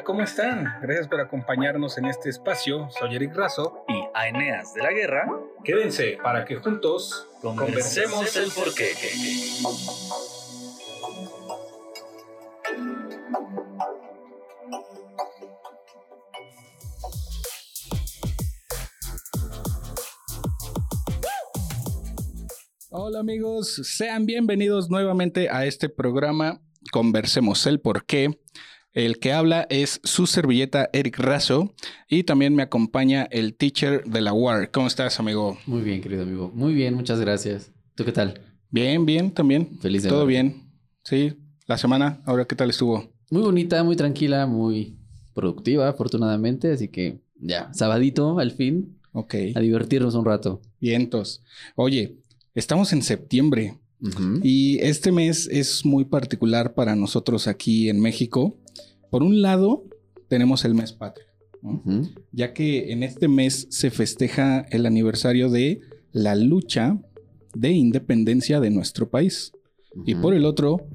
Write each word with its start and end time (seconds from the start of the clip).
Hola, 0.00 0.06
¿cómo 0.06 0.22
están? 0.22 0.64
Gracias 0.80 1.08
por 1.08 1.20
acompañarnos 1.20 1.98
en 1.98 2.06
este 2.06 2.30
espacio. 2.30 2.88
Soy 2.98 3.16
Eric 3.16 3.34
Razo 3.34 3.84
y 3.86 4.02
Aeneas 4.14 4.72
de 4.72 4.82
la 4.82 4.92
Guerra. 4.92 5.28
Quédense 5.62 6.16
para 6.22 6.46
que 6.46 6.56
juntos 6.56 7.28
conversemos 7.42 8.34
el 8.34 8.50
porqué. 8.50 8.94
Hola 22.88 23.20
amigos, 23.20 23.82
sean 23.84 24.24
bienvenidos 24.24 24.88
nuevamente 24.88 25.50
a 25.50 25.66
este 25.66 25.90
programa 25.90 26.62
Conversemos 26.90 27.66
el 27.66 27.80
porqué. 27.80 28.40
El 28.92 29.20
que 29.20 29.32
habla 29.32 29.68
es 29.70 30.00
su 30.02 30.26
servilleta 30.26 30.90
Eric 30.92 31.20
Razo 31.20 31.72
y 32.08 32.24
también 32.24 32.56
me 32.56 32.64
acompaña 32.64 33.22
el 33.30 33.54
teacher 33.54 34.02
de 34.04 34.20
la 34.20 34.32
UAR. 34.32 34.72
¿Cómo 34.72 34.88
estás, 34.88 35.20
amigo? 35.20 35.56
Muy 35.66 35.82
bien, 35.82 36.00
querido 36.00 36.24
amigo. 36.24 36.50
Muy 36.52 36.74
bien, 36.74 36.94
muchas 36.94 37.20
gracias. 37.20 37.70
¿Tú 37.94 38.04
qué 38.04 38.10
tal? 38.10 38.40
Bien, 38.68 39.06
bien, 39.06 39.30
también. 39.30 39.78
Feliz 39.78 40.02
de 40.02 40.08
Todo 40.08 40.26
bien. 40.26 40.72
Sí, 41.04 41.34
la 41.66 41.78
semana, 41.78 42.20
ahora 42.26 42.46
qué 42.46 42.56
tal 42.56 42.70
estuvo? 42.70 43.12
Muy 43.30 43.42
bonita, 43.42 43.84
muy 43.84 43.94
tranquila, 43.94 44.48
muy 44.48 44.98
productiva, 45.34 45.88
afortunadamente. 45.88 46.72
Así 46.72 46.88
que 46.88 47.20
ya, 47.36 47.72
sabadito 47.72 48.40
al 48.40 48.50
fin. 48.50 48.98
Ok. 49.12 49.34
A 49.54 49.60
divertirnos 49.60 50.16
un 50.16 50.24
rato. 50.24 50.62
Vientos. 50.80 51.44
Oye, 51.76 52.16
estamos 52.56 52.92
en 52.92 53.02
septiembre. 53.02 53.76
Y 54.42 54.78
este 54.78 55.12
mes 55.12 55.46
es 55.52 55.84
muy 55.84 56.06
particular 56.06 56.72
para 56.72 56.96
nosotros 56.96 57.46
aquí 57.46 57.90
en 57.90 58.00
México 58.00 58.56
por 59.10 59.22
un 59.22 59.42
lado, 59.42 59.84
tenemos 60.28 60.64
el 60.64 60.74
mes 60.74 60.92
patrio, 60.92 61.26
ya 62.32 62.52
que 62.52 62.92
en 62.92 63.02
este 63.02 63.28
mes 63.28 63.66
se 63.70 63.90
festeja 63.90 64.60
el 64.70 64.86
aniversario 64.86 65.50
de 65.50 65.80
la 66.12 66.34
lucha 66.34 66.98
de 67.54 67.70
independencia 67.70 68.60
de 68.60 68.70
nuestro 68.70 69.10
país. 69.10 69.52
Y 70.06 70.14
por 70.14 70.34
el 70.34 70.44
otro, 70.44 70.86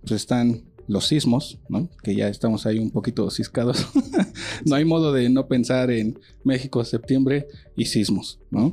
pues 0.00 0.12
están 0.12 0.64
los 0.86 1.06
sismos, 1.06 1.58
¿no? 1.68 1.88
Que 2.02 2.14
ya 2.14 2.28
estamos 2.28 2.66
ahí 2.66 2.78
un 2.78 2.90
poquito 2.90 3.30
ciscados. 3.30 3.86
no 4.66 4.76
hay 4.76 4.84
modo 4.84 5.12
de 5.12 5.30
no 5.30 5.48
pensar 5.48 5.90
en 5.90 6.18
México, 6.44 6.84
septiembre 6.84 7.46
y 7.76 7.86
sismos, 7.86 8.40
¿no? 8.50 8.70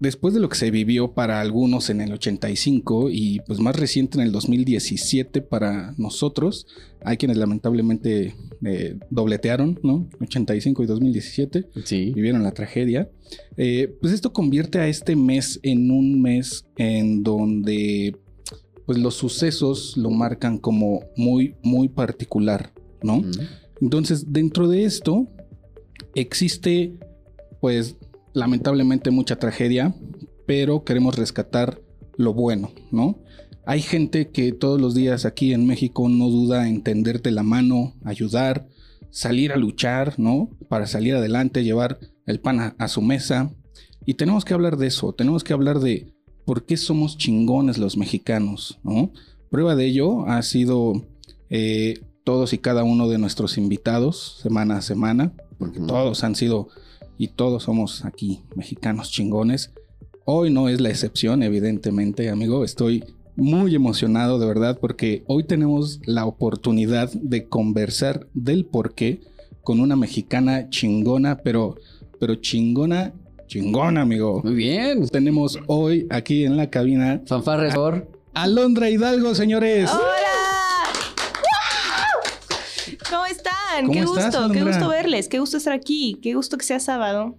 Después 0.00 0.32
de 0.34 0.40
lo 0.40 0.48
que 0.48 0.56
se 0.56 0.70
vivió 0.70 1.12
para 1.12 1.40
algunos 1.40 1.90
en 1.90 2.00
el 2.00 2.12
85 2.14 3.10
y 3.10 3.40
pues 3.46 3.60
más 3.60 3.76
reciente 3.76 4.18
en 4.18 4.24
el 4.24 4.32
2017 4.32 5.42
para 5.42 5.94
nosotros, 5.98 6.66
hay 7.04 7.18
quienes 7.18 7.36
lamentablemente 7.36 8.34
eh, 8.64 8.96
dobletearon, 9.10 9.78
¿no? 9.82 10.08
85 10.20 10.82
y 10.82 10.86
2017, 10.86 11.68
sí. 11.84 12.12
vivieron 12.14 12.42
la 12.42 12.52
tragedia. 12.52 13.10
Eh, 13.56 13.94
pues 14.00 14.14
esto 14.14 14.32
convierte 14.32 14.78
a 14.78 14.88
este 14.88 15.14
mes 15.14 15.60
en 15.62 15.90
un 15.90 16.20
mes 16.20 16.64
en 16.76 17.22
donde 17.22 18.16
pues 18.86 18.98
los 18.98 19.14
sucesos 19.14 19.96
lo 19.96 20.10
marcan 20.10 20.58
como 20.58 21.04
muy, 21.14 21.54
muy 21.62 21.88
particular, 21.88 22.72
¿no? 23.02 23.22
Entonces, 23.80 24.32
dentro 24.32 24.66
de 24.66 24.84
esto 24.84 25.28
existe 26.14 26.94
pues 27.60 27.96
lamentablemente 28.32 29.10
mucha 29.10 29.36
tragedia, 29.36 29.94
pero 30.46 30.84
queremos 30.84 31.16
rescatar 31.16 31.80
lo 32.16 32.34
bueno, 32.34 32.70
¿no? 32.90 33.18
Hay 33.66 33.82
gente 33.82 34.30
que 34.30 34.52
todos 34.52 34.80
los 34.80 34.94
días 34.94 35.24
aquí 35.24 35.52
en 35.52 35.66
México 35.66 36.08
no 36.08 36.28
duda 36.28 36.68
en 36.68 36.82
tenderte 36.82 37.30
la 37.30 37.42
mano, 37.42 37.94
ayudar, 38.04 38.66
salir 39.10 39.52
a 39.52 39.56
luchar, 39.56 40.14
¿no? 40.18 40.50
Para 40.68 40.86
salir 40.86 41.14
adelante, 41.14 41.62
llevar 41.62 41.98
el 42.26 42.40
pan 42.40 42.74
a, 42.76 42.88
su 42.88 43.02
mesa. 43.02 43.52
Y 44.06 44.14
tenemos 44.14 44.44
que 44.44 44.54
hablar 44.54 44.76
de 44.76 44.86
eso, 44.86 45.12
tenemos 45.12 45.44
que 45.44 45.52
hablar 45.52 45.80
de 45.80 46.14
por 46.44 46.64
qué 46.64 46.76
somos 46.76 47.18
chingones 47.18 47.78
los 47.78 47.96
mexicanos, 47.96 48.80
¿no? 48.82 49.12
Prueba 49.50 49.76
de 49.76 49.86
ello 49.86 50.26
ha 50.26 50.42
sido 50.42 51.04
eh, 51.48 52.00
todos 52.24 52.52
y 52.52 52.58
cada 52.58 52.82
uno 52.82 53.08
de 53.08 53.18
nuestros 53.18 53.58
invitados 53.58 54.38
semana 54.42 54.78
a 54.78 54.82
semana, 54.82 55.32
porque 55.58 55.80
todos 55.80 56.24
han 56.24 56.34
sido 56.34 56.68
y 57.20 57.28
todos 57.28 57.64
somos 57.64 58.06
aquí 58.06 58.40
mexicanos 58.56 59.10
chingones. 59.10 59.74
Hoy 60.24 60.50
no 60.50 60.70
es 60.70 60.80
la 60.80 60.88
excepción, 60.88 61.42
evidentemente, 61.42 62.30
amigo. 62.30 62.64
Estoy 62.64 63.04
muy 63.36 63.74
emocionado 63.74 64.38
de 64.38 64.46
verdad 64.46 64.78
porque 64.80 65.22
hoy 65.26 65.44
tenemos 65.44 66.00
la 66.06 66.24
oportunidad 66.24 67.12
de 67.12 67.46
conversar 67.46 68.26
del 68.32 68.64
por 68.64 68.94
qué 68.94 69.20
con 69.62 69.80
una 69.80 69.96
mexicana 69.96 70.70
chingona, 70.70 71.42
pero, 71.44 71.76
pero 72.18 72.36
chingona, 72.36 73.12
chingona, 73.48 74.00
amigo. 74.00 74.40
Muy 74.42 74.54
bien. 74.54 75.06
Tenemos 75.08 75.58
hoy 75.66 76.06
aquí 76.08 76.46
en 76.46 76.56
la 76.56 76.70
cabina. 76.70 77.20
Fanfarres 77.26 77.74
por. 77.74 78.08
Alondra 78.32 78.88
Hidalgo, 78.88 79.34
señores. 79.34 79.90
¿Cómo 79.90 80.02
están? 83.80 83.92
qué 83.92 84.04
gusto, 84.04 84.50
qué 84.52 84.62
gusto 84.62 84.88
verles, 84.88 85.28
qué 85.28 85.38
gusto 85.38 85.56
estar 85.56 85.72
aquí, 85.72 86.18
qué 86.22 86.34
gusto 86.34 86.58
que 86.58 86.64
sea 86.64 86.80
sábado, 86.80 87.36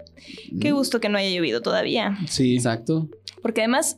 qué 0.60 0.72
mm. 0.72 0.76
gusto 0.76 1.00
que 1.00 1.10
no 1.10 1.18
haya 1.18 1.30
llovido 1.30 1.62
todavía. 1.62 2.18
Sí, 2.28 2.56
exacto. 2.56 3.10
Porque 3.42 3.62
además 3.62 3.98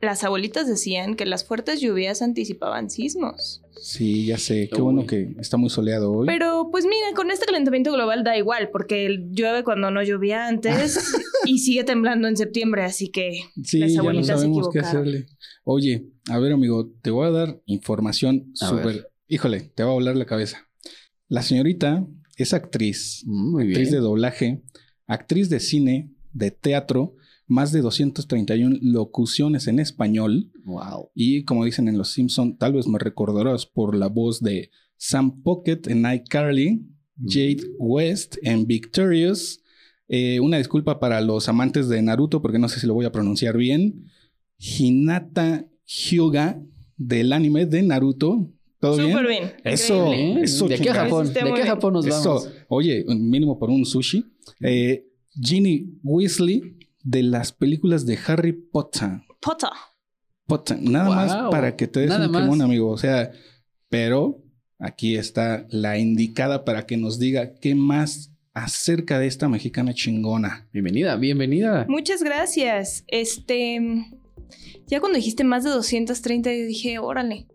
las 0.00 0.24
abuelitas 0.24 0.66
decían 0.66 1.14
que 1.14 1.26
las 1.26 1.44
fuertes 1.44 1.80
lluvias 1.80 2.22
anticipaban 2.22 2.90
sismos. 2.90 3.62
Sí, 3.76 4.26
ya 4.26 4.38
sé, 4.38 4.68
qué 4.72 4.80
bueno 4.80 5.06
que 5.06 5.34
está 5.38 5.56
muy 5.56 5.70
soleado 5.70 6.12
hoy. 6.12 6.26
Pero 6.26 6.68
pues 6.70 6.84
mira, 6.84 7.14
con 7.14 7.30
este 7.30 7.46
calentamiento 7.46 7.92
global 7.92 8.24
da 8.24 8.36
igual, 8.36 8.70
porque 8.70 9.26
llueve 9.30 9.62
cuando 9.62 9.90
no 9.90 10.02
llovía 10.02 10.48
antes 10.48 11.14
y 11.44 11.58
sigue 11.58 11.84
temblando 11.84 12.28
en 12.28 12.36
septiembre, 12.36 12.82
así 12.82 13.10
que 13.10 13.40
sí, 13.62 13.78
las 13.78 13.96
abuelitas 13.96 14.26
ya 14.26 14.34
no 14.34 14.38
sabemos 14.40 14.68
qué 14.70 14.78
hacerle. 14.80 15.26
Oye, 15.64 16.06
a 16.30 16.38
ver 16.38 16.52
amigo, 16.52 16.90
te 17.02 17.10
voy 17.10 17.26
a 17.26 17.30
dar 17.30 17.60
información 17.66 18.50
súper... 18.54 19.08
Híjole, 19.28 19.60
te 19.60 19.84
va 19.84 19.90
a 19.90 19.94
volar 19.94 20.16
la 20.16 20.26
cabeza. 20.26 20.69
La 21.30 21.42
señorita 21.42 22.04
es 22.36 22.52
actriz, 22.52 23.22
mm, 23.24 23.56
actriz 23.60 23.92
de 23.92 23.98
doblaje, 23.98 24.62
actriz 25.06 25.48
de 25.48 25.60
cine, 25.60 26.10
de 26.32 26.50
teatro, 26.50 27.14
más 27.46 27.70
de 27.70 27.82
231 27.82 28.76
locuciones 28.82 29.68
en 29.68 29.78
español. 29.78 30.50
Wow. 30.64 31.10
Y 31.14 31.44
como 31.44 31.64
dicen 31.64 31.86
en 31.86 31.96
Los 31.96 32.10
Simpson, 32.10 32.58
tal 32.58 32.72
vez 32.72 32.88
me 32.88 32.98
recordarás 32.98 33.64
por 33.64 33.96
la 33.96 34.08
voz 34.08 34.40
de 34.40 34.70
Sam 34.96 35.42
Pocket 35.42 35.82
en 35.86 36.04
iCarly, 36.04 36.84
Jade 37.24 37.62
West 37.78 38.36
en 38.42 38.66
Victorious. 38.66 39.62
Eh, 40.08 40.40
una 40.40 40.58
disculpa 40.58 40.98
para 40.98 41.20
los 41.20 41.48
amantes 41.48 41.88
de 41.88 42.02
Naruto 42.02 42.42
porque 42.42 42.58
no 42.58 42.68
sé 42.68 42.80
si 42.80 42.88
lo 42.88 42.94
voy 42.94 43.06
a 43.06 43.12
pronunciar 43.12 43.56
bien. 43.56 44.06
Hinata 44.58 45.64
Hyuga 45.86 46.60
del 46.96 47.32
anime 47.32 47.66
de 47.66 47.82
Naruto. 47.82 48.50
¿Todo 48.80 48.96
Súper 48.96 49.26
bien? 49.28 49.52
Eso, 49.62 50.10
eso. 50.12 50.66
¿De 50.66 50.78
qué 50.78 50.90
Japón? 50.90 51.30
¿De 51.30 51.52
qué 51.54 51.62
Japón 51.64 51.92
nos 51.92 52.06
vamos? 52.06 52.48
Oye, 52.68 53.04
mínimo 53.06 53.58
por 53.58 53.68
un 53.68 53.84
sushi. 53.84 54.24
Eh, 54.60 55.06
Ginny 55.38 55.98
Weasley 56.02 56.78
de 57.02 57.22
las 57.22 57.52
películas 57.52 58.06
de 58.06 58.18
Harry 58.26 58.52
Potter. 58.52 59.20
Potter. 59.38 59.68
Potter. 60.46 60.78
Nada 60.80 61.10
más 61.10 61.50
para 61.50 61.76
que 61.76 61.86
te 61.88 62.00
des 62.00 62.10
un 62.10 62.32
quemón, 62.32 62.62
amigo. 62.62 62.90
O 62.90 62.96
sea, 62.96 63.30
pero 63.90 64.42
aquí 64.78 65.14
está 65.14 65.66
la 65.68 65.98
indicada 65.98 66.64
para 66.64 66.86
que 66.86 66.96
nos 66.96 67.18
diga 67.18 67.56
qué 67.56 67.74
más 67.74 68.32
acerca 68.54 69.18
de 69.18 69.26
esta 69.26 69.46
mexicana 69.50 69.92
chingona. 69.92 70.68
Bienvenida, 70.72 71.16
bienvenida. 71.16 71.84
Muchas 71.86 72.22
gracias. 72.22 73.04
Este, 73.08 73.78
ya 74.86 75.00
cuando 75.00 75.16
dijiste 75.16 75.44
más 75.44 75.64
de 75.64 75.70
230 75.70 76.48
dije, 76.48 76.98
órale 76.98 77.46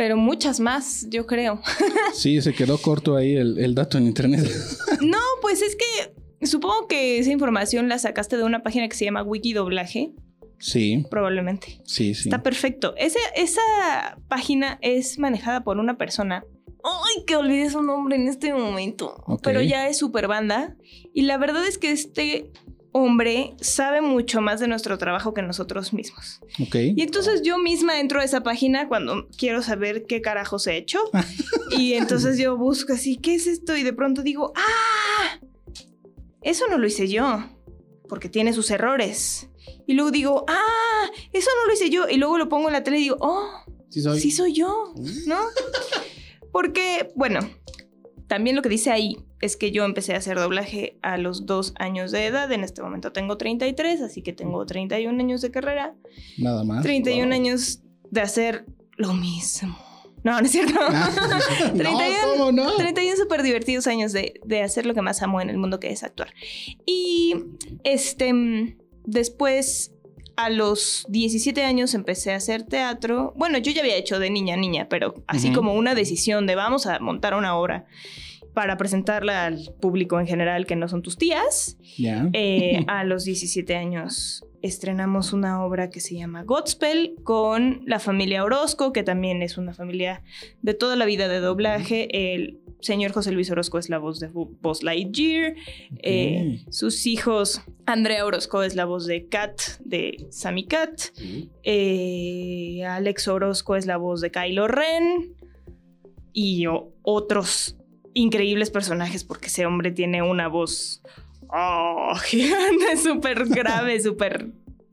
pero 0.00 0.16
muchas 0.16 0.60
más, 0.60 1.06
yo 1.10 1.26
creo. 1.26 1.60
Sí, 2.14 2.40
se 2.40 2.54
quedó 2.54 2.78
corto 2.78 3.16
ahí 3.16 3.36
el, 3.36 3.74
dato 3.74 3.98
en 3.98 4.06
internet. 4.06 4.48
No, 5.02 5.18
pues 5.42 5.60
es 5.60 5.76
que 5.76 6.46
supongo 6.46 6.88
que 6.88 7.18
esa 7.18 7.30
información 7.30 7.90
la 7.90 7.98
sacaste 7.98 8.38
de 8.38 8.44
una 8.44 8.62
página 8.62 8.88
que 8.88 8.96
se 8.96 9.04
llama 9.04 9.22
Wikidoblaje. 9.22 10.14
Sí. 10.58 11.04
Probablemente. 11.10 11.82
Sí, 11.84 12.14
sí. 12.14 12.30
Está 12.30 12.42
perfecto. 12.42 12.94
esa 12.96 14.16
página 14.28 14.78
es 14.80 15.18
manejada 15.18 15.64
por 15.64 15.76
una 15.76 15.98
persona. 15.98 16.46
Ay, 16.82 17.24
que 17.26 17.36
olvidé 17.36 17.68
su 17.68 17.82
nombre 17.82 18.16
en 18.16 18.26
este 18.26 18.54
momento. 18.54 19.22
Pero 19.42 19.60
ya 19.60 19.86
es 19.86 19.98
super 19.98 20.28
banda. 20.28 20.78
Y 21.12 21.22
la 21.22 21.36
verdad 21.36 21.66
es 21.66 21.76
que 21.76 21.90
este 21.90 22.50
hombre 22.92 23.54
sabe 23.60 24.00
mucho 24.00 24.40
más 24.40 24.60
de 24.60 24.68
nuestro 24.68 24.98
trabajo 24.98 25.32
que 25.32 25.42
nosotros 25.42 25.92
mismos. 25.92 26.40
Ok. 26.60 26.74
Y 26.96 27.02
entonces 27.02 27.42
yo 27.42 27.58
misma 27.58 28.00
entro 28.00 28.20
a 28.20 28.24
esa 28.24 28.42
página 28.42 28.88
cuando 28.88 29.28
quiero 29.36 29.62
saber 29.62 30.06
qué 30.06 30.20
carajos 30.20 30.66
he 30.66 30.76
hecho. 30.76 30.98
y 31.76 31.94
entonces 31.94 32.38
yo 32.38 32.56
busco 32.56 32.92
así, 32.92 33.16
¿qué 33.16 33.34
es 33.34 33.46
esto? 33.46 33.76
Y 33.76 33.82
de 33.82 33.92
pronto 33.92 34.22
digo, 34.22 34.52
¡ah! 34.56 35.40
Eso 36.42 36.66
no 36.68 36.78
lo 36.78 36.86
hice 36.86 37.06
yo, 37.08 37.44
porque 38.08 38.28
tiene 38.28 38.52
sus 38.52 38.70
errores. 38.70 39.48
Y 39.86 39.94
luego 39.94 40.10
digo, 40.10 40.44
¡ah! 40.48 41.10
Eso 41.32 41.50
no 41.60 41.66
lo 41.66 41.74
hice 41.74 41.90
yo. 41.90 42.08
Y 42.08 42.16
luego 42.16 42.38
lo 42.38 42.48
pongo 42.48 42.68
en 42.68 42.72
la 42.72 42.82
tele 42.82 42.98
y 42.98 43.02
digo, 43.02 43.16
¡oh! 43.20 43.48
Sí 43.88 44.00
soy, 44.02 44.20
sí 44.20 44.30
soy 44.30 44.52
yo, 44.52 44.94
¿no? 45.26 45.38
Porque, 46.52 47.10
bueno, 47.16 47.40
también 48.28 48.56
lo 48.56 48.62
que 48.62 48.68
dice 48.68 48.90
ahí 48.90 49.16
es 49.40 49.56
que 49.56 49.70
yo 49.70 49.84
empecé 49.84 50.14
a 50.14 50.18
hacer 50.18 50.38
doblaje 50.38 50.98
a 51.02 51.16
los 51.16 51.46
dos 51.46 51.72
años 51.78 52.12
de 52.12 52.26
edad. 52.26 52.50
En 52.52 52.62
este 52.62 52.82
momento 52.82 53.12
tengo 53.12 53.36
33, 53.38 54.02
así 54.02 54.22
que 54.22 54.32
tengo 54.32 54.64
31 54.66 55.18
años 55.18 55.40
de 55.40 55.50
carrera. 55.50 55.94
Nada 56.38 56.62
más. 56.64 56.82
31 56.82 57.26
Wow. 57.26 57.34
años 57.34 57.80
de 58.10 58.20
hacer 58.20 58.66
lo 58.96 59.14
mismo. 59.14 59.78
No, 60.22 60.38
no 60.38 60.44
es 60.44 60.52
cierto. 60.52 60.74
No, 61.72 61.74
31 61.74 62.16
¿cómo 62.36 62.52
no? 62.52 62.76
31 62.76 63.16
súper 63.16 63.42
divertidos 63.42 63.86
años 63.86 64.12
de, 64.12 64.34
de 64.44 64.62
hacer 64.62 64.84
lo 64.84 64.92
que 64.92 65.00
más 65.00 65.22
amo 65.22 65.40
en 65.40 65.48
el 65.48 65.56
mundo, 65.56 65.80
que 65.80 65.90
es 65.90 66.02
actuar. 66.02 66.34
Y 66.84 67.34
este, 67.84 68.76
después, 69.06 69.92
a 70.36 70.50
los 70.50 71.06
17 71.08 71.64
años, 71.64 71.94
empecé 71.94 72.32
a 72.32 72.36
hacer 72.36 72.64
teatro. 72.64 73.32
Bueno, 73.36 73.56
yo 73.56 73.72
ya 73.72 73.80
había 73.80 73.96
hecho 73.96 74.18
de 74.18 74.28
niña 74.28 74.54
a 74.54 74.58
niña, 74.58 74.88
pero 74.90 75.14
así 75.26 75.52
como 75.52 75.72
una 75.74 75.94
decisión 75.94 76.46
de 76.46 76.54
vamos 76.54 76.86
a 76.86 76.98
montar 76.98 77.34
una 77.34 77.56
obra 77.56 77.86
para 78.54 78.76
presentarla 78.76 79.46
al 79.46 79.58
público 79.80 80.18
en 80.20 80.26
general, 80.26 80.66
que 80.66 80.76
no 80.76 80.88
son 80.88 81.02
tus 81.02 81.16
tías. 81.16 81.76
Ya. 81.96 82.28
Eh, 82.32 82.84
a 82.88 83.04
los 83.04 83.24
17 83.24 83.76
años 83.76 84.44
estrenamos 84.62 85.32
una 85.32 85.64
obra 85.64 85.88
que 85.88 86.00
se 86.00 86.16
llama 86.16 86.42
Godspell 86.44 87.14
con 87.22 87.82
la 87.86 87.98
familia 87.98 88.44
Orozco, 88.44 88.92
que 88.92 89.02
también 89.02 89.40
es 89.42 89.56
una 89.56 89.72
familia 89.72 90.22
de 90.62 90.74
toda 90.74 90.96
la 90.96 91.06
vida 91.06 91.28
de 91.28 91.40
doblaje. 91.40 92.34
El 92.34 92.58
señor 92.80 93.12
José 93.12 93.32
Luis 93.32 93.50
Orozco 93.50 93.78
es 93.78 93.88
la 93.88 93.96
voz 93.98 94.20
de 94.20 94.30
Bu- 94.30 94.54
Buzz 94.60 94.82
Lightyear. 94.82 95.54
Eh, 96.02 96.62
sus 96.70 97.06
hijos, 97.06 97.62
Andrea 97.86 98.26
Orozco 98.26 98.62
es 98.62 98.74
la 98.76 98.84
voz 98.84 99.06
de 99.06 99.28
Kat, 99.28 99.58
de 99.84 100.26
Sammy 100.30 100.66
Cat. 100.66 101.00
Eh, 101.62 102.84
Alex 102.86 103.28
Orozco 103.28 103.76
es 103.76 103.86
la 103.86 103.96
voz 103.96 104.20
de 104.20 104.30
Kylo 104.30 104.68
Ren. 104.68 105.34
Y 106.32 106.64
otros 107.02 107.76
increíbles 108.14 108.70
personajes, 108.70 109.24
porque 109.24 109.46
ese 109.48 109.66
hombre 109.66 109.90
tiene 109.92 110.22
una 110.22 110.48
voz 110.48 111.02
oh, 111.48 112.14
gigante, 112.24 112.96
súper 113.02 113.46
grave, 113.46 114.00
súper 114.02 114.48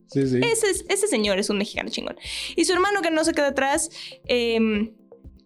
Sí, 0.08 0.25
sí. 0.25 0.40
ese, 0.42 0.69
es- 0.69 0.86
ese 0.88 1.08
señor 1.08 1.38
es 1.38 1.50
un 1.50 1.58
mexicano 1.58 1.90
chingón. 1.90 2.16
Y 2.56 2.64
su 2.66 2.74
hermano 2.74 3.02
que 3.02 3.12
no 3.12 3.24
se 3.25 3.34
queda 3.34 3.48
atrás. 3.48 3.90
em, 4.25 4.94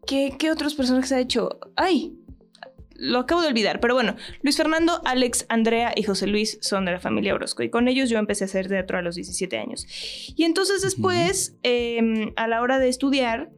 ¿qué, 0.06 0.36
qué 0.38 0.52
otros 0.52 0.76
personajes 0.76 1.12
ha 1.12 1.20
hecho? 1.20 1.60
¡Ay! 1.76 2.14
Lo 2.94 3.18
acabo 3.18 3.42
de 3.42 3.48
olvidar. 3.48 3.80
Pero 3.80 3.96
bueno, 3.96 4.16
Luis 4.44 4.58
Fernando, 4.58 5.02
Alex, 5.06 5.48
Andrea 5.50 5.92
y 5.96 6.04
José 6.04 6.28
Luis 6.28 6.60
son 6.62 6.86
de 6.86 6.92
la 6.92 7.00
familia 7.00 7.34
Orozco. 7.34 7.64
Y 7.64 7.72
con 7.72 7.88
ellos 7.88 8.12
yo 8.12 8.20
empecé 8.20 8.44
a 8.44 8.46
hacer 8.46 8.68
teatro 8.68 9.00
a 9.00 9.02
los 9.02 9.16
17 9.16 9.58
años. 9.58 9.88
Y 10.36 10.44
entonces 10.44 10.84
después, 10.84 11.56
em, 11.64 12.32
a 12.36 12.48
la 12.48 12.62
hora 12.62 12.78
de 12.78 12.90
estudiar, 12.90 13.50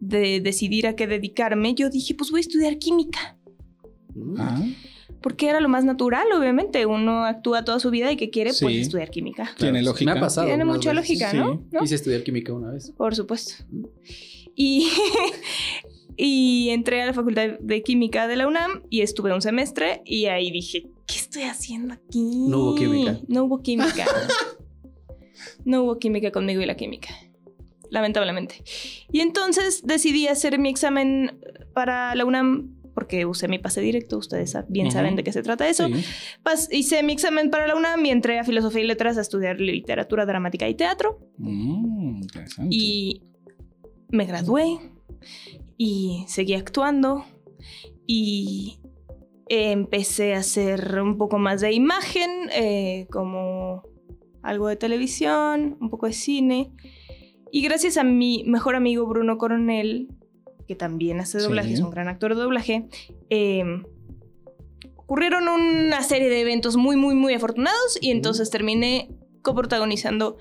de 0.00 0.40
decidir 0.40 0.88
a 0.88 0.96
qué 0.96 1.06
dedicarme, 1.06 1.74
yo 1.76 1.88
dije, 1.90 2.16
pues 2.16 2.32
voy 2.32 2.38
a 2.38 2.40
estudiar 2.40 2.78
química. 2.78 3.36
Ah, 4.38 4.62
Porque 5.20 5.48
era 5.48 5.60
lo 5.60 5.68
más 5.68 5.84
natural, 5.84 6.26
obviamente. 6.36 6.84
Uno 6.86 7.24
actúa 7.24 7.64
toda 7.64 7.78
su 7.80 7.90
vida 7.90 8.10
y 8.12 8.16
que 8.16 8.30
quiere, 8.30 8.50
pues 8.60 8.76
estudiar 8.76 9.10
química. 9.10 9.50
Tiene 9.58 9.80
Claro, 9.80 9.92
lógica. 9.92 10.12
Me 10.12 10.18
ha 10.18 10.20
pasado. 10.20 10.46
Tiene 10.46 10.64
mucha 10.64 10.90
veces. 10.92 10.94
lógica, 10.94 11.30
sí. 11.30 11.36
¿no? 11.36 11.64
¿No? 11.70 11.80
Quise 11.80 11.94
estudiar 11.94 12.22
química 12.22 12.52
una 12.52 12.70
vez. 12.72 12.90
Por 12.96 13.14
supuesto. 13.14 13.64
Y, 14.54 14.88
y 16.16 16.68
entré 16.70 17.02
a 17.02 17.06
la 17.06 17.12
Facultad 17.14 17.58
de 17.60 17.82
Química 17.82 18.26
de 18.28 18.36
la 18.36 18.46
UNAM 18.46 18.82
y 18.90 19.00
estuve 19.00 19.32
un 19.32 19.42
semestre 19.42 20.02
y 20.04 20.26
ahí 20.26 20.50
dije, 20.50 20.88
¿qué 21.06 21.14
estoy 21.16 21.42
haciendo 21.44 21.94
aquí? 21.94 22.46
No 22.48 22.58
hubo 22.58 22.74
química. 22.74 23.18
No 23.28 23.44
hubo 23.44 23.62
química. 23.62 24.06
no 25.64 25.82
hubo 25.84 25.98
química 25.98 26.30
conmigo 26.30 26.60
y 26.60 26.66
la 26.66 26.76
química. 26.76 27.08
Lamentablemente. 27.90 28.62
Y 29.10 29.20
entonces 29.20 29.82
decidí 29.84 30.26
hacer 30.26 30.58
mi 30.58 30.70
examen 30.70 31.38
para 31.74 32.14
la 32.14 32.24
UNAM 32.24 32.74
porque 32.94 33.24
usé 33.26 33.48
mi 33.48 33.58
pase 33.58 33.80
directo, 33.80 34.18
ustedes 34.18 34.56
bien 34.68 34.90
saben 34.90 35.16
de 35.16 35.24
qué 35.24 35.32
se 35.32 35.42
trata 35.42 35.68
eso. 35.68 35.86
sí. 35.88 35.94
Pas- 36.44 36.68
hice 36.70 37.02
mi 37.02 37.12
examen 37.12 37.50
para 37.50 37.66
la 37.66 37.74
UNAM 37.76 38.04
y 38.06 38.10
entré 38.10 38.38
a 38.38 38.44
Filosofía 38.44 38.82
y 38.82 38.86
Letras 38.86 39.18
a 39.18 39.22
estudiar 39.22 39.60
literatura 39.60 40.26
dramática 40.26 40.68
y 40.68 40.74
teatro. 40.74 41.18
Mm, 41.38 42.22
interesante. 42.22 42.68
Y 42.74 43.22
me 44.10 44.26
gradué 44.26 44.78
y 45.76 46.24
seguí 46.28 46.54
actuando 46.54 47.24
y 48.06 48.78
empecé 49.48 50.34
a 50.34 50.38
hacer 50.38 51.00
un 51.02 51.18
poco 51.18 51.38
más 51.38 51.60
de 51.60 51.72
imagen, 51.72 52.30
eh, 52.54 53.06
como 53.10 53.82
algo 54.42 54.68
de 54.68 54.76
televisión, 54.76 55.76
un 55.80 55.90
poco 55.90 56.06
de 56.06 56.12
cine. 56.12 56.72
Y 57.50 57.62
gracias 57.62 57.96
a 57.96 58.04
mi 58.04 58.44
mejor 58.46 58.76
amigo 58.76 59.06
Bruno 59.06 59.36
Coronel, 59.38 60.08
que 60.72 60.76
también 60.76 61.20
hace 61.20 61.38
Sí. 61.38 61.44
doblaje, 61.46 61.74
es 61.74 61.80
un 61.80 61.90
gran 61.90 62.08
actor 62.08 62.34
de 62.34 62.40
doblaje, 62.40 62.86
eh, 63.28 63.62
ocurrieron 64.96 65.46
una 65.48 66.02
serie 66.02 66.28
de 66.30 66.40
eventos 66.40 66.76
muy, 66.76 66.96
muy, 66.96 67.14
muy 67.14 67.34
afortunados 67.34 67.98
y 68.00 68.10
entonces 68.10 68.48
terminé 68.50 69.10
coprotagonizando 69.42 70.38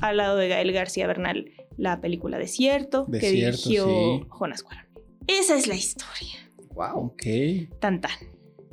al 0.00 0.16
lado 0.16 0.36
de 0.36 0.48
Gael 0.48 0.72
García 0.72 1.06
Bernal 1.06 1.50
la 1.76 2.00
película 2.00 2.38
Desierto, 2.38 3.06
que 3.06 3.30
dirigió 3.30 3.86
sí. 3.86 4.26
Jonas 4.30 4.62
Cuarón. 4.62 4.86
Esa 5.26 5.56
es 5.56 5.66
la 5.66 5.74
historia. 5.74 6.50
Wow. 6.74 7.06
Ok. 7.06 7.22
Tan 7.80 8.00
tan. 8.00 8.12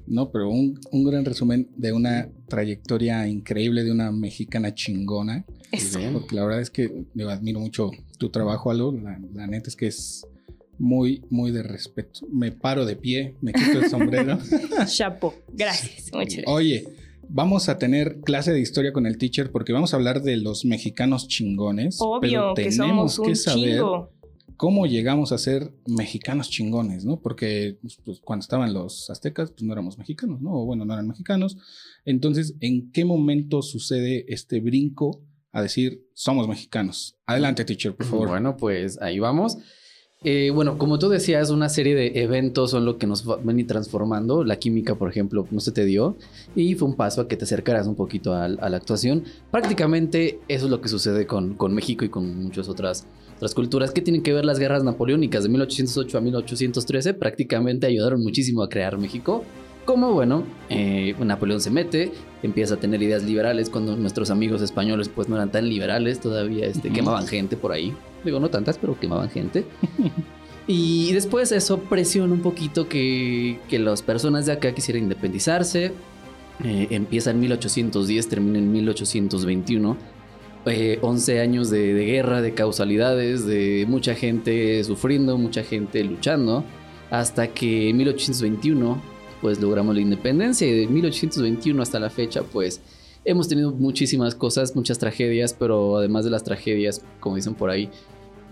No, 0.08 0.32
pero 0.32 0.50
un, 0.50 0.80
un 0.92 1.04
gran 1.04 1.24
resumen 1.26 1.70
de 1.76 1.94
una 1.94 2.30
trayectoria 2.48 3.28
increíble 3.28 3.84
de 3.84 3.92
una 3.92 4.12
mexicana 4.12 4.74
chingona. 4.74 5.46
Eso. 5.72 6.00
Porque 6.14 6.36
la 6.36 6.44
verdad 6.44 6.62
es 6.62 6.70
que 6.70 7.06
yo 7.14 7.30
admiro 7.30 7.60
mucho 7.60 7.92
tu 8.18 8.30
trabajo, 8.30 8.72
Alo. 8.72 8.92
La, 8.92 9.20
la 9.34 9.48
neta 9.48 9.70
es 9.70 9.76
que 9.76 9.88
es 9.88 10.28
muy, 10.82 11.24
muy 11.30 11.52
de 11.52 11.62
respeto. 11.62 12.22
Me 12.32 12.52
paro 12.52 12.86
de 12.86 12.96
pie, 12.96 13.36
me 13.42 13.54
quito 13.54 13.80
el 13.80 13.90
sombrero. 13.90 14.40
Chapo. 14.88 15.36
Gracias. 15.54 16.10
Muchas 16.12 16.38
gracias. 16.38 16.46
Oye, 16.48 16.88
vamos 17.30 17.70
a 17.70 17.78
tener 17.78 18.20
clase 18.22 18.52
de 18.52 18.60
historia 18.60 18.92
con 18.92 19.06
el 19.06 19.20
teacher 19.20 19.52
porque 19.52 19.74
vamos 19.74 19.94
a 19.94 19.98
hablar 19.98 20.24
de 20.24 20.38
los 20.38 20.66
mexicanos 20.66 21.28
chingones. 21.28 21.98
Obvio 22.02 22.20
pero 22.20 22.54
que 22.56 22.64
tenemos 22.64 23.14
somos 23.14 23.20
un 23.20 23.26
que 23.28 23.36
saber 23.36 23.74
chingo. 23.76 24.12
cómo 24.58 24.88
llegamos 24.88 25.32
a 25.32 25.38
ser 25.38 25.72
mexicanos 25.86 26.50
chingones, 26.50 27.06
¿no? 27.06 27.22
Porque 27.22 27.78
pues, 28.04 28.20
cuando 28.20 28.42
estaban 28.42 28.74
los 28.74 29.08
aztecas, 29.12 29.52
pues 29.52 29.62
no 29.62 29.74
éramos 29.74 30.00
mexicanos, 30.00 30.42
¿no? 30.42 30.52
O 30.52 30.66
bueno, 30.66 30.84
no 30.84 30.94
eran 30.94 31.08
mexicanos. 31.08 31.58
Entonces, 32.06 32.56
¿en 32.60 32.92
qué 32.92 33.06
momento 33.06 33.62
sucede 33.62 34.26
este 34.30 34.60
brinco 34.62 35.22
a 35.52 35.62
decir 35.62 36.08
somos 36.16 36.48
mexicanos? 36.48 37.20
Adelante, 37.28 37.66
teacher, 37.66 37.96
por 37.96 38.08
favor. 38.08 38.30
Bueno, 38.30 38.58
pues 38.58 39.00
ahí 39.00 39.20
vamos. 39.20 39.60
Eh, 40.24 40.52
bueno, 40.54 40.78
como 40.78 41.00
tú 41.00 41.10
decías, 41.10 41.50
una 41.50 41.68
serie 41.68 41.96
de 41.96 42.22
eventos 42.22 42.70
son 42.70 42.86
lo 42.86 43.00
que 43.00 43.08
nos 43.08 43.28
va- 43.28 43.38
van 43.38 43.60
a 43.60 43.66
transformando. 43.66 44.44
La 44.44 44.58
química, 44.58 44.94
por 44.94 45.10
ejemplo, 45.10 45.48
no 45.50 45.60
se 45.60 45.72
te 45.72 45.84
dio 45.84 46.16
y 46.56 46.76
fue 46.76 46.88
un 46.90 46.96
paso 46.96 47.22
a 47.22 47.28
que 47.28 47.38
te 47.38 47.46
acercaras 47.46 47.88
un 47.88 47.96
poquito 47.96 48.36
a, 48.36 48.48
la 48.48 48.78
actuación. 48.78 49.24
Prácticamente 49.50 50.40
eso 50.48 50.66
es 50.66 50.72
lo 50.72 50.80
que 50.80 50.90
sucede 50.90 51.26
con, 51.26 51.56
con 51.56 51.74
México 51.74 52.06
y 52.06 52.10
con 52.10 52.44
muchas 52.44 52.70
otras, 52.70 53.08
otras 53.38 53.56
culturas 53.56 53.90
que 53.92 54.02
tienen 54.02 54.22
que 54.22 54.32
ver 54.32 54.46
las 54.46 54.60
guerras 54.60 54.84
napoleónicas 54.84 55.42
de 55.42 55.50
1808 55.50 56.16
a 56.20 56.22
1813. 56.22 57.16
Prácticamente 57.16 57.88
ayudaron 57.88 58.22
muchísimo 58.22 58.62
a 58.62 58.70
crear 58.70 59.00
México. 59.00 59.44
Como 59.86 60.14
bueno, 60.14 60.44
eh, 60.70 61.16
Napoleón 61.20 61.60
se 61.60 61.72
mete, 61.72 62.12
empieza 62.44 62.76
a 62.76 62.78
tener 62.78 63.02
ideas 63.02 63.24
liberales 63.24 63.70
cuando 63.70 63.96
nuestros 63.96 64.30
amigos 64.30 64.62
españoles 64.62 65.10
pues 65.10 65.28
no 65.28 65.36
eran 65.36 65.52
tan 65.52 65.68
liberales, 65.68 66.20
todavía 66.20 66.68
este, 66.68 66.92
quemaban 66.92 67.28
gente 67.28 67.58
por 67.58 67.72
ahí. 67.72 67.94
Digo, 68.24 68.40
no 68.40 68.50
tantas, 68.50 68.78
pero 68.78 69.00
quemaban 69.00 69.30
gente. 69.30 69.66
y 70.68 71.12
después 71.14 71.52
eso 71.52 71.80
presiona 71.80 72.32
un 72.32 72.42
poquito 72.42 72.88
que, 72.88 73.60
que 73.70 73.80
las 73.80 74.04
personas 74.04 74.46
de 74.46 74.52
acá 74.52 74.72
quisieran 74.74 75.04
independizarse. 75.04 75.94
Eh, 76.64 76.88
empieza 76.92 77.32
en 77.32 77.40
1810, 77.40 78.30
termina 78.30 78.60
en 78.60 78.72
1821. 78.72 79.98
Eh, 80.68 81.00
11 81.02 81.40
años 81.40 81.72
de, 81.72 81.96
de 81.96 82.06
guerra, 82.06 82.44
de 82.44 82.54
causalidades, 82.54 83.48
de 83.48 83.86
mucha 83.88 84.14
gente 84.14 84.84
sufriendo, 84.84 85.40
mucha 85.40 85.64
gente 85.64 86.04
luchando, 86.04 86.64
hasta 87.10 87.48
que 87.48 87.90
en 87.90 87.98
1821 87.98 89.11
pues 89.42 89.60
logramos 89.60 89.96
la 89.96 90.02
independencia 90.02 90.68
y 90.68 90.72
de 90.72 90.88
1821 90.88 91.82
hasta 91.82 92.00
la 92.00 92.10
fecha 92.10 92.44
pues 92.44 92.82
hemos 93.26 93.48
tenido 93.48 93.72
muchísimas 93.72 94.36
cosas, 94.36 94.76
muchas 94.76 94.98
tragedias, 95.00 95.54
pero 95.58 95.98
además 95.98 96.26
de 96.26 96.32
las 96.32 96.44
tragedias, 96.44 97.04
como 97.20 97.36
dicen 97.36 97.54
por 97.56 97.70
ahí, 97.70 97.90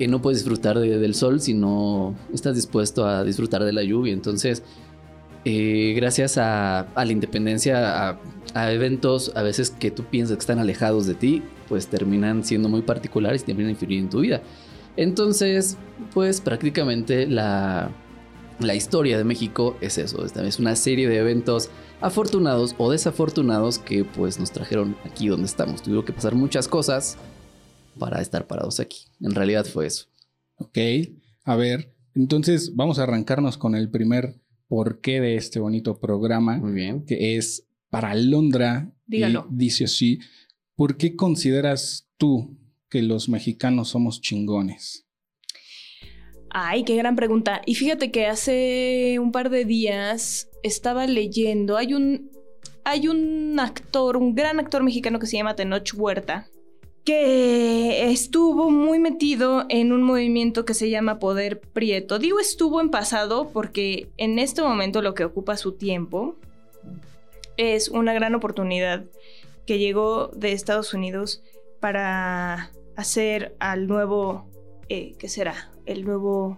no 0.08 0.22
puedes 0.22 0.40
disfrutar 0.40 0.80
de- 0.80 0.98
del 0.98 1.14
sol 1.16 1.42
si 1.42 1.54
no 1.54 2.16
estás 2.34 2.56
dispuesto 2.56 3.06
a 3.06 3.24
disfrutar 3.24 3.64
de 3.64 3.74
la 3.74 3.84
lluvia. 3.84 4.14
Entonces, 4.14 4.64
eh, 5.46 5.94
gracias 5.96 6.38
a, 6.38 6.88
la 6.96 7.12
independencia, 7.12 8.10
a, 8.10 8.20
a 8.54 8.72
eventos 8.72 9.32
a 9.36 9.42
veces 9.42 9.72
que 9.72 9.92
tú 9.92 10.04
piensas 10.04 10.38
que 10.38 10.42
están 10.42 10.60
alejados 10.60 11.06
de 11.06 11.16
ti, 11.16 11.42
pues 11.68 11.88
terminan 11.88 12.44
siendo 12.44 12.70
muy 12.70 12.82
particulares 12.82 13.42
y 13.42 13.46
terminan 13.46 13.72
influir 13.72 14.00
en 14.00 14.10
tu 14.10 14.20
vida. 14.22 14.42
Entonces, 14.98 15.78
pues 16.14 16.42
prácticamente 16.42 17.26
la, 17.28 17.90
la 18.60 18.76
historia 18.76 19.18
de 19.18 19.24
México 19.24 19.78
es 19.82 19.98
eso, 19.98 20.26
esta 20.26 20.46
es 20.46 20.60
una 20.60 20.76
serie 20.76 21.08
de 21.08 21.18
eventos 21.18 21.70
afortunados 22.02 22.76
o 22.78 22.92
desafortunados 22.92 23.80
que 23.80 24.04
pues 24.04 24.40
nos 24.40 24.52
trajeron 24.52 24.96
aquí 25.06 25.28
donde 25.28 25.46
estamos. 25.46 25.82
Tuvieron 25.82 26.06
que 26.06 26.14
pasar 26.14 26.36
muchas 26.36 26.68
cosas 26.68 27.18
para 27.98 28.22
estar 28.22 28.48
parados 28.48 28.80
aquí. 28.80 29.06
En 29.22 29.32
realidad 29.32 29.66
fue 29.66 29.88
eso. 29.88 30.06
Ok, 30.58 30.78
a 31.44 31.56
ver, 31.56 31.94
entonces 32.16 32.76
vamos 32.76 33.00
a 33.00 33.04
arrancarnos 33.04 33.58
con 33.58 33.76
el 33.76 33.90
primer 33.90 34.42
porqué 34.68 35.20
de 35.22 35.36
este 35.36 35.60
bonito 35.60 36.00
programa, 36.00 36.58
Muy 36.58 36.74
bien. 36.74 37.06
que 37.06 37.38
es 37.38 37.66
para 37.90 38.14
Londra. 38.16 38.92
Dígalo. 39.08 39.48
Y 39.52 39.56
dice 39.56 39.86
así, 39.86 40.20
¿por 40.76 40.98
qué 40.98 41.16
consideras 41.16 42.08
tú 42.18 42.58
que 42.90 43.02
los 43.02 43.30
mexicanos 43.30 43.90
somos 43.90 44.22
chingones? 44.22 45.06
Ay, 46.50 46.84
qué 46.84 46.96
gran 46.96 47.16
pregunta. 47.16 47.62
Y 47.66 47.76
fíjate 47.76 48.12
que 48.12 48.26
hace 48.26 49.18
un 49.20 49.32
par 49.32 49.50
de 49.50 49.66
días 49.66 50.50
estaba 50.64 51.06
leyendo, 51.06 51.78
hay 51.78 51.94
un, 51.94 52.32
hay 52.84 53.08
un 53.08 53.60
actor, 53.60 54.18
un 54.18 54.36
gran 54.36 54.60
actor 54.60 54.84
mexicano 54.84 55.20
que 55.20 55.28
se 55.28 55.38
llama 55.38 55.56
Tenoch 55.56 55.94
Huerta, 55.96 56.48
que 57.06 58.12
estuvo 58.12 58.70
muy 58.70 59.00
metido 59.00 59.66
en 59.70 59.92
un 59.92 60.04
movimiento 60.04 60.66
que 60.66 60.74
se 60.74 60.90
llama 60.90 61.20
Poder 61.20 61.60
Prieto. 61.60 62.20
Digo 62.20 62.40
estuvo 62.40 62.82
en 62.82 62.90
pasado 62.90 63.50
porque 63.54 64.10
en 64.18 64.40
este 64.40 64.62
momento 64.62 65.02
lo 65.02 65.14
que 65.14 65.26
ocupa 65.26 65.58
su 65.58 65.74
tiempo 65.74 66.36
es 67.58 67.90
una 67.90 68.14
gran 68.14 68.36
oportunidad 68.36 69.06
que 69.66 69.80
llegó 69.80 70.28
de 70.30 70.54
Estados 70.54 70.94
Unidos 70.94 71.44
para 71.80 72.72
hacer 72.96 73.56
al 73.60 73.88
nuevo, 73.88 74.48
eh, 74.90 75.14
¿qué 75.20 75.30
será? 75.30 75.72
El 75.92 76.06
nuevo 76.06 76.58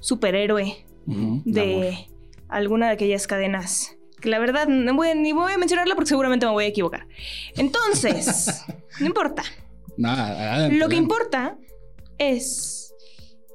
superhéroe 0.00 0.84
de 1.06 2.06
alguna 2.48 2.86
de 2.86 2.92
aquellas 2.92 3.26
cadenas. 3.26 3.96
Que 4.20 4.30
la 4.30 4.38
verdad, 4.38 4.66
no 4.68 4.94
voy, 4.94 5.08
ni 5.14 5.32
voy 5.32 5.52
a 5.52 5.58
mencionarla 5.58 5.94
porque 5.94 6.08
seguramente 6.08 6.46
me 6.46 6.52
voy 6.52 6.64
a 6.64 6.68
equivocar. 6.68 7.06
Entonces, 7.56 8.62
no 9.00 9.06
importa. 9.06 9.42
Nada, 9.96 10.68
Lo 10.70 10.88
que 10.88 10.96
importa 10.96 11.56
es 12.18 12.94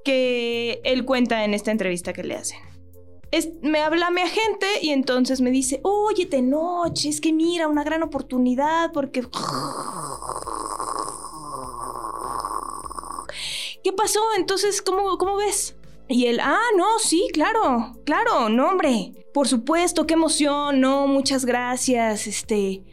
que 0.06 0.80
él 0.84 1.06
cuenta 1.06 1.44
en 1.44 1.54
esta 1.54 1.72
entrevista 1.72 2.14
que 2.14 2.24
le 2.24 2.36
hacen. 2.36 2.60
Es- 3.32 3.50
me 3.62 3.80
habla 3.80 4.10
mi 4.12 4.22
agente 4.22 4.66
y 4.82 4.90
entonces 4.92 5.42
me 5.42 5.52
dice, 5.52 5.80
oye, 5.84 6.26
Tenoch, 6.28 7.06
es 7.06 7.20
que 7.20 7.34
mira, 7.34 7.68
una 7.68 7.84
gran 7.84 8.04
oportunidad 8.04 8.92
porque... 8.92 9.24
¿Qué 13.84 13.94
pasó? 13.94 14.20
Entonces, 14.38 14.82
¿cómo, 14.82 15.18
cómo 15.18 15.38
ves? 15.38 15.76
Y 16.08 16.26
él, 16.26 16.40
ah, 16.42 16.60
no, 16.76 17.00
sí, 17.00 17.28
claro, 17.32 17.94
claro, 18.04 18.50
no, 18.50 18.70
hombre. 18.70 19.14
Por 19.34 19.48
supuesto, 19.48 20.08
qué 20.08 20.16
emoción, 20.16 20.82
no, 20.82 21.06
muchas 21.06 21.46
gracias, 21.46 22.26
este, 22.26 22.84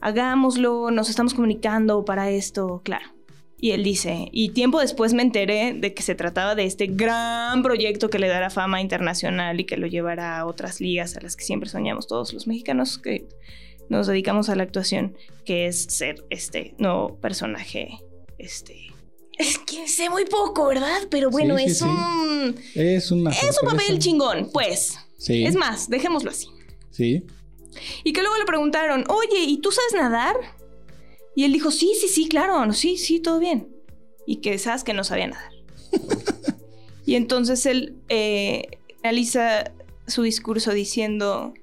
hagámoslo, 0.00 0.90
nos 0.90 1.08
estamos 1.08 1.34
comunicando 1.34 2.04
para 2.04 2.30
esto, 2.30 2.82
claro. 2.84 3.14
Y 3.58 3.70
él 3.70 3.84
dice, 3.84 4.28
y 4.32 4.50
tiempo 4.50 4.80
después 4.80 5.14
me 5.14 5.22
enteré 5.22 5.72
de 5.72 5.94
que 5.94 6.02
se 6.02 6.16
trataba 6.16 6.56
de 6.56 6.64
este 6.64 6.88
gran 6.88 7.62
proyecto 7.62 8.10
que 8.10 8.18
le 8.18 8.28
dará 8.28 8.50
fama 8.50 8.80
internacional 8.80 9.60
y 9.60 9.64
que 9.64 9.76
lo 9.76 9.86
llevará 9.86 10.38
a 10.38 10.46
otras 10.46 10.80
ligas 10.80 11.16
a 11.16 11.20
las 11.20 11.36
que 11.36 11.44
siempre 11.44 11.70
soñamos 11.70 12.08
todos 12.08 12.34
los 12.34 12.46
mexicanos 12.48 12.98
que 12.98 13.26
nos 13.88 14.08
dedicamos 14.08 14.48
a 14.48 14.56
la 14.56 14.64
actuación, 14.64 15.16
que 15.44 15.66
es 15.66 15.84
ser 15.84 16.26
este 16.28 16.74
nuevo 16.78 17.16
personaje, 17.20 18.00
este... 18.36 18.93
Es 19.38 19.58
que 19.58 19.88
sé 19.88 20.08
muy 20.10 20.24
poco, 20.26 20.66
¿verdad? 20.68 21.02
Pero 21.10 21.30
bueno, 21.30 21.56
Sí, 21.58 21.64
es 21.64 21.78
sí. 21.78 21.84
un... 21.84 22.54
Es 22.74 23.10
una 23.10 23.30
Es 23.30 23.58
un 23.62 23.68
papel 23.68 23.98
chingón, 23.98 24.50
pues. 24.52 24.96
Sí. 25.18 25.44
Es 25.44 25.54
más, 25.56 25.88
dejémoslo 25.88 26.30
así. 26.30 26.48
Sí. 26.90 27.24
Y 28.04 28.12
que 28.12 28.20
luego 28.22 28.36
le 28.38 28.44
preguntaron, 28.44 29.04
oye, 29.08 29.42
¿y 29.44 29.58
tú 29.58 29.72
sabes 29.72 29.92
nadar? 29.94 30.36
Y 31.34 31.44
él 31.44 31.52
dijo, 31.52 31.70
sí, 31.72 31.92
sí, 32.00 32.06
sí, 32.08 32.28
claro, 32.28 32.72
sí, 32.72 32.96
sí, 32.96 33.18
todo 33.18 33.40
bien. 33.40 33.68
Y 34.26 34.36
que 34.36 34.56
sabes 34.58 34.84
que 34.84 34.94
no 34.94 35.02
sabía 35.02 35.26
nadar. 35.26 35.50
y 37.06 37.16
entonces 37.16 37.66
él 37.66 37.96
eh, 38.08 38.78
analiza 39.02 39.72
su 40.06 40.22
discurso 40.22 40.72
diciendo, 40.72 41.54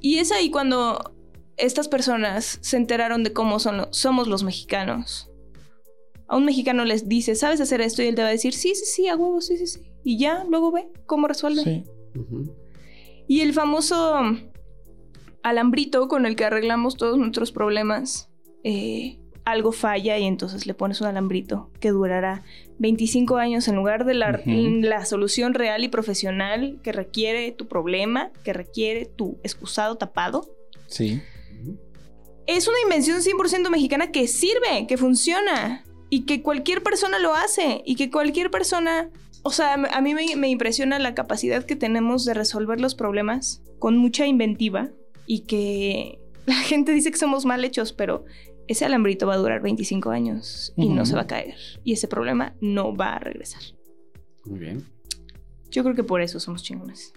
y 0.00 0.18
es 0.18 0.32
ahí 0.32 0.50
cuando 0.50 1.12
estas 1.58 1.88
personas 1.88 2.58
se 2.62 2.76
enteraron 2.78 3.22
de 3.24 3.32
cómo 3.34 3.60
son 3.60 3.76
lo- 3.76 3.92
somos 3.92 4.26
los 4.28 4.42
mexicanos. 4.42 5.28
A 6.30 6.36
un 6.36 6.44
mexicano 6.44 6.84
les 6.84 7.08
dice, 7.08 7.34
¿sabes 7.34 7.60
hacer 7.60 7.80
esto? 7.80 8.04
Y 8.04 8.06
él 8.06 8.14
te 8.14 8.22
va 8.22 8.28
a 8.28 8.30
decir, 8.30 8.54
sí, 8.54 8.76
sí, 8.76 8.84
sí, 8.86 9.08
a 9.08 9.16
huevo, 9.16 9.40
sí, 9.40 9.56
sí, 9.56 9.66
sí. 9.66 9.80
Y 10.04 10.16
ya, 10.16 10.44
luego 10.48 10.70
ve 10.70 10.88
cómo 11.04 11.26
resuelve. 11.26 11.64
Sí. 11.64 11.84
Y 13.26 13.40
el 13.40 13.52
famoso 13.52 14.20
alambrito 15.42 16.06
con 16.06 16.26
el 16.26 16.36
que 16.36 16.44
arreglamos 16.44 16.96
todos 16.96 17.18
nuestros 17.18 17.50
problemas, 17.50 18.30
eh, 18.62 19.18
algo 19.44 19.72
falla 19.72 20.18
y 20.18 20.24
entonces 20.24 20.68
le 20.68 20.74
pones 20.74 21.00
un 21.00 21.08
alambrito 21.08 21.72
que 21.80 21.90
durará 21.90 22.44
25 22.78 23.36
años 23.36 23.66
en 23.66 23.74
lugar 23.74 24.04
de 24.04 24.14
la 24.14 25.04
solución 25.06 25.52
real 25.52 25.82
y 25.82 25.88
profesional 25.88 26.78
que 26.84 26.92
requiere 26.92 27.50
tu 27.50 27.66
problema, 27.66 28.30
que 28.44 28.52
requiere 28.52 29.04
tu 29.04 29.40
excusado 29.42 29.96
tapado. 29.96 30.48
Sí. 30.86 31.20
Es 32.46 32.68
una 32.68 32.78
invención 32.84 33.18
100% 33.18 33.68
mexicana 33.68 34.12
que 34.12 34.28
sirve, 34.28 34.86
que 34.86 34.96
funciona 34.96 35.84
y 36.10 36.22
que 36.22 36.42
cualquier 36.42 36.82
persona 36.82 37.18
lo 37.18 37.34
hace 37.34 37.82
y 37.86 37.94
que 37.94 38.10
cualquier 38.10 38.50
persona, 38.50 39.08
o 39.42 39.50
sea, 39.50 39.74
a 39.74 40.00
mí 40.00 40.14
me, 40.14 40.36
me 40.36 40.50
impresiona 40.50 40.98
la 40.98 41.14
capacidad 41.14 41.64
que 41.64 41.76
tenemos 41.76 42.24
de 42.24 42.34
resolver 42.34 42.80
los 42.80 42.94
problemas 42.94 43.62
con 43.78 43.96
mucha 43.96 44.26
inventiva 44.26 44.90
y 45.26 45.40
que 45.40 46.18
la 46.46 46.56
gente 46.56 46.92
dice 46.92 47.10
que 47.10 47.18
somos 47.18 47.46
mal 47.46 47.64
hechos, 47.64 47.92
pero 47.92 48.24
ese 48.66 48.84
alambrito 48.84 49.26
va 49.26 49.34
a 49.34 49.38
durar 49.38 49.62
25 49.62 50.10
años 50.10 50.72
y 50.76 50.88
no 50.88 51.04
se 51.04 51.14
va 51.14 51.22
a 51.22 51.26
caer 51.26 51.56
y 51.82 51.92
ese 51.92 52.06
problema 52.06 52.54
no 52.60 52.94
va 52.94 53.14
a 53.14 53.18
regresar. 53.18 53.62
Muy 54.44 54.58
bien. 54.58 54.84
Yo 55.70 55.82
creo 55.82 55.94
que 55.94 56.04
por 56.04 56.20
eso 56.20 56.40
somos 56.40 56.62
chingones. 56.62 57.12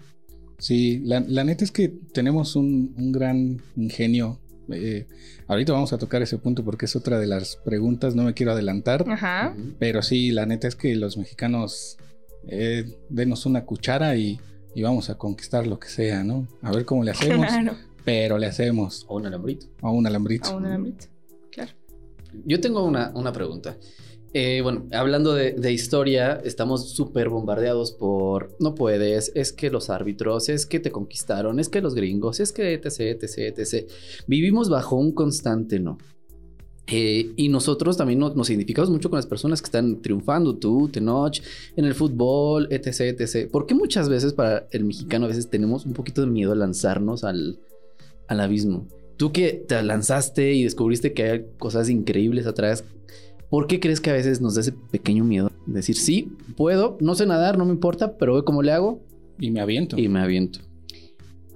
Sí, 0.58 1.00
la, 1.04 1.20
la 1.20 1.44
neta 1.44 1.64
es 1.64 1.70
que 1.70 1.88
tenemos 1.88 2.56
un, 2.56 2.94
un 2.96 3.12
gran 3.12 3.60
ingenio. 3.76 4.40
Eh, 4.72 5.06
ahorita 5.46 5.72
vamos 5.72 5.92
a 5.92 5.98
tocar 5.98 6.22
ese 6.22 6.38
punto 6.38 6.64
porque 6.64 6.86
es 6.86 6.96
otra 6.96 7.18
de 7.18 7.26
las 7.26 7.56
preguntas, 7.56 8.14
no 8.14 8.22
me 8.24 8.34
quiero 8.34 8.52
adelantar, 8.52 9.04
Ajá. 9.08 9.54
Pero 9.78 10.02
sí, 10.02 10.30
la 10.30 10.46
neta 10.46 10.68
es 10.68 10.76
que 10.76 10.94
los 10.96 11.16
mexicanos 11.16 11.98
eh, 12.46 12.96
denos 13.08 13.46
una 13.46 13.64
cuchara 13.64 14.16
y, 14.16 14.40
y 14.74 14.82
vamos 14.82 15.10
a 15.10 15.16
conquistar 15.18 15.66
lo 15.66 15.78
que 15.78 15.88
sea, 15.88 16.24
¿no? 16.24 16.46
A 16.62 16.72
ver 16.72 16.84
cómo 16.84 17.04
le 17.04 17.10
hacemos, 17.10 17.46
Claro. 17.48 17.76
pero 18.04 18.38
le 18.38 18.46
hacemos 18.46 19.04
O 19.08 19.16
un 19.16 19.26
alambrito. 19.26 19.66
a 19.82 19.90
un 19.90 20.06
alambrito. 20.06 20.48
A 20.48 20.56
un 20.56 20.66
alambrito. 20.66 21.06
Claro. 21.50 21.72
Yo 22.44 22.60
tengo 22.60 22.84
una, 22.84 23.10
una 23.14 23.32
pregunta. 23.32 23.76
Eh, 24.36 24.62
bueno, 24.62 24.88
hablando 24.90 25.32
de, 25.32 25.72
historia, 25.72 26.40
estamos 26.44 26.90
súper 26.90 27.28
bombardeados 27.28 27.92
por 27.92 28.56
no 28.58 28.74
puedes, 28.74 29.30
es 29.36 29.52
que 29.52 29.70
los 29.70 29.90
árbitros, 29.90 30.48
es 30.48 30.66
que 30.66 30.80
te 30.80 30.90
conquistaron, 30.90 31.60
es 31.60 31.68
que 31.68 31.80
los 31.80 31.94
gringos, 31.94 32.40
es 32.40 32.50
que 32.50 32.74
etc, 32.74 33.22
etc, 33.22 33.56
etc. 33.56 33.88
Vivimos 34.26 34.68
bajo 34.68 34.96
un 34.96 35.12
constante 35.12 35.78
no. 35.78 35.98
Eh, 36.88 37.30
y 37.36 37.48
nosotros 37.48 37.96
también 37.96 38.18
nos, 38.18 38.50
identificamos 38.50 38.90
mucho 38.90 39.08
con 39.08 39.18
las 39.18 39.26
personas 39.26 39.62
que 39.62 39.66
están 39.66 40.02
triunfando, 40.02 40.56
tú, 40.56 40.88
Tenoch, 40.88 41.40
en 41.76 41.84
el 41.84 41.94
fútbol, 41.94 42.66
etc, 42.72 43.16
etc. 43.20 43.48
¿Por 43.48 43.66
qué 43.66 43.76
muchas 43.76 44.08
veces 44.08 44.32
para 44.32 44.66
el 44.72 44.84
mexicano 44.84 45.26
a 45.26 45.28
veces 45.28 45.48
tenemos 45.48 45.86
un 45.86 45.92
poquito 45.92 46.22
de 46.22 46.26
miedo 46.26 46.50
a 46.50 46.56
lanzarnos 46.56 47.22
al, 47.22 47.60
al 48.26 48.40
abismo? 48.40 48.88
Tú 49.16 49.30
que 49.30 49.64
te 49.68 49.80
lanzaste 49.80 50.54
y 50.54 50.64
descubriste 50.64 51.12
que 51.12 51.22
hay 51.22 51.46
cosas 51.56 51.88
increíbles 51.88 52.48
atrás, 52.48 52.82
¿por 53.50 53.66
qué 53.66 53.80
crees 53.80 54.00
que 54.00 54.10
a 54.10 54.14
veces 54.14 54.40
nos 54.40 54.54
da 54.54 54.60
ese 54.62 54.72
pequeño 54.72 55.24
miedo? 55.24 55.50
Decir, 55.66 55.96
sí, 55.96 56.32
puedo, 56.56 56.96
no 57.00 57.14
sé 57.14 57.26
nadar, 57.26 57.56
no 57.58 57.64
me 57.64 57.72
importa, 57.72 58.16
pero 58.16 58.34
ve 58.34 58.44
cómo 58.44 58.62
le 58.62 58.72
hago 58.72 59.00
Y 59.38 59.50
me 59.50 59.60
aviento. 59.60 59.98
y 59.98 60.08
me 60.08 60.20
aviento. 60.20 60.60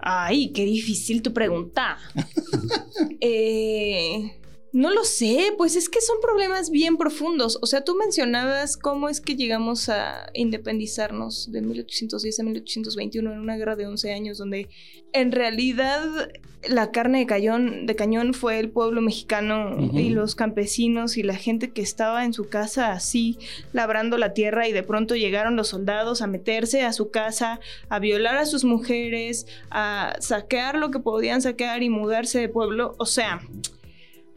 Ay, 0.01 0.53
qué 0.53 0.65
difícil 0.65 1.23
tu 1.23 1.33
pregunta. 1.33 1.97
Eh, 3.21 4.39
no 4.73 4.91
lo 4.91 5.05
sé, 5.05 5.53
pues 5.57 5.77
es 5.77 5.89
que 5.89 6.01
son 6.01 6.21
problemas 6.21 6.71
bien 6.71 6.97
profundos. 6.97 7.59
O 7.63 7.67
sea, 7.67 7.85
tú 7.85 7.95
mencionabas 7.95 8.77
cómo 8.77 9.09
es 9.09 9.21
que 9.21 9.37
llegamos 9.37 9.89
a 9.89 10.31
independizarnos 10.35 11.51
de 11.51 11.63
1810 11.63 12.41
a 12.41 12.43
1821 12.43 13.33
en 13.33 13.39
una 13.39 13.57
guerra 13.57 13.77
de 13.77 13.87
11 13.87 14.13
años 14.13 14.39
donde 14.39 14.69
en 15.13 15.33
realidad 15.33 16.31
la 16.69 16.91
carne 16.91 17.21
de 17.21 17.27
cañón, 17.27 17.87
de 17.87 17.95
cañón 17.95 18.35
fue 18.35 18.59
el 18.59 18.69
pueblo 18.69 19.01
mexicano 19.01 19.77
y 19.95 20.11
los 20.11 20.35
campesinos 20.35 21.17
y 21.17 21.23
la 21.23 21.37
gente 21.37 21.71
que 21.71 21.83
estaba 21.83 22.25
en 22.25 22.33
su 22.33 22.49
casa 22.49 22.93
así 22.93 23.39
labrando 23.73 24.19
la 24.19 24.35
tierra 24.35 24.69
y 24.69 24.73
de 24.73 24.83
pronto 24.83 25.15
llegaron 25.15 25.57
los 25.57 25.69
soldados 25.69 26.21
a 26.21 26.27
meterse 26.27 26.83
a 26.83 26.93
su 26.93 27.11
casa, 27.11 27.61
a 27.89 27.99
violar 28.01 28.37
a 28.37 28.45
sus 28.45 28.65
mujeres, 28.65 29.47
a 29.71 30.17
saquear 30.21 30.77
lo 30.77 30.91
que 30.91 30.99
podían 30.99 31.41
saquear 31.41 31.83
y 31.83 31.91
mudarse 31.91 32.41
de 32.41 32.49
pueblo. 32.49 32.97
O 32.99 33.07
sea, 33.07 33.41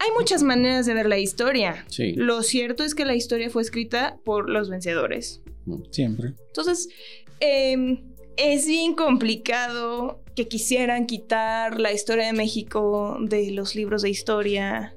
hay 0.01 0.09
muchas 0.17 0.41
maneras 0.41 0.87
de 0.87 0.95
ver 0.95 1.07
la 1.07 1.19
historia. 1.19 1.85
Sí. 1.87 2.13
Lo 2.13 2.41
cierto 2.41 2.83
es 2.83 2.95
que 2.95 3.05
la 3.05 3.13
historia 3.13 3.51
fue 3.51 3.61
escrita 3.61 4.17
por 4.25 4.49
los 4.49 4.69
vencedores. 4.69 5.43
Siempre. 5.91 6.33
Entonces, 6.47 6.89
eh, 7.39 8.01
es 8.35 8.65
bien 8.65 8.95
complicado 8.95 10.23
que 10.35 10.47
quisieran 10.47 11.05
quitar 11.05 11.79
la 11.79 11.91
historia 11.91 12.25
de 12.25 12.33
México 12.33 13.17
de 13.21 13.51
los 13.51 13.75
libros 13.75 14.01
de 14.01 14.09
historia. 14.09 14.95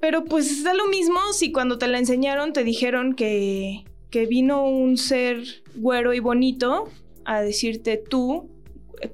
Pero 0.00 0.24
pues 0.24 0.64
da 0.64 0.72
lo 0.72 0.88
mismo 0.88 1.18
si 1.34 1.52
cuando 1.52 1.76
te 1.76 1.86
la 1.86 1.98
enseñaron 1.98 2.54
te 2.54 2.64
dijeron 2.64 3.14
que, 3.14 3.84
que 4.08 4.24
vino 4.24 4.64
un 4.64 4.96
ser 4.96 5.42
güero 5.74 6.14
y 6.14 6.20
bonito 6.20 6.88
a 7.26 7.42
decirte 7.42 7.98
tú, 7.98 8.48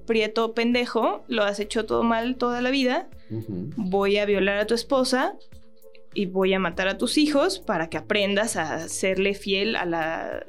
prieto 0.06 0.54
pendejo, 0.54 1.24
lo 1.26 1.42
has 1.42 1.58
hecho 1.58 1.86
todo 1.86 2.04
mal 2.04 2.36
toda 2.36 2.60
la 2.60 2.70
vida, 2.70 3.08
Voy 3.76 4.18
a 4.18 4.24
violar 4.26 4.58
a 4.58 4.66
tu 4.66 4.74
esposa 4.74 5.34
y 6.14 6.26
voy 6.26 6.54
a 6.54 6.58
matar 6.58 6.88
a 6.88 6.96
tus 6.98 7.18
hijos 7.18 7.58
para 7.58 7.88
que 7.90 7.96
aprendas 7.98 8.56
a 8.56 8.88
serle 8.88 9.34
fiel 9.34 9.76
a 9.76 9.84
la 9.84 10.44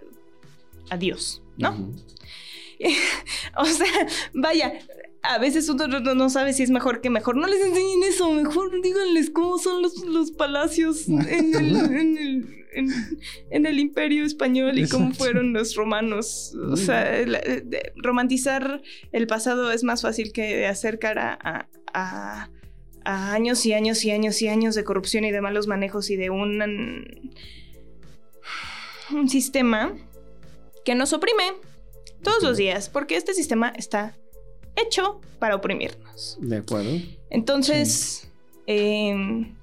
a 0.89 0.97
Dios, 0.97 1.41
¿no? 1.57 1.91
O 3.57 3.65
sea, 3.65 3.87
vaya, 4.33 4.73
a 5.23 5.39
veces 5.39 5.67
uno 5.67 5.87
no, 5.87 5.99
no 6.13 6.29
sabe 6.29 6.53
si 6.53 6.61
es 6.63 6.69
mejor 6.69 7.01
que 7.01 7.09
mejor. 7.09 7.35
No 7.35 7.47
les 7.47 7.59
enseñen 7.65 8.03
eso, 8.07 8.31
mejor 8.31 8.81
díganles 8.83 9.31
cómo 9.31 9.57
son 9.57 9.81
los, 9.81 9.97
los 10.05 10.31
palacios 10.31 11.07
en 11.09 11.55
el, 11.55 11.75
en 11.75 12.17
el- 12.17 12.53
en- 12.73 12.91
en 13.49 13.65
el 13.65 13.79
imperio 13.79 14.23
español 14.23 14.77
y 14.77 14.87
cómo 14.87 15.11
fueron 15.11 15.53
los 15.53 15.73
romanos. 15.75 16.53
O 16.71 16.77
sea, 16.77 17.25
la- 17.25 17.39
de- 17.39 17.91
romantizar 17.95 18.83
el 19.11 19.25
pasado 19.25 19.71
es 19.71 19.83
más 19.83 20.03
fácil 20.03 20.31
que 20.31 20.67
acercar 20.67 21.17
a, 21.17 21.33
a- 21.41 21.67
a- 21.95 22.49
a 23.07 23.31
años 23.31 23.65
y 23.65 23.71
años 23.71 24.03
y 24.03 24.11
años 24.11 24.41
y 24.41 24.49
años 24.49 24.75
de 24.75 24.83
corrupción 24.83 25.23
y 25.23 25.31
de 25.31 25.39
malos 25.39 25.65
manejos 25.65 26.09
y 26.09 26.17
de 26.17 26.29
un, 26.29 27.31
un 29.11 29.29
sistema 29.29 29.95
que 30.83 30.93
nos 30.93 31.13
oprime 31.13 31.53
todos 32.21 32.43
los 32.43 32.57
días, 32.57 32.89
porque 32.89 33.15
este 33.15 33.33
sistema 33.33 33.69
está 33.77 34.17
hecho 34.75 35.21
para 35.39 35.55
oprimirnos. 35.55 36.37
De 36.41 36.57
acuerdo. 36.57 36.99
Entonces, 37.29 38.29
eh, 38.67 39.53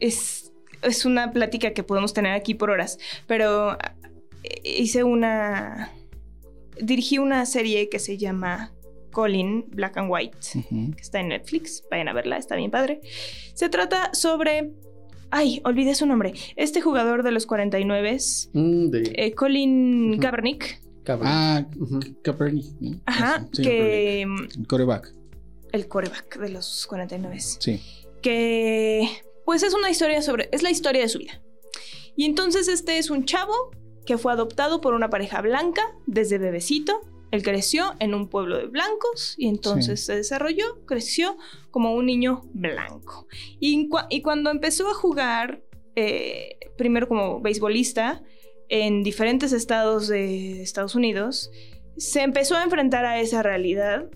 es, 0.00 0.50
es 0.80 1.04
una 1.04 1.32
plática 1.32 1.74
que 1.74 1.82
podemos 1.82 2.14
tener 2.14 2.32
aquí 2.32 2.54
por 2.54 2.70
horas, 2.70 2.98
pero 3.26 3.76
eh, 4.42 4.62
hice 4.64 5.04
una... 5.04 5.92
Dirigí 6.80 7.18
una 7.18 7.44
serie 7.44 7.90
que 7.90 7.98
se 7.98 8.16
llama 8.16 8.72
Colin 9.16 9.64
Black 9.70 9.96
and 9.96 10.10
White, 10.10 10.36
que 10.94 11.00
está 11.00 11.20
en 11.20 11.28
Netflix, 11.28 11.82
vayan 11.90 12.08
a 12.08 12.12
verla, 12.12 12.36
está 12.36 12.54
bien 12.54 12.70
padre. 12.70 13.00
Se 13.54 13.70
trata 13.70 14.12
sobre... 14.12 14.72
Ay, 15.30 15.62
olvidé 15.64 15.94
su 15.94 16.04
nombre. 16.04 16.34
Este 16.54 16.82
jugador 16.82 17.22
de 17.22 17.30
los 17.30 17.46
49, 17.46 18.18
Mm, 18.52 18.90
de 18.90 19.12
eh, 19.16 19.32
Colin 19.32 20.10
Ujú. 20.12 20.20
Kaepernick. 20.20 20.82
Ah. 21.08 21.64
Kaepernick. 22.22 22.66
¿no? 22.78 23.00
ajá, 23.06 23.48
Sí, 23.54 23.62
que... 23.62 24.26
mm, 24.26 24.60
El 24.60 24.66
coreback. 24.66 25.14
El 25.72 25.88
coreback 25.88 26.38
de 26.38 26.50
los 26.50 26.86
49 26.86 27.40
Sí. 27.40 27.80
que 28.20 29.08
pues 29.46 29.62
es 29.62 29.72
una 29.72 29.88
historia 29.88 30.20
sobre, 30.20 30.50
es 30.52 30.62
la 30.62 30.70
historia 30.70 31.00
de 31.00 31.08
su 31.08 31.20
vida. 31.20 31.40
Y 32.16 32.26
entonces 32.26 32.68
este 32.68 32.98
es 32.98 33.08
un 33.08 33.24
chavo 33.24 33.54
que 34.04 34.18
fue 34.18 34.30
adoptado 34.32 34.82
por 34.82 34.92
una 34.92 35.08
pareja 35.08 35.40
blanca 35.40 35.80
desde 36.06 36.36
bebecito. 36.36 37.00
Él 37.32 37.42
creció 37.42 37.94
en 37.98 38.14
un 38.14 38.28
pueblo 38.28 38.56
de 38.56 38.66
blancos 38.66 39.34
y 39.36 39.48
entonces 39.48 40.04
se 40.04 40.14
desarrolló, 40.16 40.84
creció 40.86 41.36
como 41.70 41.94
un 41.94 42.06
niño 42.06 42.42
blanco. 42.52 43.26
Y, 43.60 43.88
cua- 43.88 44.06
y 44.10 44.22
cuando 44.22 44.50
empezó 44.50 44.88
a 44.88 44.94
jugar, 44.94 45.62
eh, 45.96 46.58
primero 46.78 47.08
como 47.08 47.40
beisbolista, 47.40 48.22
en 48.68 49.02
diferentes 49.02 49.52
estados 49.52 50.08
de 50.08 50.62
Estados 50.62 50.94
Unidos, 50.94 51.50
se 51.96 52.22
empezó 52.22 52.56
a 52.56 52.62
enfrentar 52.62 53.04
a 53.04 53.20
esa 53.20 53.42
realidad 53.42 54.10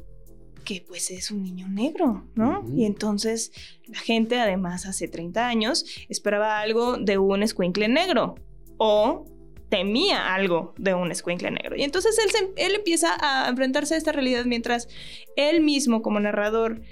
que 0.64 0.84
pues 0.86 1.10
es 1.10 1.30
un 1.30 1.42
niño 1.42 1.68
negro, 1.68 2.28
¿no? 2.34 2.64
Y 2.76 2.84
entonces 2.84 3.50
la 3.88 3.98
gente, 3.98 4.38
además, 4.38 4.86
hace 4.86 5.08
30 5.08 5.48
años, 5.48 5.84
esperaba 6.08 6.60
algo 6.60 6.96
de 6.98 7.16
un 7.18 7.42
escuincle 7.42 7.88
negro 7.88 8.34
o 8.76 9.24
temía 9.70 10.34
algo 10.34 10.74
de 10.76 10.92
un 10.92 11.10
escuincle 11.10 11.50
negro. 11.50 11.76
Y 11.76 11.82
entonces 11.82 12.18
él, 12.18 12.50
él 12.56 12.74
empieza 12.74 13.16
a 13.20 13.48
enfrentarse 13.48 13.94
a 13.94 13.96
esta 13.96 14.12
realidad 14.12 14.44
mientras 14.44 14.88
él 15.36 15.62
mismo, 15.62 16.02
como 16.02 16.20
narrador, 16.20 16.82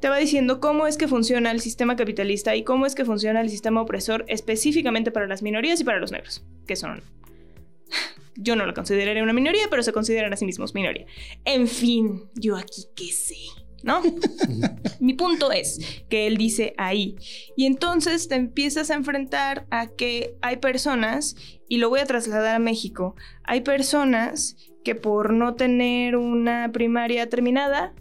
te 0.00 0.08
va 0.08 0.18
diciendo 0.18 0.60
cómo 0.60 0.86
es 0.86 0.96
que 0.96 1.08
funciona 1.08 1.50
el 1.50 1.60
sistema 1.60 1.94
capitalista 1.96 2.56
y 2.56 2.64
cómo 2.64 2.86
es 2.86 2.94
que 2.94 3.04
funciona 3.04 3.40
el 3.40 3.50
sistema 3.50 3.80
opresor 3.80 4.24
específicamente 4.28 5.10
para 5.10 5.26
las 5.26 5.42
minorías 5.42 5.80
y 5.80 5.84
para 5.84 6.00
los 6.00 6.10
negros, 6.10 6.44
que 6.66 6.76
son... 6.76 7.02
Yo 8.36 8.56
no 8.56 8.64
lo 8.64 8.72
consideraría 8.72 9.22
una 9.22 9.34
minoría, 9.34 9.68
pero 9.68 9.82
se 9.82 9.92
consideran 9.92 10.32
a 10.32 10.36
sí 10.36 10.46
mismos 10.46 10.74
minoría. 10.74 11.04
En 11.44 11.68
fin, 11.68 12.22
yo 12.34 12.56
aquí 12.56 12.86
qué 12.96 13.12
sé, 13.12 13.36
¿no? 13.82 14.02
Mi 15.00 15.14
punto 15.14 15.52
es 15.52 15.78
que 16.08 16.26
él 16.26 16.36
dice 16.36 16.74
ahí. 16.76 17.16
Y 17.56 17.66
entonces 17.66 18.28
te 18.28 18.34
empiezas 18.34 18.90
a 18.90 18.94
enfrentar 18.94 19.66
a 19.70 19.88
que 19.88 20.34
hay 20.42 20.56
personas, 20.56 21.36
y 21.68 21.78
lo 21.78 21.88
voy 21.88 22.00
a 22.00 22.06
trasladar 22.06 22.56
a 22.56 22.58
México, 22.58 23.14
hay 23.44 23.60
personas 23.60 24.56
que 24.84 24.94
por 24.94 25.32
no 25.32 25.54
tener 25.54 26.16
una 26.16 26.70
primaria 26.72 27.28
terminada, 27.28 27.94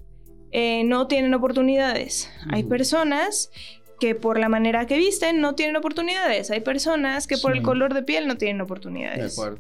eh, 0.52 0.84
no 0.84 1.08
tienen 1.08 1.34
oportunidades. 1.34 2.30
Hay 2.50 2.64
personas 2.64 3.52
que 4.00 4.16
por 4.16 4.40
la 4.40 4.50
manera 4.50 4.88
que 4.88 4.98
visten 4.98 5.42
no 5.42 5.56
tienen 5.56 5.76
oportunidades. 5.76 6.50
Hay 6.52 6.62
personas 6.62 7.28
que 7.28 7.38
por 7.38 7.56
el 7.56 7.62
color 7.62 7.94
de 7.94 8.02
piel 8.02 8.28
no 8.28 8.38
tienen 8.38 8.58
De 8.58 8.64
oportunidades. 8.64 9.34
acuerdo. 9.34 9.60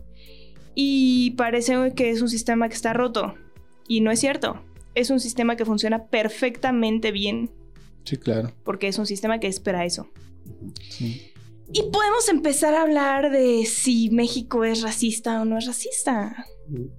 Y 0.75 1.31
parece 1.31 1.93
que 1.95 2.09
es 2.09 2.21
un 2.21 2.29
sistema 2.29 2.69
que 2.69 2.75
está 2.75 2.93
roto. 2.93 3.35
Y 3.87 4.01
no 4.01 4.11
es 4.11 4.19
cierto. 4.19 4.63
Es 4.95 5.09
un 5.09 5.19
sistema 5.19 5.55
que 5.55 5.65
funciona 5.65 6.05
perfectamente 6.07 7.11
bien 7.11 7.51
Sí, 8.03 8.17
claro. 8.17 8.51
porque 8.63 8.87
es 8.87 8.97
un 8.97 9.05
sistema 9.05 9.39
que 9.39 9.47
espera 9.47 9.85
eso. 9.85 10.09
Sí. 10.89 11.31
Y 11.71 11.83
podemos 11.91 12.27
empezar 12.29 12.73
a 12.73 12.81
hablar 12.81 13.31
de 13.31 13.65
si 13.65 14.09
México 14.09 14.63
es 14.63 14.81
racista 14.81 15.41
o 15.41 15.45
no 15.45 15.57
es 15.57 15.67
racista. 15.67 16.45
Ujú. 16.71 16.89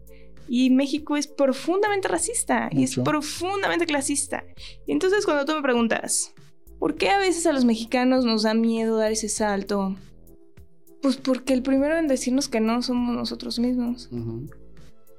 Y 0.49 0.71
México 0.71 1.17
es 1.17 1.27
profundamente 1.29 2.09
racista 2.09 2.69
y 2.73 2.83
es 2.85 2.97
profundamente 2.97 3.87
clasista. 3.87 4.45
Y 4.87 4.93
entonces 4.93 5.25
cuando 5.25 5.45
tú 5.45 5.53
me 5.55 5.63
preguntas, 5.63 6.33
¿por 6.79 6.97
qué 6.97 7.09
a 7.11 7.19
veces 7.19 7.47
a 7.47 7.53
los 7.53 7.65
mexicanos 7.65 8.25
nos 8.25 8.43
da 8.43 8.55
miedo 8.55 8.97
dar 8.97 9.13
ese 9.13 9.29
salto? 9.29 9.97
Pues 11.03 11.17
porque 11.17 11.53
el 11.53 11.63
primero 11.63 11.97
en 11.97 12.09
decirnos 12.09 12.49
que 12.49 12.61
no 12.61 12.83
somos 12.83 13.15
nosotros 13.15 13.59
mismos. 13.59 14.09
Ujú. 14.13 14.49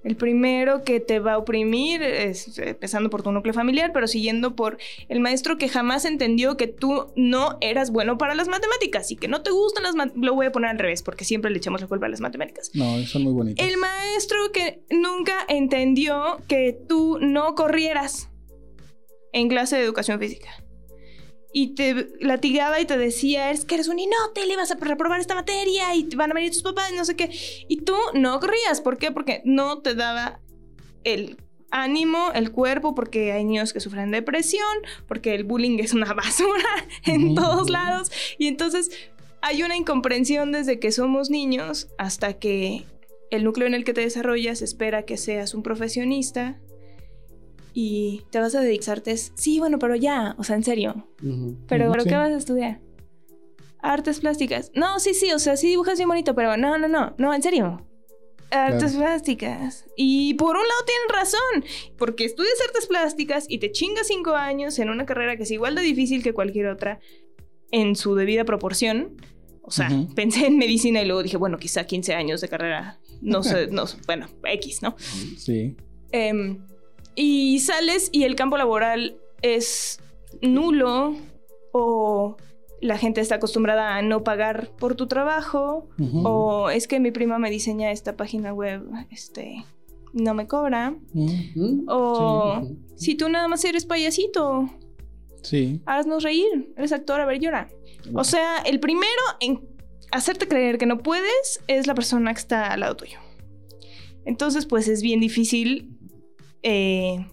El 0.04 0.16
primero 0.16 0.84
que 0.84 1.00
te 1.00 1.20
va 1.20 1.34
a 1.34 1.38
oprimir 1.38 2.02
es 2.02 2.58
eh, 2.58 2.70
empezando 2.70 3.10
por 3.10 3.22
tu 3.22 3.32
núcleo 3.32 3.54
familiar, 3.54 3.92
pero 3.94 4.08
siguiendo 4.08 4.56
por 4.56 4.78
el 5.10 5.20
maestro 5.20 5.58
que 5.58 5.70
jamás 5.70 6.06
entendió 6.06 6.58
que 6.58 6.68
tú 6.68 7.08
no 7.16 7.58
eras 7.62 7.92
bueno 7.92 8.18
para 8.18 8.34
las 8.34 8.48
matemáticas 8.48 9.12
y 9.12 9.16
que 9.16 9.28
no 9.28 9.42
te 9.42 9.52
gustan 9.52 9.84
las 9.84 9.96
matemáticas. 9.96 10.26
Lo 10.26 10.34
voy 10.34 10.48
a 10.48 10.52
poner 10.52 10.72
al 10.72 10.80
revés 10.80 11.04
porque 11.04 11.24
siempre 11.24 11.52
le 11.52 11.58
echamos 11.58 11.82
la 11.82 11.88
culpa 11.88 12.08
a 12.08 12.10
las 12.10 12.22
matemáticas. 12.22 12.72
No, 12.74 13.04
son 13.06 13.24
muy 13.24 13.34
bonitos. 13.34 13.66
El 13.66 13.78
maestro 13.78 14.38
que 14.52 14.82
nunca 14.90 15.46
entendió 15.48 16.40
que 16.48 16.78
tú 16.88 17.20
no 17.22 17.56
corrieras 17.56 18.30
en 19.34 19.50
clase 19.50 19.78
de 19.78 19.84
educación 19.84 20.20
física. 20.20 20.61
Y 21.54 21.76
te 21.76 22.10
latigaba 22.20 22.80
y 22.80 22.86
te 22.86 22.98
decía, 22.98 23.52
es 23.52 23.66
que 23.66 23.76
eres 23.76 23.88
un 23.88 24.00
inútil 24.00 24.50
y 24.50 24.56
vas 24.56 24.72
a 24.72 24.76
reprobar 24.76 25.20
esta 25.20 25.36
materia 25.36 25.94
y 25.96 26.06
te 26.06 26.16
van 26.16 26.32
a 26.32 26.34
venir 26.34 26.52
tus 26.52 26.64
papás 26.64 26.92
y 26.92 26.96
no 26.96 27.06
sé 27.06 27.16
qué. 27.16 27.30
Y 27.68 27.82
tú 27.82 27.96
no 28.14 28.40
corrías. 28.40 28.82
¿Por 28.82 28.98
qué? 28.98 29.12
Porque 29.12 29.42
no 29.44 29.80
te 29.80 29.94
daba 29.96 30.40
el 31.04 31.38
ánimo, 31.72 32.32
el 32.34 32.52
cuerpo, 32.52 32.94
porque 32.96 33.32
hay 33.32 33.44
niños 33.44 33.74
que 33.74 33.80
sufren 33.80 34.12
depresión, 34.12 34.66
porque 35.08 35.34
el 35.34 35.44
bullying 35.44 35.80
es 35.80 35.94
una 35.94 36.14
basura 36.14 36.88
en 37.06 37.36
todos 37.36 37.70
lados. 37.70 38.12
Y 38.38 38.48
entonces 38.48 38.92
hay 39.42 39.64
una 39.64 39.76
incomprensión 39.76 40.52
desde 40.52 40.80
que 40.80 40.92
somos 40.92 41.30
niños 41.30 41.90
hasta 41.98 42.34
que 42.34 42.86
el 43.32 43.44
núcleo 43.44 43.68
en 43.68 43.74
el 43.74 43.84
que 43.84 43.94
te 43.94 44.02
desarrollas 44.02 44.62
espera 44.62 45.04
que 45.04 45.18
seas 45.18 45.54
un 45.54 45.64
profesionista 45.64 46.60
y 47.74 48.24
te 48.30 48.40
vas 48.40 48.56
a 48.56 48.62
dedicarte. 48.62 49.16
Sí, 49.18 49.60
bueno, 49.60 49.80
pero 49.80 49.96
ya, 49.96 50.36
o 50.38 50.44
sea, 50.44 50.56
en 50.56 50.64
serio. 50.64 51.08
Pero, 51.68 51.92
¿pero 51.92 52.04
sí. 52.04 52.10
qué 52.10 52.16
vas 52.16 52.32
a 52.32 52.38
estudiar? 52.38 52.80
Artes 53.82 54.20
plásticas. 54.20 54.72
No, 54.76 55.00
sí, 55.00 55.14
sí, 55.14 55.32
o 55.32 55.40
sea, 55.40 55.58
sí 55.58 55.70
dibujas 55.70 55.98
bien 55.98 56.10
bonito, 56.10 56.36
pero 56.36 56.58
no, 56.58 56.78
no, 56.78 56.88
no, 56.88 57.16
no, 57.18 57.34
en 57.34 57.42
serio. 57.42 57.86
Artes 58.52 58.96
plásticas. 58.96 59.86
Y 59.96 60.34
por 60.34 60.58
un 60.58 60.64
lado 60.68 60.82
tienen 60.86 61.10
razón, 61.10 61.96
porque 61.98 62.26
estudias 62.26 62.60
artes 62.68 62.86
plásticas 62.86 63.46
y 63.48 63.60
te 63.60 63.72
chingas 63.72 64.08
cinco 64.08 64.36
años 64.36 64.78
en 64.80 64.90
una 64.90 65.06
carrera 65.06 65.38
que 65.38 65.44
es 65.44 65.52
igual 65.52 65.76
de 65.76 65.82
difícil 65.82 66.22
que 66.22 66.34
cualquier 66.34 66.68
otra 66.68 67.00
en 67.72 67.96
su 67.96 68.14
debida 68.16 68.44
proporción. 68.44 69.16
O 69.64 69.72
sea, 69.72 69.90
pensé 70.16 70.48
en 70.48 70.58
medicina 70.58 71.02
y 71.02 71.06
luego 71.06 71.24
dije, 71.24 71.38
bueno, 71.38 71.58
quizá 71.58 71.86
15 71.86 72.14
años 72.14 72.42
de 72.42 72.50
carrera. 72.50 73.00
No 73.22 73.42
sé, 73.44 73.68
no, 73.68 73.88
sé, 73.88 73.98
bueno, 74.06 74.28
X, 74.44 74.82
¿no? 74.82 74.96
Sí. 75.38 75.78
Em, 76.12 76.60
y 77.16 77.60
sales 77.60 78.10
y 78.12 78.24
el 78.24 78.36
campo 78.36 78.58
laboral 78.58 79.18
es 79.42 80.00
nulo 80.42 81.16
o 81.74 82.38
la 82.82 82.98
gente 82.98 83.22
está 83.22 83.36
acostumbrada 83.36 83.96
a 83.96 84.02
no 84.02 84.24
pagar 84.24 84.70
por 84.80 84.96
tu 84.96 85.08
trabajo 85.08 85.88
o 86.24 86.70
es 86.70 86.88
que 86.88 87.00
mi 87.00 87.12
prima 87.12 87.38
me 87.40 87.50
diseña 87.52 87.92
esta 87.92 88.16
página 88.18 88.54
web, 88.54 88.84
este, 89.12 89.64
no 90.14 90.34
me 90.34 90.48
cobra. 90.48 90.96
O 91.88 92.68
si 92.96 93.16
tú 93.16 93.30
nada 93.30 93.48
más 93.48 93.64
eres 93.66 93.86
payasito, 93.86 94.70
Sí. 95.44 95.82
haznos 95.86 96.24
reír, 96.24 96.72
eres 96.78 96.92
actor, 96.92 97.20
a 97.20 97.26
ver, 97.26 97.40
llora. 97.40 97.70
O 98.14 98.24
sea, 98.24 98.58
el 98.66 98.80
primero 98.80 99.08
en 99.40 99.62
hacerte 100.12 100.48
creer 100.48 100.78
que 100.78 100.86
no 100.86 101.00
puedes 101.00 101.62
es 101.68 101.88
la 101.88 101.96
persona 101.96 102.34
que 102.34 102.40
está 102.40 102.68
al 102.74 102.82
lado 102.82 102.96
tuyo. 102.96 103.18
Entonces, 104.26 104.66
pues 104.66 104.88
es 104.88 105.02
bien 105.02 105.20
difícil 105.20 105.98
eh, 106.64 107.26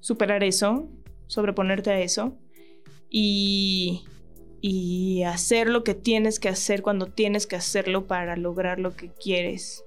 superar 0.00 0.44
eso, 0.44 0.88
sobreponerte 1.26 1.90
a 1.90 2.00
eso 2.00 2.36
y, 3.10 4.04
y 4.60 5.22
hacer 5.22 5.68
lo 5.68 5.84
que 5.84 5.94
tienes 5.94 6.38
que 6.38 6.48
hacer 6.48 6.82
cuando 6.82 7.06
tienes 7.06 7.46
que 7.46 7.56
hacerlo 7.56 8.06
para 8.06 8.36
lograr 8.36 8.78
lo 8.80 8.94
que 8.96 9.10
quieres. 9.12 9.84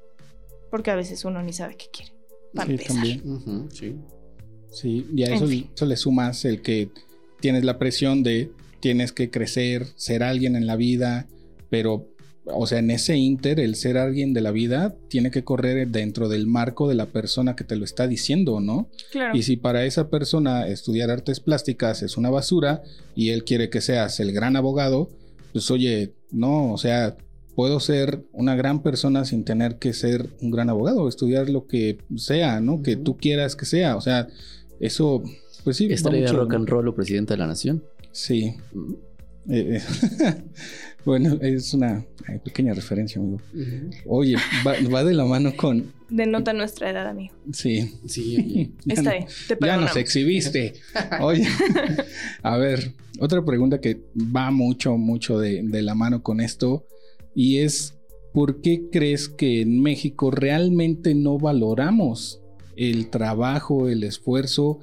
Porque 0.70 0.92
a 0.92 0.96
veces 0.96 1.26
uno 1.26 1.42
ni 1.44 1.54
sabe 1.54 1.76
qué 1.76 1.86
quiere. 1.92 2.14
Para 2.54 2.68
Sí, 2.68 2.72
empezar. 2.74 2.96
también. 2.96 3.70
Sí. 3.72 3.96
Sí, 4.72 5.08
y 5.14 5.24
a 5.24 5.28
En 5.28 5.34
eso, 5.34 5.48
fin. 5.48 5.70
eso 5.74 5.86
le 5.86 5.98
sumas 5.98 6.46
el 6.46 6.62
que 6.62 6.90
tienes 7.42 7.66
la 7.66 7.78
presión 7.78 8.24
de 8.24 8.52
tienes 8.80 9.12
que 9.12 9.30
crecer, 9.30 9.86
ser 9.96 10.24
alguien 10.24 10.56
en 10.56 10.66
la 10.66 10.76
vida, 10.78 11.28
pero, 11.70 12.08
o 12.46 12.66
sea, 12.68 12.80
en 12.80 12.92
ese 12.92 13.18
inter, 13.18 13.60
el 13.60 13.76
ser 13.76 13.98
alguien 13.98 14.34
de 14.34 14.42
la 14.42 14.52
vida 14.52 14.96
tiene 15.10 15.32
que 15.32 15.44
correr 15.44 15.88
dentro 15.90 16.28
del 16.28 16.48
marco 16.48 16.88
de 16.88 16.96
la 16.96 17.08
persona 17.08 17.56
que 17.56 17.64
te 17.64 17.76
lo 17.76 17.86
está 17.86 18.08
diciendo, 18.08 18.60
¿no? 18.60 18.90
Claro. 19.12 19.38
Y 19.38 19.44
si 19.44 19.58
para 19.58 19.86
esa 19.86 20.10
persona 20.10 20.68
estudiar 20.68 21.12
artes 21.12 21.40
plásticas 21.40 22.02
es 22.02 22.18
una 22.18 22.30
basura 22.30 22.82
y 23.16 23.30
él 23.30 23.44
quiere 23.44 23.70
que 23.70 23.82
seas 23.82 24.20
el 24.20 24.32
gran 24.32 24.56
abogado, 24.56 25.10
pues 25.54 25.70
oye, 25.70 26.14
no, 26.32 26.74
o 26.74 26.78
sea, 26.78 27.16
puedo 27.56 27.80
ser 27.80 28.24
una 28.32 28.56
gran 28.56 28.82
persona 28.82 29.26
sin 29.26 29.44
tener 29.44 29.78
que 29.78 29.94
ser 29.94 30.30
un 30.42 30.52
gran 30.52 30.70
abogado, 30.70 31.08
estudiar 31.08 31.50
lo 31.50 31.68
que 31.68 32.00
sea, 32.16 32.60
¿no? 32.60 32.82
Que 32.82 32.96
tú 32.96 33.18
quieras 33.18 33.56
que 33.56 33.66
sea, 33.66 33.96
o 33.96 34.02
sea, 34.02 34.28
eso, 34.80 35.24
pues 35.64 35.78
sí. 35.78 35.88
va 35.88 35.94
Estrella 35.94 36.28
mucho, 36.28 36.38
rock 36.38 36.54
and 36.56 36.68
roll 36.68 36.88
o 36.88 36.96
presidenta 36.96 37.34
de 37.34 37.38
la 37.40 37.48
nación. 37.48 37.84
Sí. 38.12 38.56
Eh, 39.50 39.82
bueno, 41.06 41.38
es 41.42 41.74
una 41.74 42.06
eh, 42.28 42.40
pequeña 42.44 42.74
referencia, 42.74 43.22
amigo. 43.22 43.40
Oye, 44.06 44.36
va, 44.66 44.74
va 44.94 45.04
de 45.04 45.14
la 45.14 45.26
mano 45.26 45.56
con... 45.56 45.92
Denota 46.10 46.54
nuestra 46.54 46.90
edad, 46.90 47.08
amigo. 47.08 47.34
Sí. 47.54 47.90
Sí, 48.06 48.74
Está 48.88 49.02
no- 49.04 49.12
bien, 49.12 49.26
te 49.48 49.58
Ya 49.66 49.78
nos 49.78 49.96
exhibiste. 49.96 50.74
Oye, 51.22 51.48
a 52.44 52.58
ver, 52.58 52.94
otra 53.20 53.44
pregunta 53.44 53.80
que 53.80 54.02
va 54.16 54.52
mucho, 54.52 54.98
mucho 54.98 55.40
de, 55.40 55.62
de 55.64 55.82
la 55.82 55.96
mano 55.96 56.22
con 56.22 56.42
esto 56.42 56.86
y 57.34 57.60
es, 57.60 57.98
¿por 58.34 58.62
qué 58.62 58.90
crees 58.92 59.30
que 59.30 59.62
en 59.62 59.82
México 59.82 60.32
realmente 60.32 61.16
no 61.16 61.38
valoramos 61.38 62.42
el 62.76 63.10
trabajo, 63.10 63.88
el 63.88 64.04
esfuerzo 64.04 64.80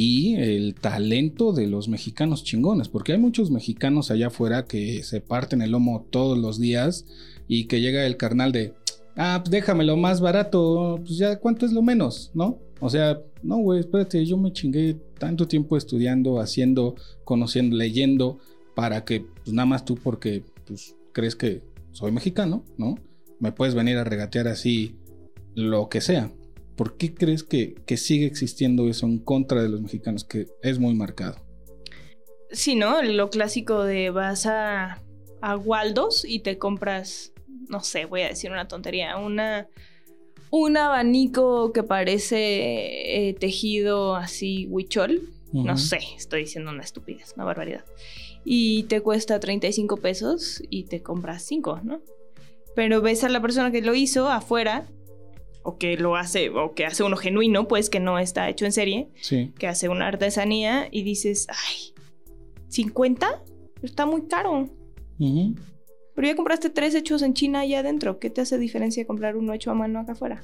y 0.00 0.36
el 0.36 0.76
talento 0.76 1.52
de 1.52 1.66
los 1.66 1.88
mexicanos 1.88 2.44
chingones? 2.44 2.88
Porque 2.88 3.10
hay 3.14 3.18
muchos 3.18 3.50
mexicanos 3.50 4.12
allá 4.12 4.28
afuera 4.28 4.64
que 4.64 5.02
se 5.02 5.20
parten 5.20 5.60
el 5.60 5.72
lomo 5.72 6.06
todos 6.08 6.38
los 6.38 6.60
días 6.60 7.04
y 7.48 7.64
que 7.64 7.80
llega 7.80 8.06
el 8.06 8.16
carnal 8.16 8.52
de, 8.52 8.74
ah, 9.16 9.40
pues 9.42 9.50
déjamelo 9.50 9.96
más 9.96 10.20
barato, 10.20 11.00
pues 11.04 11.18
ya, 11.18 11.40
¿cuánto 11.40 11.66
es 11.66 11.72
lo 11.72 11.82
menos? 11.82 12.30
¿No? 12.32 12.60
O 12.78 12.88
sea, 12.88 13.20
no, 13.42 13.56
güey, 13.56 13.80
espérate, 13.80 14.24
yo 14.24 14.36
me 14.36 14.52
chingué 14.52 14.96
tanto 15.18 15.48
tiempo 15.48 15.76
estudiando, 15.76 16.38
haciendo, 16.38 16.94
conociendo, 17.24 17.74
leyendo, 17.76 18.38
para 18.76 19.04
que, 19.04 19.26
pues 19.42 19.52
nada 19.52 19.66
más 19.66 19.84
tú, 19.84 19.96
porque, 19.96 20.44
pues, 20.64 20.94
crees 21.10 21.34
que 21.34 21.60
soy 21.90 22.12
mexicano, 22.12 22.62
¿no? 22.76 22.94
Me 23.40 23.50
puedes 23.50 23.74
venir 23.74 23.96
a 23.96 24.04
regatear 24.04 24.46
así 24.46 24.94
lo 25.56 25.88
que 25.88 26.00
sea. 26.00 26.30
¿Por 26.78 26.96
qué 26.96 27.12
crees 27.12 27.42
que, 27.42 27.74
que 27.86 27.96
sigue 27.96 28.24
existiendo 28.24 28.88
eso 28.88 29.04
en 29.04 29.18
contra 29.18 29.60
de 29.60 29.68
los 29.68 29.80
mexicanos, 29.80 30.22
que 30.22 30.46
es 30.62 30.78
muy 30.78 30.94
marcado? 30.94 31.44
Sí, 32.52 32.76
¿no? 32.76 33.02
Lo 33.02 33.30
clásico 33.30 33.82
de 33.82 34.10
vas 34.10 34.46
a, 34.46 35.02
a 35.40 35.56
Waldos 35.56 36.24
y 36.24 36.38
te 36.38 36.56
compras, 36.56 37.32
no 37.68 37.80
sé, 37.80 38.04
voy 38.04 38.20
a 38.20 38.28
decir 38.28 38.52
una 38.52 38.68
tontería, 38.68 39.16
una, 39.16 39.68
un 40.50 40.76
abanico 40.76 41.72
que 41.72 41.82
parece 41.82 43.28
eh, 43.28 43.34
tejido 43.34 44.14
así 44.14 44.68
huichol. 44.70 45.22
No 45.52 45.78
sé, 45.78 45.98
estoy 46.16 46.42
diciendo 46.42 46.70
una 46.70 46.84
estupidez, 46.84 47.32
una 47.34 47.44
barbaridad. 47.44 47.84
Y 48.44 48.84
te 48.84 49.00
cuesta 49.00 49.40
35 49.40 49.96
pesos 49.96 50.62
y 50.70 50.84
te 50.84 51.02
compras 51.02 51.42
5, 51.42 51.80
¿no? 51.82 52.02
Pero 52.76 53.00
ves 53.00 53.24
a 53.24 53.28
la 53.30 53.42
persona 53.42 53.72
que 53.72 53.82
lo 53.82 53.96
hizo 53.96 54.28
afuera, 54.28 54.86
o 55.68 55.76
que 55.78 55.96
lo 55.96 56.16
hace, 56.16 56.50
o 56.50 56.74
que 56.74 56.86
hace 56.86 57.02
uno 57.02 57.16
genuino, 57.16 57.68
pues 57.68 57.90
que 57.90 58.00
no 58.00 58.18
está 58.18 58.48
hecho 58.48 58.64
en 58.64 58.72
serie, 58.72 59.08
Sí. 59.20 59.52
que 59.58 59.66
hace 59.66 59.88
una 59.88 60.06
artesanía 60.06 60.88
y 60.90 61.02
dices, 61.02 61.46
ay, 61.50 61.92
¿50? 62.70 63.42
Está 63.82 64.06
muy 64.06 64.22
caro. 64.28 64.68
Ujú. 65.18 65.54
Pero 66.14 66.26
ya 66.28 66.34
compraste 66.36 66.70
tres 66.70 66.94
hechos 66.94 67.22
en 67.22 67.34
China 67.34 67.60
allá 67.60 67.80
adentro. 67.80 68.18
¿Qué 68.18 68.30
te 68.30 68.40
hace 68.40 68.58
diferencia 68.58 69.06
comprar 69.06 69.36
uno 69.36 69.52
hecho 69.52 69.70
a 69.70 69.74
mano 69.74 70.00
acá 70.00 70.12
afuera? 70.12 70.42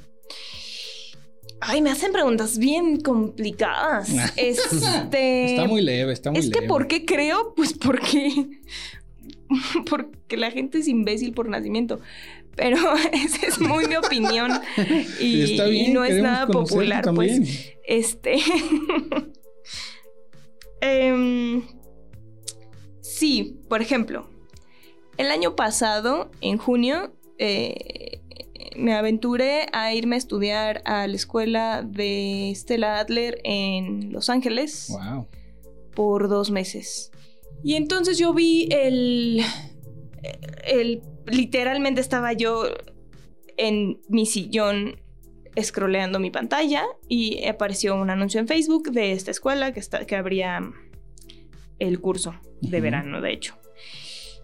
Ay, 1.60 1.80
me 1.82 1.90
hacen 1.90 2.12
preguntas 2.12 2.58
bien 2.58 3.00
complicadas. 3.00 4.08
Este. 4.36 5.46
Está 5.46 5.66
muy 5.66 5.80
leve, 5.82 6.12
está 6.12 6.30
muy 6.30 6.38
Es 6.40 6.46
leve. 6.48 6.60
que, 6.60 6.66
¿por 6.66 6.86
qué 6.86 7.04
creo? 7.04 7.54
Pues 7.56 7.72
porque. 7.72 8.30
Porque 9.88 10.36
la 10.36 10.50
gente 10.50 10.78
es 10.78 10.88
imbécil 10.88 11.32
por 11.32 11.48
nacimiento. 11.48 12.00
Pero 12.56 12.76
esa 13.12 13.46
es 13.46 13.60
muy 13.60 13.86
mi 13.86 13.96
opinión. 13.96 14.50
Y, 15.20 15.52
Está 15.52 15.66
bien, 15.66 15.90
y 15.90 15.92
no 15.92 16.04
es 16.04 16.22
nada 16.22 16.46
popular, 16.46 17.04
también. 17.04 17.42
pues. 17.44 17.72
Este. 17.84 18.38
Em, 20.80 21.62
sí, 23.00 23.58
por 23.68 23.80
ejemplo, 23.80 24.28
el 25.16 25.30
año 25.30 25.56
pasado, 25.56 26.30
en 26.42 26.58
junio, 26.58 27.14
eh, 27.38 28.20
me 28.76 28.92
aventuré 28.94 29.66
a 29.72 29.94
irme 29.94 30.16
a 30.16 30.18
estudiar 30.18 30.82
a 30.84 31.06
la 31.06 31.16
escuela 31.16 31.82
de 31.82 32.52
Stella 32.54 32.98
Adler 32.98 33.40
en 33.44 34.12
Los 34.12 34.28
Ángeles 34.28 34.88
Wow. 34.90 35.26
por 35.94 36.28
dos 36.28 36.50
meses. 36.50 37.10
Y 37.62 37.74
entonces 37.76 38.18
yo 38.18 38.34
vi 38.34 38.68
el. 38.70 39.42
el 40.66 41.02
literalmente 41.26 42.00
estaba 42.00 42.32
yo 42.32 42.64
en 43.56 44.00
mi 44.08 44.26
sillón 44.26 44.96
scrolleando 45.60 46.18
mi 46.18 46.30
pantalla 46.30 46.84
y 47.08 47.46
apareció 47.46 47.94
un 47.94 48.10
anuncio 48.10 48.40
en 48.40 48.48
Facebook 48.48 48.90
de 48.90 49.12
esta 49.12 49.30
escuela 49.30 49.72
que, 49.72 49.80
está, 49.80 50.06
que 50.06 50.16
abría 50.16 50.60
el 51.78 52.00
curso 52.00 52.34
de 52.60 52.80
verano, 52.80 53.20
de 53.20 53.32
hecho. 53.32 53.56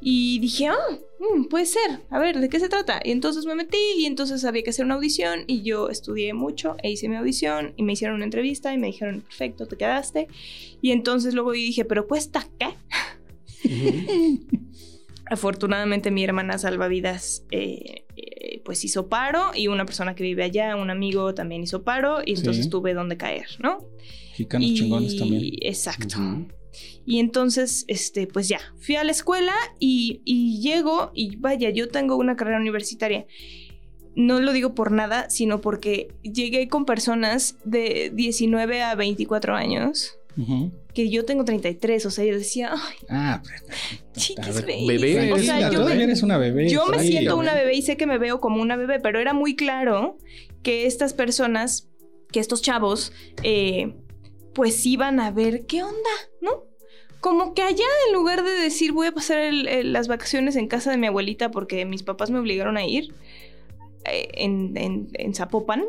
Y 0.03 0.39
dije, 0.39 0.71
mm, 0.71 1.45
puede 1.49 1.67
ser, 1.67 2.01
a 2.09 2.19
ver, 2.19 2.41
¿de 2.41 2.49
qué 2.49 2.59
se 2.59 2.71
trata? 2.71 3.01
Y 3.05 3.11
entonces 3.11 3.45
me 3.45 3.55
metí 3.55 3.77
y 3.99 4.07
entonces 4.07 4.45
había 4.45 4.63
que 4.63 4.71
hacer 4.71 4.87
una 4.87 4.95
audición 4.95 5.45
y 5.47 5.63
yo 5.63 5.91
estudié 5.91 6.33
mucho 6.33 6.77
e 6.83 6.91
hice 6.91 7.09
mi 7.09 7.17
audición 7.17 7.75
y 7.77 7.83
me 7.83 7.93
hicieron 7.93 8.17
una 8.17 8.25
entrevista 8.25 8.73
y 8.73 8.79
me 8.79 8.87
dijeron, 8.87 9.21
perfecto, 9.21 9.67
te 9.67 9.77
quedaste. 9.77 10.29
Y 10.81 10.93
entonces 10.93 11.35
luego 11.35 11.53
dije, 11.53 11.85
¿pero 11.85 12.07
cuesta 12.07 12.49
qué? 12.59 12.69
Afortunadamente 15.31 16.11
mi 16.11 16.25
hermana 16.25 16.59
salvavidas 16.59 17.45
eh, 17.53 18.05
eh, 18.17 18.61
pues 18.65 18.85
hizo 18.85 19.09
paro 19.09 19.53
y 19.55 19.69
una 19.69 19.87
persona 19.87 20.15
que 20.15 20.25
vive 20.25 20.43
allá, 20.43 20.75
un 20.77 20.91
amigo 20.91 21.35
también 21.35 21.63
hizo 21.63 21.83
paro 21.83 22.19
y 22.27 22.35
entonces 22.37 22.65
Sí. 22.65 22.71
tuve 22.71 22.95
donde 22.95 23.17
caer, 23.17 23.47
¿no? 23.63 23.79
Mexicanos 24.31 24.69
Y- 24.69 24.75
chingones 24.75 25.17
también. 25.17 25.45
Exacto. 25.63 26.19
Y 27.07 27.19
entonces, 27.19 27.85
este, 27.89 28.27
pues 28.27 28.49
ya, 28.49 28.61
fui 28.79 28.97
a 28.97 29.05
la 29.05 29.11
escuela 29.13 29.55
y, 29.79 30.21
y 30.25 30.61
llego 30.61 31.11
y 31.15 31.37
vaya, 31.37 31.71
yo 31.71 31.89
tengo 31.89 32.17
una 32.17 32.37
carrera 32.37 32.59
universitaria. 32.59 33.27
No 34.17 34.41
lo 34.41 34.53
digo 34.53 34.75
por 34.75 34.91
nada, 34.93 35.31
sino 35.31 35.61
porque 35.61 36.09
llegué 36.23 36.69
con 36.69 36.85
personas 36.85 37.57
de 37.65 38.11
19 38.15 38.83
a 38.83 38.95
24 38.97 39.55
años, 39.55 40.19
Ujú. 40.37 40.71
Que 40.95 41.09
yo 41.09 41.25
tengo 41.25 41.45
33, 41.45 42.05
o 42.07 42.11
sea, 42.11 42.25
yo 42.25 42.35
decía, 42.35 42.71
ay, 42.73 42.97
Ah, 43.09 43.43
pues, 43.43 43.81
chiquis, 44.17 44.45
a 44.47 44.53
ver, 44.53 44.63
babies". 44.67 44.87
bebé, 45.03 45.33
O 45.33 45.39
sea, 45.39 45.61
yo 45.71 45.79
todavía 45.79 45.97
me, 45.97 46.05
eres 46.05 46.23
una 46.23 46.37
bebé. 46.39 46.69
yo 46.69 46.87
me 46.87 46.99
siento 47.01 47.37
una 47.37 47.55
bebé 47.55 47.75
y 47.75 47.83
sé 47.83 47.97
que 47.97 48.07
me 48.07 48.19
veo 48.19 48.41
como 48.41 48.61
una 48.61 48.77
bebé, 48.77 49.01
pero 49.01 49.19
era 49.21 49.33
muy 49.33 49.55
claro 49.57 50.19
que 50.63 50.87
estas 50.87 51.15
personas, 51.15 51.89
que 52.33 52.41
estos 52.41 52.61
chavos, 52.63 53.13
eh, 53.43 53.95
pues 54.55 54.85
iban 54.85 55.21
a 55.21 55.31
ver 55.31 55.67
qué 55.67 55.83
onda, 55.83 56.11
¿no? 56.41 56.65
Como 57.21 57.55
que 57.55 57.63
allá, 57.63 57.85
en 58.09 58.15
lugar 58.15 58.43
de 58.45 58.51
decir 58.53 58.93
voy 58.93 59.07
a 59.07 59.13
pasar 59.13 59.39
el- 59.39 59.69
el- 59.69 59.93
las 59.93 60.09
vacaciones 60.09 60.57
en 60.57 60.69
casa 60.69 60.91
de 60.91 60.97
mi 60.97 61.07
abuelita 61.07 61.51
porque 61.51 61.85
mis 61.85 62.03
papás 62.03 62.31
me 62.31 62.39
obligaron 62.39 62.77
a 62.79 62.85
ir 62.87 63.13
en, 64.05 64.77
en- 64.77 65.09
en 65.15 65.35
Zapopan, 65.35 65.85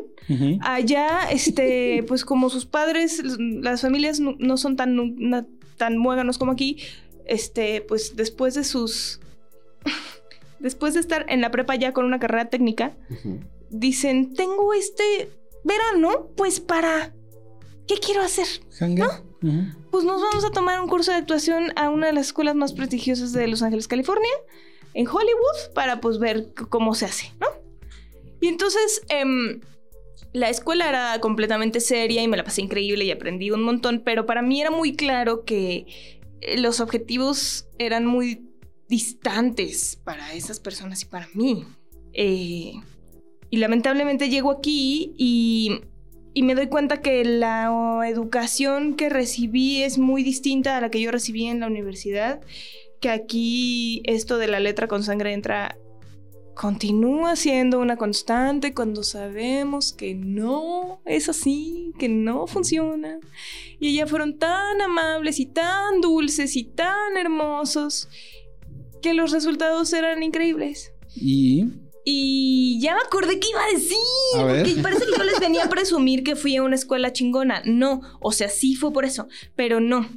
allá, 0.62 1.30
este, 1.30 2.04
pues 2.08 2.24
como 2.24 2.50
sus 2.50 2.66
padres, 2.66 3.22
las 3.38 3.80
familias 3.82 4.20
no, 4.20 4.34
no 4.38 4.56
son 4.56 4.76
tan, 4.76 4.96
na- 5.16 5.46
tan 5.76 5.96
muéganos 5.98 6.38
como 6.38 6.52
aquí, 6.52 6.78
este, 7.24 7.80
pues 7.82 8.16
después 8.16 8.54
de 8.54 8.64
sus... 8.64 9.20
Después 10.60 10.94
de 10.94 11.00
estar 11.00 11.26
en 11.28 11.40
la 11.40 11.50
prepa 11.50 11.74
ya 11.74 11.92
con 11.92 12.04
una 12.04 12.20
carrera 12.20 12.48
técnica, 12.48 12.92
dicen, 13.70 14.32
tengo 14.34 14.72
este 14.74 15.28
verano, 15.64 16.28
pues 16.36 16.60
para... 16.60 17.12
¿Qué 17.88 17.94
quiero 17.96 18.22
hacer? 18.22 18.46
Ujú. 19.42 19.52
Pues 19.90 20.04
nos 20.04 20.22
vamos 20.22 20.44
a 20.44 20.50
tomar 20.52 20.80
un 20.80 20.86
curso 20.88 21.10
de 21.10 21.16
actuación 21.16 21.72
a 21.74 21.90
una 21.90 22.06
de 22.06 22.12
las 22.12 22.26
escuelas 22.26 22.54
más 22.54 22.72
prestigiosas 22.74 23.32
de 23.32 23.48
Los 23.48 23.62
Ángeles, 23.62 23.88
California, 23.88 24.30
en 24.94 25.08
Hollywood, 25.08 25.72
para 25.74 26.00
pues 26.00 26.20
ver 26.20 26.52
cómo 26.68 26.94
se 26.94 27.06
hace, 27.06 27.32
¿no? 27.40 27.48
Y 28.42 28.48
entonces, 28.48 29.02
em, 29.08 29.60
la 30.32 30.50
escuela 30.50 30.88
era 30.88 31.20
completamente 31.20 31.78
seria 31.78 32.22
y 32.22 32.28
me 32.28 32.36
la 32.36 32.42
pasé 32.42 32.60
increíble 32.60 33.04
y 33.04 33.12
aprendí 33.12 33.52
un 33.52 33.62
montón, 33.62 34.02
pero 34.04 34.26
para 34.26 34.42
mí 34.42 34.60
era 34.60 34.72
muy 34.72 34.96
claro 34.96 35.44
que 35.44 35.86
eh, 36.40 36.58
los 36.58 36.80
objetivos 36.80 37.68
eran 37.78 38.04
muy 38.04 38.48
distantes 38.88 39.96
para 40.02 40.34
esas 40.34 40.58
personas 40.58 41.02
y 41.02 41.04
para 41.06 41.28
mí. 41.34 41.64
Eh, 42.14 42.72
y 43.48 43.56
lamentablemente 43.58 44.28
llego 44.28 44.50
aquí 44.50 45.14
y, 45.16 45.80
y 46.34 46.42
me 46.42 46.56
doy 46.56 46.66
cuenta 46.66 47.00
que 47.00 47.24
la 47.24 47.70
educación 48.08 48.96
que 48.96 49.08
recibí 49.08 49.84
es 49.84 49.98
muy 49.98 50.24
distinta 50.24 50.76
a 50.76 50.80
la 50.80 50.90
que 50.90 51.00
yo 51.00 51.12
recibí 51.12 51.46
en 51.46 51.60
la 51.60 51.68
universidad, 51.68 52.40
que 53.00 53.10
aquí 53.10 54.02
esto 54.04 54.38
de 54.38 54.48
la 54.48 54.58
letra 54.58 54.88
con 54.88 55.04
sangre 55.04 55.32
entra 55.32 55.78
continúa 56.54 57.36
siendo 57.36 57.80
una 57.80 57.96
constante 57.96 58.74
cuando 58.74 59.02
sabemos 59.02 59.92
que 59.92 60.14
no 60.14 61.00
es 61.04 61.28
así, 61.28 61.92
que 61.98 62.08
no 62.08 62.46
funciona. 62.46 63.18
Y 63.80 63.88
ellas 63.88 64.10
fueron 64.10 64.38
tan 64.38 64.80
amables 64.80 65.40
y 65.40 65.46
tan 65.46 66.00
dulces 66.00 66.56
y 66.56 66.64
tan 66.64 67.16
hermosos 67.16 68.08
que 69.00 69.14
los 69.14 69.32
resultados 69.32 69.92
eran 69.92 70.22
increíbles. 70.22 70.92
Y 71.14 71.66
Y 72.04 72.80
ya 72.80 72.94
me 72.94 73.00
acordé 73.00 73.38
que 73.38 73.48
iba 73.48 73.64
a 73.64 73.72
decir. 73.72 73.96
A. 74.36 74.46
Porque 74.46 74.82
parece 74.82 75.04
que 75.04 75.16
yo 75.16 75.24
les 75.24 75.38
venía 75.38 75.64
a 75.64 75.68
presumir 75.68 76.24
que 76.24 76.34
fui 76.34 76.56
a 76.56 76.62
una 76.62 76.74
escuela 76.74 77.12
chingona. 77.12 77.62
No, 77.64 78.00
o 78.20 78.32
sea, 78.32 78.48
sí 78.48 78.74
fue 78.74 78.92
por 78.92 79.04
eso, 79.04 79.28
pero 79.54 79.80
no. 79.80 80.08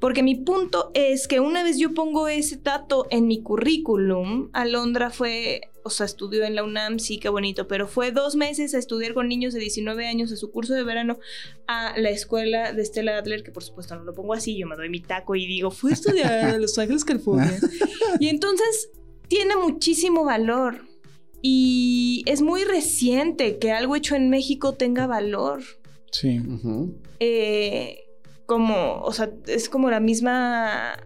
Porque 0.00 0.22
mi 0.22 0.36
punto 0.36 0.90
es 0.94 1.28
que 1.28 1.40
una 1.40 1.62
vez 1.62 1.78
yo 1.78 1.92
pongo 1.92 2.28
ese 2.28 2.56
dato 2.56 3.06
en 3.10 3.26
mi 3.26 3.42
currículum, 3.42 4.48
Alondra 4.54 5.10
fue, 5.10 5.60
o 5.84 5.90
sea, 5.90 6.06
estudió 6.06 6.44
en 6.44 6.54
la 6.54 6.64
UNAM, 6.64 6.98
sí, 6.98 7.18
qué 7.18 7.28
bonito, 7.28 7.68
pero 7.68 7.86
fue 7.86 8.10
dos 8.10 8.36
meses 8.36 8.74
a 8.74 8.78
estudiar 8.78 9.12
con 9.12 9.28
niños 9.28 9.52
de 9.52 9.60
19 9.60 10.06
años 10.06 10.32
a 10.32 10.36
su 10.36 10.50
curso 10.50 10.72
de 10.72 10.82
verano 10.82 11.18
a 11.66 11.96
la 11.98 12.08
escuela 12.08 12.72
de 12.72 12.84
Stella 12.84 13.18
Adler, 13.18 13.42
que 13.42 13.52
por 13.52 13.62
supuesto 13.62 13.94
no 13.94 14.02
lo 14.02 14.14
pongo 14.14 14.32
así, 14.32 14.56
yo 14.56 14.66
me 14.66 14.76
doy 14.76 14.88
mi 14.88 15.00
taco 15.00 15.36
y 15.36 15.46
digo, 15.46 15.70
fue 15.70 15.90
a 15.90 15.94
estudiar 15.94 16.32
a 16.32 16.58
Los 16.58 16.78
Ángeles, 16.78 17.04
California. 17.04 17.58
y 18.18 18.28
entonces 18.28 18.90
tiene 19.28 19.56
muchísimo 19.56 20.24
valor. 20.24 20.86
Y 21.46 22.22
es 22.24 22.40
muy 22.40 22.64
reciente 22.64 23.58
que 23.58 23.70
algo 23.70 23.96
hecho 23.96 24.14
en 24.14 24.30
México 24.30 24.72
tenga 24.72 25.06
valor. 25.06 25.62
sí. 26.10 26.40
Eh, 27.20 28.00
como, 28.46 29.00
o 29.02 29.12
sea, 29.12 29.30
es 29.46 29.68
como 29.68 29.90
la 29.90 30.00
misma. 30.00 30.96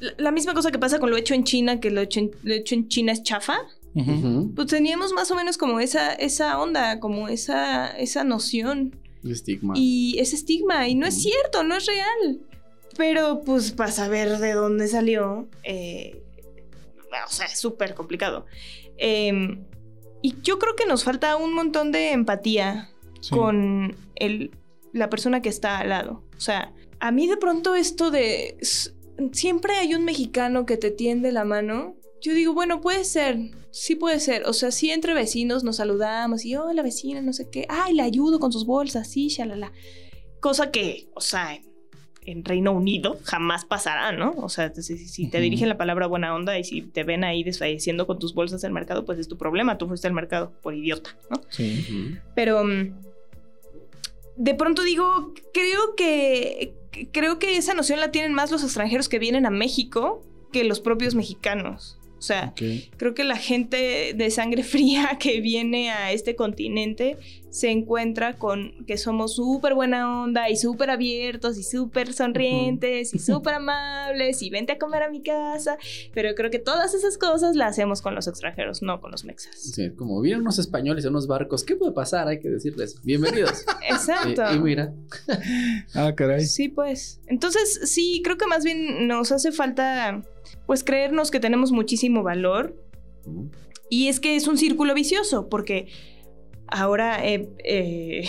La, 0.00 0.14
la 0.18 0.30
misma 0.30 0.54
cosa 0.54 0.70
que 0.70 0.78
pasa 0.78 0.98
con 0.98 1.10
lo 1.10 1.16
hecho 1.16 1.34
en 1.34 1.44
China, 1.44 1.80
que 1.80 1.90
lo 1.90 2.00
hecho 2.00 2.20
en, 2.20 2.30
lo 2.42 2.54
hecho 2.54 2.74
en 2.74 2.88
China 2.88 3.12
es 3.12 3.22
chafa. 3.22 3.58
Pues 3.94 4.68
teníamos 4.68 5.12
más 5.12 5.30
o 5.30 5.34
menos 5.34 5.58
como 5.58 5.80
esa, 5.80 6.12
esa 6.14 6.58
onda, 6.60 6.98
como 7.00 7.28
esa, 7.28 7.88
esa 7.90 8.24
noción. 8.24 8.96
Estigma. 9.24 9.74
Y 9.76 10.16
ese 10.18 10.36
estigma, 10.36 10.88
y 10.88 10.94
no 10.94 11.06
es 11.06 11.20
cierto, 11.22 11.62
no 11.62 11.76
es 11.76 11.86
real. 11.86 12.40
Pero 12.96 13.42
pues 13.44 13.72
para 13.72 13.90
saber 13.92 14.38
de 14.38 14.52
dónde 14.52 14.88
salió, 14.88 15.48
eh, 15.62 16.22
o 17.26 17.30
sea, 17.30 17.46
es 17.46 17.58
súper 17.58 17.94
complicado. 17.94 18.46
Eh, 18.98 19.58
y 20.22 20.34
yo 20.42 20.58
creo 20.58 20.76
que 20.76 20.86
nos 20.86 21.04
falta 21.04 21.36
un 21.36 21.54
montón 21.54 21.92
de 21.92 22.12
empatía 22.12 22.88
Sí. 23.20 23.30
con 23.30 23.94
el, 24.16 24.50
la 24.92 25.08
persona 25.08 25.42
que 25.42 25.48
está 25.48 25.78
al 25.78 25.90
lado. 25.90 26.24
O 26.36 26.40
sea, 26.40 26.72
a 26.98 27.12
mí 27.12 27.28
de 27.28 27.36
pronto 27.36 27.76
esto 27.76 28.10
de... 28.10 28.56
Siempre 29.32 29.74
hay 29.74 29.94
un 29.94 30.04
mexicano 30.04 30.66
que 30.66 30.76
te 30.76 30.90
tiende 30.90 31.30
la 31.30 31.44
mano. 31.44 31.94
Yo 32.20 32.34
digo, 32.34 32.52
bueno, 32.52 32.80
puede 32.80 33.04
ser, 33.04 33.38
sí 33.72 33.96
puede 33.96 34.20
ser. 34.20 34.44
O 34.46 34.52
sea, 34.52 34.70
sí 34.70 34.90
entre 34.90 35.14
vecinos 35.14 35.64
nos 35.64 35.76
saludamos 35.76 36.44
y, 36.44 36.54
oh, 36.54 36.72
la 36.72 36.82
vecina, 36.82 37.20
no 37.20 37.32
sé 37.32 37.48
qué. 37.50 37.66
Ay, 37.68 37.94
le 37.94 38.02
ayudo 38.02 38.38
con 38.38 38.52
sus 38.52 38.64
bolsas, 38.66 39.10
sí, 39.10 39.26
shalala. 39.28 39.72
Cosa 40.38 40.70
que, 40.70 41.08
o 41.14 41.20
sea, 41.20 41.54
en, 41.56 41.64
en 42.24 42.44
Reino 42.44 42.70
Unido 42.72 43.18
jamás 43.24 43.64
pasará, 43.64 44.12
¿no? 44.12 44.30
O 44.36 44.48
sea, 44.48 44.72
si, 44.74 44.96
si- 44.98 45.28
te 45.28 45.40
dirigen 45.40 45.68
la 45.68 45.76
palabra 45.76 46.06
buena 46.06 46.34
onda 46.34 46.56
y 46.58 46.62
si 46.64 46.82
te 46.82 47.02
ven 47.02 47.24
ahí 47.24 47.42
desfalleciendo 47.42 48.06
con 48.06 48.18
tus 48.20 48.34
bolsas 48.34 48.60
del 48.62 48.72
mercado, 48.72 49.04
pues 49.04 49.18
es 49.18 49.26
tu 49.26 49.36
problema. 49.36 49.78
Tú 49.78 49.88
fuiste 49.88 50.06
al 50.06 50.12
mercado 50.12 50.52
por 50.62 50.74
idiota, 50.74 51.16
¿no? 51.30 51.40
Sí. 51.48 51.84
Pero 52.36 52.62
mm, 52.64 52.94
de 54.36 54.54
pronto 54.54 54.82
digo, 54.82 55.32
creo 55.52 55.94
que 55.96 56.74
creo 57.12 57.38
que 57.38 57.56
esa 57.56 57.74
noción 57.74 58.00
la 58.00 58.10
tienen 58.10 58.34
más 58.34 58.50
los 58.50 58.62
extranjeros 58.62 59.08
que 59.08 59.18
vienen 59.18 59.46
a 59.46 59.50
México 59.50 60.22
que 60.52 60.64
los 60.64 60.80
propios 60.80 61.14
mexicanos. 61.14 61.98
O 62.22 62.24
sea, 62.24 62.54
creo 62.98 63.14
que 63.14 63.24
la 63.24 63.34
gente 63.36 64.14
de 64.14 64.30
sangre 64.30 64.62
fría 64.62 65.16
que 65.18 65.40
viene 65.40 65.90
a 65.90 66.12
este 66.12 66.36
continente 66.36 67.18
se 67.50 67.70
encuentra 67.70 68.34
con 68.34 68.86
que 68.86 68.96
somos 68.96 69.34
súper 69.34 69.74
buena 69.74 70.22
onda 70.22 70.48
y 70.48 70.56
súper 70.56 70.90
abiertos 70.90 71.58
y 71.58 71.64
súper 71.64 72.12
sonrientes 72.14 73.12
y 73.12 73.18
súper 73.18 73.54
amables 73.54 74.40
y 74.40 74.50
vente 74.50 74.72
a 74.74 74.78
comer 74.78 75.02
a 75.02 75.10
mi 75.10 75.20
casa. 75.20 75.78
Pero 76.14 76.32
creo 76.36 76.52
que 76.52 76.60
todas 76.60 76.94
esas 76.94 77.18
cosas 77.18 77.56
las 77.56 77.72
hacemos 77.72 78.02
con 78.02 78.14
los 78.14 78.28
extranjeros, 78.28 78.82
no 78.82 79.00
con 79.00 79.10
los 79.10 79.24
mexas. 79.24 79.56
Sí, 79.56 79.90
como 79.90 80.20
vienen 80.20 80.42
unos 80.42 80.60
españoles 80.60 81.04
en 81.04 81.10
unos 81.10 81.26
barcos, 81.26 81.64
¿qué 81.64 81.74
puede 81.74 81.90
pasar? 81.90 82.28
Hay 82.28 82.38
que 82.38 82.50
decirles, 82.50 83.02
bienvenidos. 83.02 83.64
Exacto. 83.90 84.44
y, 84.52 84.54
y 84.54 84.60
mira, 84.60 84.94
Ah, 85.94 86.12
caray. 86.16 86.44
Sí, 86.46 86.68
pues. 86.68 87.20
Entonces, 87.26 87.80
sí, 87.90 88.20
creo 88.22 88.38
que 88.38 88.46
más 88.46 88.62
bien 88.62 89.08
nos 89.08 89.32
hace 89.32 89.50
falta, 89.50 90.22
pues, 90.66 90.84
creernos 90.84 91.30
que 91.30 91.40
tenemos 91.40 91.72
muchísimo 91.72 92.22
valor. 92.22 92.76
Y 93.88 94.08
es 94.08 94.20
que 94.20 94.36
es 94.36 94.48
un 94.48 94.56
círculo 94.56 94.94
vicioso, 94.94 95.48
porque 95.48 95.86
ahora, 96.66 97.24
eh, 97.26 97.48
eh, 97.64 98.28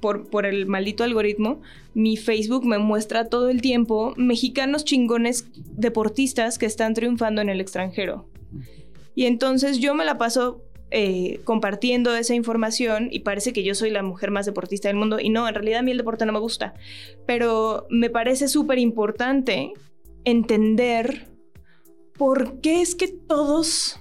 por, 0.00 0.28
por 0.30 0.46
el 0.46 0.66
maldito 0.66 1.04
algoritmo, 1.04 1.60
mi 1.94 2.16
Facebook 2.16 2.64
me 2.64 2.78
muestra 2.78 3.28
todo 3.28 3.48
el 3.48 3.60
tiempo 3.60 4.14
mexicanos 4.16 4.84
chingones 4.84 5.46
deportistas 5.54 6.58
que 6.58 6.66
están 6.66 6.94
triunfando 6.94 7.40
en 7.40 7.48
el 7.48 7.60
extranjero. 7.60 8.28
Y 9.14 9.26
entonces 9.26 9.78
yo 9.78 9.94
me 9.94 10.04
la 10.04 10.18
paso 10.18 10.60
eh, 10.90 11.40
compartiendo 11.42 12.14
esa 12.14 12.34
información 12.34 13.08
y 13.10 13.20
parece 13.20 13.52
que 13.52 13.64
yo 13.64 13.74
soy 13.74 13.90
la 13.90 14.04
mujer 14.04 14.30
más 14.30 14.46
deportista 14.46 14.88
del 14.88 14.96
mundo 14.96 15.18
y 15.18 15.28
no, 15.28 15.48
en 15.48 15.54
realidad 15.54 15.80
a 15.80 15.82
mí 15.82 15.90
el 15.90 15.96
deporte 15.96 16.24
no 16.24 16.32
me 16.32 16.38
gusta, 16.38 16.74
pero 17.26 17.88
me 17.90 18.10
parece 18.10 18.46
súper 18.46 18.78
importante 18.78 19.72
entender 20.24 21.26
por 22.16 22.60
qué 22.60 22.80
es 22.80 22.94
que 22.94 23.08
todos, 23.08 23.98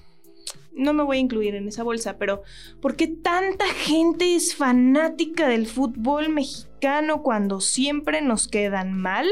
no 0.74 0.94
me 0.94 1.04
voy 1.04 1.18
a 1.18 1.22
incluir 1.22 1.56
en 1.56 1.68
esa 1.68 1.84
bolsa, 1.84 2.18
pero 2.18 2.44
por 2.82 2.96
qué 2.96 3.08
tanta 3.08 3.66
gente 3.66 4.36
es 4.36 4.56
fanática 4.56 5.48
del 5.48 5.68
fútbol 5.68 6.30
mexicano 6.30 7.24
cuando 7.24 7.62
siempre 7.62 8.22
nos 8.22 8.48
quedan 8.48 8.94
mal 8.94 9.28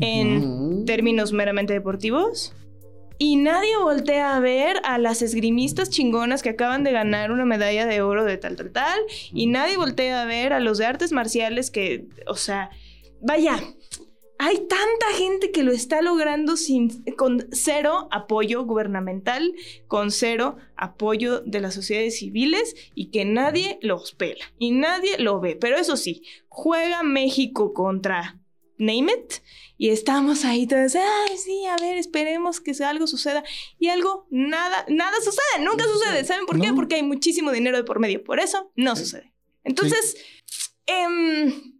en 0.00 0.84
términos 0.86 1.32
meramente 1.32 1.72
deportivos. 1.72 2.54
Y 3.22 3.36
nadie 3.36 3.76
voltea 3.76 4.34
a 4.34 4.40
ver 4.40 4.80
a 4.84 4.96
las 4.96 5.20
esgrimistas 5.20 5.90
chingonas 5.90 6.42
que 6.42 6.48
acaban 6.48 6.84
de 6.84 6.92
ganar 6.92 7.30
una 7.30 7.44
medalla 7.44 7.84
de 7.84 8.00
oro 8.00 8.24
de 8.24 8.38
tal, 8.38 8.56
tal, 8.56 8.70
tal. 8.72 8.98
Y 9.34 9.46
nadie 9.46 9.76
voltea 9.76 10.22
a 10.22 10.24
ver 10.24 10.54
a 10.54 10.60
los 10.60 10.78
de 10.78 10.86
artes 10.86 11.12
marciales 11.12 11.70
que, 11.70 12.06
o 12.26 12.36
sea, 12.36 12.70
vaya, 13.20 13.60
hay 14.42 14.56
tanta 14.56 15.06
gente 15.18 15.50
que 15.50 15.62
lo 15.62 15.70
está 15.70 16.00
logrando 16.00 16.56
sin, 16.56 17.04
con 17.18 17.46
cero 17.52 18.08
apoyo 18.10 18.64
gubernamental, 18.64 19.52
con 19.86 20.10
cero 20.10 20.56
apoyo 20.76 21.40
de 21.40 21.60
las 21.60 21.74
sociedades 21.74 22.20
civiles 22.20 22.74
y 22.94 23.10
que 23.10 23.26
nadie 23.26 23.78
los 23.82 24.12
pela 24.12 24.42
y 24.58 24.70
nadie 24.70 25.18
lo 25.18 25.40
ve. 25.40 25.56
Pero 25.56 25.76
eso 25.76 25.98
sí, 25.98 26.22
juega 26.48 27.02
México 27.02 27.74
contra 27.74 28.38
Name 28.78 29.12
It 29.12 29.34
y 29.76 29.90
estamos 29.90 30.46
ahí 30.46 30.66
todos, 30.66 30.96
ay, 30.96 31.36
sí, 31.36 31.66
a 31.66 31.76
ver, 31.76 31.98
esperemos 31.98 32.62
que 32.62 32.72
algo 32.82 33.06
suceda. 33.06 33.44
Y 33.78 33.88
algo, 33.88 34.26
nada, 34.30 34.86
nada 34.88 35.18
sucede, 35.18 35.62
nunca 35.62 35.84
No 35.84 35.92
sucede. 35.92 36.08
sucede. 36.12 36.24
¿Saben 36.24 36.46
por 36.46 36.58
qué? 36.58 36.72
Porque 36.72 36.94
hay 36.94 37.02
muchísimo 37.02 37.52
dinero 37.52 37.76
de 37.76 37.84
por 37.84 38.00
medio. 38.00 38.24
Por 38.24 38.40
eso 38.40 38.72
no 38.74 38.96
sucede. 38.96 39.34
Entonces, 39.64 40.16
em, 40.86 41.79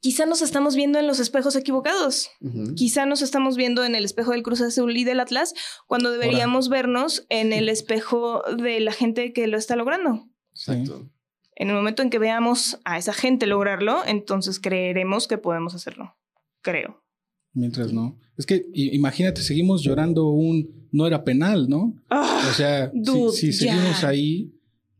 quizá 0.00 0.26
nos 0.26 0.42
estamos 0.42 0.74
viendo 0.76 0.98
en 0.98 1.06
los 1.06 1.20
espejos 1.20 1.56
equivocados. 1.56 2.30
Ujú. 2.40 2.74
Quizá 2.74 3.06
nos 3.06 3.22
estamos 3.22 3.56
viendo 3.56 3.84
en 3.84 3.94
el 3.94 4.04
espejo 4.04 4.32
del 4.32 4.42
Cruz 4.42 4.60
Azul 4.60 4.96
y 4.96 5.04
del 5.04 5.20
Atlas 5.20 5.54
cuando 5.86 6.10
deberíamos 6.10 6.68
vernos 6.68 7.26
en 7.28 7.52
el 7.52 7.68
espejo 7.68 8.42
de 8.56 8.80
la 8.80 8.92
gente 8.92 9.32
que 9.32 9.46
lo 9.46 9.56
está 9.58 9.76
logrando. 9.76 10.28
Exacto. 10.52 11.10
En 11.56 11.68
el 11.70 11.74
momento 11.74 12.02
en 12.02 12.10
que 12.10 12.18
veamos 12.20 12.78
a 12.84 12.98
esa 12.98 13.12
gente 13.12 13.46
lograrlo, 13.46 14.02
entonces 14.06 14.60
creeremos 14.60 15.26
que 15.26 15.38
podemos 15.38 15.74
hacerlo. 15.74 16.16
Creo. 16.62 17.02
Mientras 17.52 17.92
no. 17.92 18.18
Es 18.36 18.46
que 18.46 18.66
imagínate, 18.72 19.40
seguimos 19.42 19.82
llorando 19.82 20.28
un 20.28 20.88
no 20.92 21.06
era 21.06 21.24
penal, 21.24 21.68
¿no? 21.68 21.94
Ah, 22.08 22.46
O 22.48 22.52
sea, 22.54 22.90
si- 22.92 23.00
Dude, 23.00 23.32
si, 23.32 23.50
ya. 23.50 23.58
seguimos 23.58 24.04
ahí, 24.04 24.52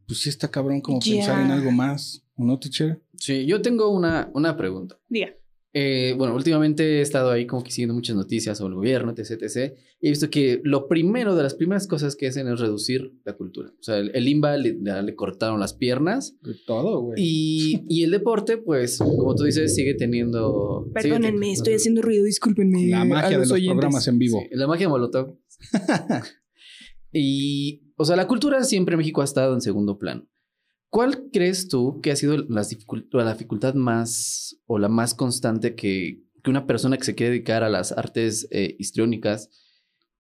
pues 0.09 0.21
sí 0.21 0.29
está 0.31 0.51
cabrón 0.51 0.81
como 0.81 0.99
Ya. 1.01 1.13
pensar 1.17 1.45
en 1.45 1.53
algo 1.53 1.71
más, 1.71 2.25
¿o 2.37 2.45
no, 2.45 2.59
teacher? 2.59 3.01
Sí, 3.17 3.47
yo 3.47 3.63
tengo 3.63 3.89
una, 3.91 4.31
una 4.35 4.57
pregunta. 4.57 4.99
diga. 5.09 5.35
Eh, 5.75 6.15
bueno, 6.17 6.35
últimamente 6.35 6.99
he 6.99 7.01
estado 7.03 7.31
ahí 7.31 7.47
como 7.47 7.63
que 7.63 7.71
siguiendo 7.71 7.93
muchas 7.95 8.17
noticias 8.17 8.57
sobre 8.57 8.71
el 8.71 8.77
gobierno, 8.77 9.13
etc, 9.17 9.43
etc. 9.43 9.75
Y 10.01 10.07
he 10.09 10.11
visto 10.11 10.31
que 10.31 10.61
lo 10.65 10.89
primero, 10.89 11.37
de 11.37 11.43
las 11.43 11.55
primeras 11.55 11.87
cosas 11.87 12.17
que 12.17 12.27
hacen 12.27 12.49
es 12.49 12.59
reducir 12.59 13.13
la 13.25 13.35
cultura. 13.37 13.69
O 13.79 13.83
sea, 13.83 13.99
el, 13.99 14.11
el 14.15 14.27
IMBA 14.27 14.57
le, 14.57 14.73
le 15.03 15.15
cortaron 15.15 15.61
las 15.61 15.75
piernas. 15.75 16.37
De 16.43 16.55
todo, 16.67 17.03
güey. 17.03 17.21
Y, 17.23 17.85
y 17.87 18.03
el 18.03 18.11
deporte, 18.11 18.57
pues, 18.57 18.97
como 18.99 19.35
tú 19.37 19.45
dices, 19.45 19.75
sigue 19.75 19.95
teniendo... 19.95 20.85
sigue 20.87 20.95
Perdónenme, 20.95 21.33
teniendo- 21.41 21.53
estoy 21.53 21.75
haciendo 21.75 22.03
ruido, 22.03 22.25
discúlpenme. 22.25 22.89
La 22.89 23.05
magia 23.05 23.31
de 23.33 23.39
los 23.39 23.53
oyentes. 23.53 23.75
programas 23.75 24.09
en 24.09 24.19
vivo. 24.19 24.41
Sí, 24.41 24.49
la 24.57 24.67
magia 24.67 24.87
de 24.87 24.91
Molotov. 24.91 25.37
y, 27.13 27.83
o 27.99 28.05
sea, 28.05 28.17
la 28.17 28.27
cultura 28.29 28.63
siempre 28.65 28.95
en 28.95 28.99
México 28.99 29.21
ha 29.21 29.25
estado 29.25 29.53
en 29.55 29.61
segundo 29.61 29.99
plano. 29.99 30.27
¿Cuál 30.91 31.29
crees 31.31 31.69
tú 31.69 32.01
que 32.01 32.13
ha 32.13 32.17
sido 32.17 32.37
la 32.49 32.63
dificultad 32.63 33.75
más 33.75 34.57
o 34.67 34.79
la 34.79 34.89
más 34.89 35.15
constante 35.15 35.75
que, 35.75 36.23
una 36.47 36.67
persona 36.67 36.97
que 36.97 37.05
se 37.05 37.15
quiere 37.15 37.33
dedicar 37.33 37.63
a 37.63 37.69
las 37.69 37.93
artes 37.93 38.49
eh, 38.51 38.75
histriónicas 38.79 39.51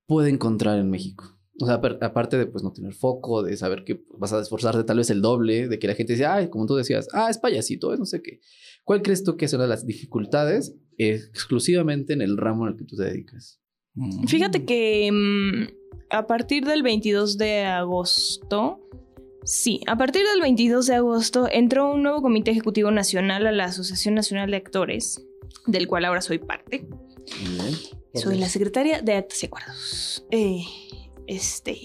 puede 0.07 0.29
encontrar 0.29 0.79
en 0.79 0.91
México? 0.91 1.39
O 1.61 1.65
sea, 1.67 1.81
apar- 1.81 1.99
aparte 2.03 2.37
de 2.37 2.47
pues 2.47 2.63
no 2.63 2.73
tener 2.73 2.93
foco, 2.93 3.43
de 3.43 3.57
saber 3.57 3.85
que 3.85 4.05
vas 4.19 4.33
a 4.35 4.41
esforzarte 4.41 4.85
tal 4.85 4.99
vez 4.99 5.09
el 5.09 5.23
doble, 5.23 5.69
de 5.69 5.79
que 5.79 5.87
la 5.89 5.95
gente 5.95 6.13
dice, 6.13 6.27
ay, 6.27 6.51
como 6.51 6.67
tú 6.67 6.75
decías, 6.77 7.09
ah, 7.13 7.31
es 7.31 7.39
payasito, 7.39 7.95
es 7.95 7.99
no 7.99 8.05
sé 8.05 8.21
qué. 8.21 8.41
¿Cuál 8.85 9.01
crees 9.03 9.25
tú 9.25 9.37
que 9.37 9.47
de 9.47 9.67
las 9.67 9.87
dificultades 9.87 10.77
exclusivamente 10.99 12.13
en 12.13 12.21
el 12.23 12.37
ramo 12.37 12.67
al 12.67 12.77
que 12.77 12.85
tú 12.85 12.97
te 12.97 13.05
dedicas? 13.05 13.61
Fíjate 14.27 14.65
que 14.65 15.11
mm, 15.13 15.79
a 16.11 16.27
partir 16.27 16.65
del 16.65 16.83
22 16.83 17.39
de 17.39 17.65
agosto, 17.65 18.81
sí, 19.45 19.81
a 19.87 19.97
partir 19.97 20.23
del 20.27 20.41
22 20.41 20.87
de 20.87 20.95
agosto 20.95 21.49
entró 21.51 21.93
un 21.93 22.03
nuevo 22.03 22.23
comité 22.23 22.51
ejecutivo 22.51 22.91
nacional 22.91 23.47
a 23.47 23.53
la 23.53 23.65
Asociación 23.65 24.15
Nacional 24.15 24.51
de 24.51 24.57
Actores, 24.57 25.27
del 25.67 25.87
cual 25.87 26.05
ahora 26.05 26.23
soy 26.23 26.39
parte. 26.39 26.87
Bien. 27.41 27.75
Soy 28.15 28.39
la 28.39 28.49
secretaria 28.49 29.03
de 29.03 29.15
Actas 29.15 29.43
y 29.43 29.47
Acuerdos. 29.47 30.27
Eh, 30.31 30.65
este. 31.27 31.79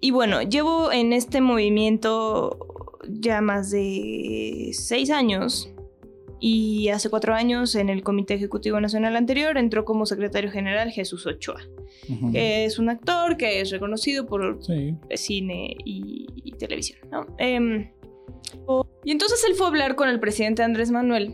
Y 0.00 0.10
bueno, 0.10 0.42
llevo 0.42 0.90
en 0.90 1.12
este 1.12 1.40
movimiento 1.40 2.58
ya 3.08 3.40
más 3.40 3.70
de 3.70 4.70
seis 4.72 5.10
años. 5.10 5.70
Y 6.46 6.90
hace 6.90 7.08
cuatro 7.08 7.32
años 7.32 7.74
en 7.74 7.88
el 7.88 8.02
Comité 8.02 8.34
Ejecutivo 8.34 8.78
Nacional 8.78 9.16
anterior 9.16 9.56
entró 9.56 9.86
como 9.86 10.04
secretario 10.04 10.50
general 10.50 10.90
Jesús 10.90 11.26
Ochoa, 11.26 11.62
que 12.32 12.66
es 12.66 12.78
un 12.78 12.90
actor 12.90 13.38
que 13.38 13.62
es 13.62 13.70
reconocido 13.70 14.26
por 14.26 14.58
Sí. 14.62 14.94
cine 15.14 15.74
y, 15.86 16.26
y 16.44 16.52
televisión, 16.52 16.98
¿no? 17.10 17.24
Em, 17.38 17.90
y 19.06 19.10
entonces 19.10 19.42
él 19.48 19.54
fue 19.54 19.68
a 19.68 19.70
hablar 19.70 19.96
con 19.96 20.10
el 20.10 20.20
presidente 20.20 20.62
Andrés 20.62 20.90
Manuel, 20.90 21.32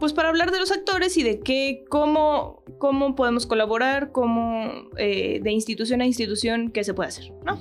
pues 0.00 0.14
para 0.14 0.30
hablar 0.30 0.52
de 0.52 0.60
los 0.60 0.72
actores 0.72 1.18
y 1.18 1.22
de 1.22 1.40
qué, 1.40 1.84
cómo, 1.90 2.62
cómo 2.78 3.14
podemos 3.14 3.46
colaborar, 3.46 4.10
cómo 4.10 4.88
eh, 4.96 5.40
de 5.42 5.52
institución 5.52 6.00
a 6.00 6.06
institución, 6.06 6.70
qué 6.70 6.82
se 6.82 6.94
puede 6.94 7.10
hacer, 7.10 7.30
¿no? 7.44 7.60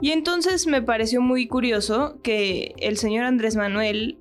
Y 0.00 0.10
entonces 0.10 0.66
me 0.66 0.82
pareció 0.82 1.20
muy 1.20 1.46
curioso 1.46 2.18
que 2.24 2.74
el 2.78 2.96
señor 2.96 3.26
Andrés 3.26 3.54
Manuel 3.54 4.18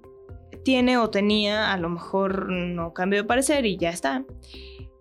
tiene 0.65 0.97
o 0.97 1.11
tenía, 1.11 1.71
a 1.71 1.77
lo 1.77 1.89
mejor 1.89 2.49
no 2.49 2.91
cambio 2.93 3.21
de 3.21 3.27
parecer 3.27 3.67
y 3.67 3.77
ya 3.77 3.91
está, 3.91 4.25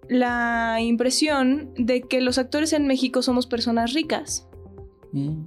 la 0.09 0.77
impresión 0.81 1.73
de 1.77 2.03
que 2.03 2.21
los 2.21 2.37
actores 2.37 2.75
en 2.75 2.87
México 2.87 3.23
somos 3.23 3.47
personas 3.47 3.95
ricas. 3.95 4.47
Mm. 5.13 5.47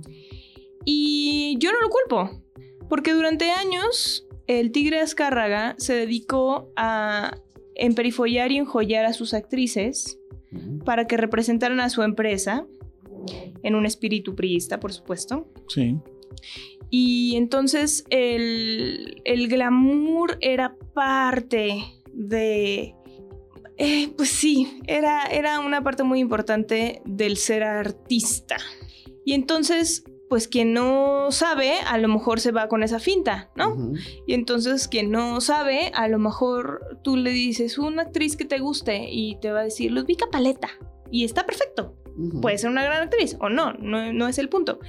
Y 0.83 1.57
yo 1.59 1.71
no 1.71 1.79
lo 1.79 1.89
culpo, 1.89 2.41
porque 2.89 3.13
durante 3.13 3.51
años 3.51 4.27
el 4.47 4.71
Tigre 4.71 5.01
Azcárraga 5.01 5.75
se 5.77 5.93
dedicó 5.93 6.71
a 6.75 7.37
emperifollar 7.75 8.51
y 8.51 8.57
enjollar 8.57 9.05
a 9.05 9.13
sus 9.13 9.35
actrices 9.35 10.19
Ujú. 10.51 10.79
para 10.79 11.05
que 11.05 11.17
representaran 11.17 11.79
a 11.79 11.89
su 11.89 12.01
empresa 12.01 12.65
en 13.61 13.75
un 13.75 13.85
espíritu 13.85 14.33
priista, 14.33 14.79
por 14.79 14.93
supuesto. 14.93 15.47
Sí. 15.67 15.97
Y 16.89 17.35
entonces 17.35 18.05
el, 18.09 19.21
el 19.25 19.47
glamour 19.47 20.37
era 20.41 20.75
parte 20.93 21.83
de... 22.13 22.95
eh, 23.77 24.13
pues 24.15 24.29
sí, 24.29 24.79
era, 24.87 25.23
era 25.25 25.59
una 25.59 25.83
parte 25.83 26.03
muy 26.03 26.19
importante 26.19 27.01
del 27.05 27.37
ser 27.37 27.63
artista. 27.63 28.57
Y 29.25 29.33
entonces, 29.33 30.05
pues 30.29 30.47
quien 30.47 30.71
no 30.71 31.31
sabe, 31.31 31.73
a 31.85 31.97
lo 31.97 32.07
mejor 32.07 32.39
se 32.39 32.53
va 32.53 32.69
con 32.69 32.81
esa 32.81 32.99
finta, 32.99 33.51
¿no? 33.55 33.93
Y 34.25 34.33
entonces 34.33 34.87
quien 34.87 35.11
no 35.11 35.41
sabe, 35.41 35.91
a 35.93 36.07
lo 36.07 36.19
mejor 36.19 36.99
tú 37.03 37.17
le 37.17 37.31
dices 37.31 37.77
una 37.77 38.03
actriz 38.03 38.37
que 38.37 38.45
te 38.45 38.59
guste 38.59 39.07
y 39.09 39.37
te 39.41 39.51
va 39.51 39.59
a 39.59 39.63
decir 39.63 39.91
Ludvika 39.91 40.27
Paleta. 40.31 40.69
Y 41.11 41.25
está 41.25 41.45
perfecto 41.45 41.95
Puede 42.41 42.57
ser 42.57 42.69
una 42.71 42.83
gran 42.83 43.03
actriz 43.03 43.37
o 43.39 43.49
no, 43.49 43.73
no, 43.73 44.11
no 44.11 44.27
es 44.27 44.37
el 44.39 44.49
punto. 44.49 44.79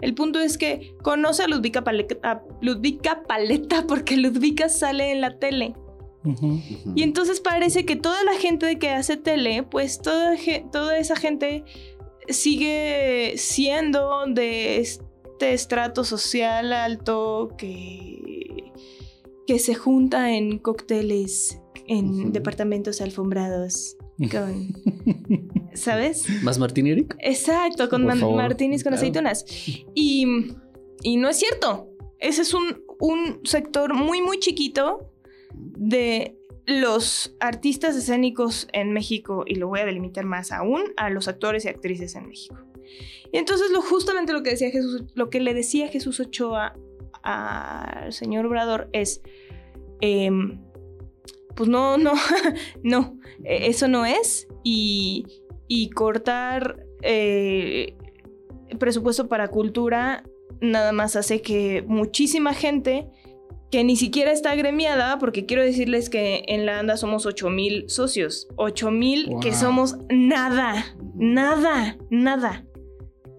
El 0.00 0.14
punto 0.14 0.38
es 0.38 0.56
que 0.56 0.94
conoce 1.02 1.42
a 1.42 1.48
Ludvika, 1.48 1.82
Pale- 1.82 2.06
a 2.22 2.42
Ludvika 2.60 3.22
Paleta 3.24 3.86
porque 3.88 4.16
Ludvika 4.16 4.68
sale 4.68 5.10
en 5.10 5.20
la 5.20 5.38
tele. 5.38 5.74
Y 6.94 7.02
entonces 7.02 7.40
parece 7.40 7.84
que 7.84 7.94
toda 7.96 8.22
la 8.24 8.34
gente 8.34 8.78
que 8.78 8.90
hace 8.90 9.16
tele, 9.16 9.62
pues 9.62 10.00
toda, 10.00 10.34
toda 10.72 10.98
esa 10.98 11.14
gente 11.16 11.64
sigue 12.28 13.34
siendo 13.36 14.24
de 14.26 14.78
este 14.78 15.52
estrato 15.52 16.02
social 16.04 16.72
alto 16.72 17.50
que, 17.56 18.72
que 19.46 19.58
se 19.60 19.74
junta 19.74 20.32
en 20.34 20.58
cócteles, 20.58 21.60
en 21.86 22.32
departamentos 22.32 23.00
alfombrados. 23.00 23.96
Con, 24.30 24.72
¿Sabes? 25.76 26.24
¿Más 26.42 26.58
Martín 26.58 26.86
Eric? 26.86 27.16
Exacto, 27.20 27.88
con 27.88 28.06
favor. 28.06 28.36
martinis 28.36 28.82
con 28.82 28.92
Claro. 28.92 28.96
aceitunas. 29.00 29.44
Y, 29.94 30.26
y 31.02 31.16
no 31.16 31.28
es 31.28 31.36
cierto. 31.38 31.88
Ese 32.18 32.42
es 32.42 32.54
un, 32.54 32.82
un 32.98 33.40
sector 33.44 33.94
muy, 33.94 34.22
muy 34.22 34.38
chiquito 34.38 35.12
de 35.54 36.36
los 36.66 37.36
artistas 37.38 37.94
escénicos 37.94 38.66
en 38.72 38.92
México, 38.92 39.44
y 39.46 39.54
lo 39.54 39.68
voy 39.68 39.80
a 39.80 39.84
delimitar 39.86 40.24
más 40.24 40.50
aún, 40.50 40.82
a 40.96 41.10
los 41.10 41.28
actores 41.28 41.64
y 41.64 41.68
actrices 41.68 42.16
en 42.16 42.26
México. 42.26 42.56
Y 43.32 43.38
entonces 43.38 43.70
lo, 43.70 43.82
justamente 43.82 44.32
lo 44.32 44.42
que, 44.42 44.50
decía 44.50 44.70
Jesús, 44.70 45.04
lo 45.14 45.30
que 45.30 45.40
le 45.40 45.54
decía 45.54 45.88
Jesús 45.88 46.18
Ochoa 46.20 46.74
al 47.22 48.12
señor 48.12 48.46
Obrador 48.46 48.88
es, 48.92 49.20
em, 50.00 50.60
pues 51.54 51.68
no, 51.68 51.98
no, 51.98 52.12
no, 52.82 53.18
eh, 53.44 53.66
eso 53.66 53.88
no 53.88 54.04
es. 54.04 54.48
Y, 54.64 55.24
y 55.68 55.90
cortar 55.90 56.84
eh, 57.02 57.96
presupuesto 58.78 59.28
para 59.28 59.48
cultura 59.48 60.24
nada 60.60 60.92
más 60.92 61.16
hace 61.16 61.42
que 61.42 61.84
muchísima 61.86 62.54
gente 62.54 63.06
que 63.70 63.82
ni 63.84 63.96
siquiera 63.96 64.30
está 64.32 64.52
agremiada, 64.52 65.18
porque 65.18 65.44
quiero 65.44 65.62
decirles 65.62 66.08
que 66.08 66.44
en 66.46 66.64
la 66.66 66.78
ANDA 66.78 66.96
somos 66.96 67.26
8 67.26 67.50
mil 67.50 67.84
socios, 67.90 68.46
8 68.56 68.90
mil 68.90 69.28
que 69.42 69.50
Wow. 69.50 69.58
somos 69.58 69.96
nada, 70.08 70.86
nada, 71.16 71.98
nada 72.10 72.64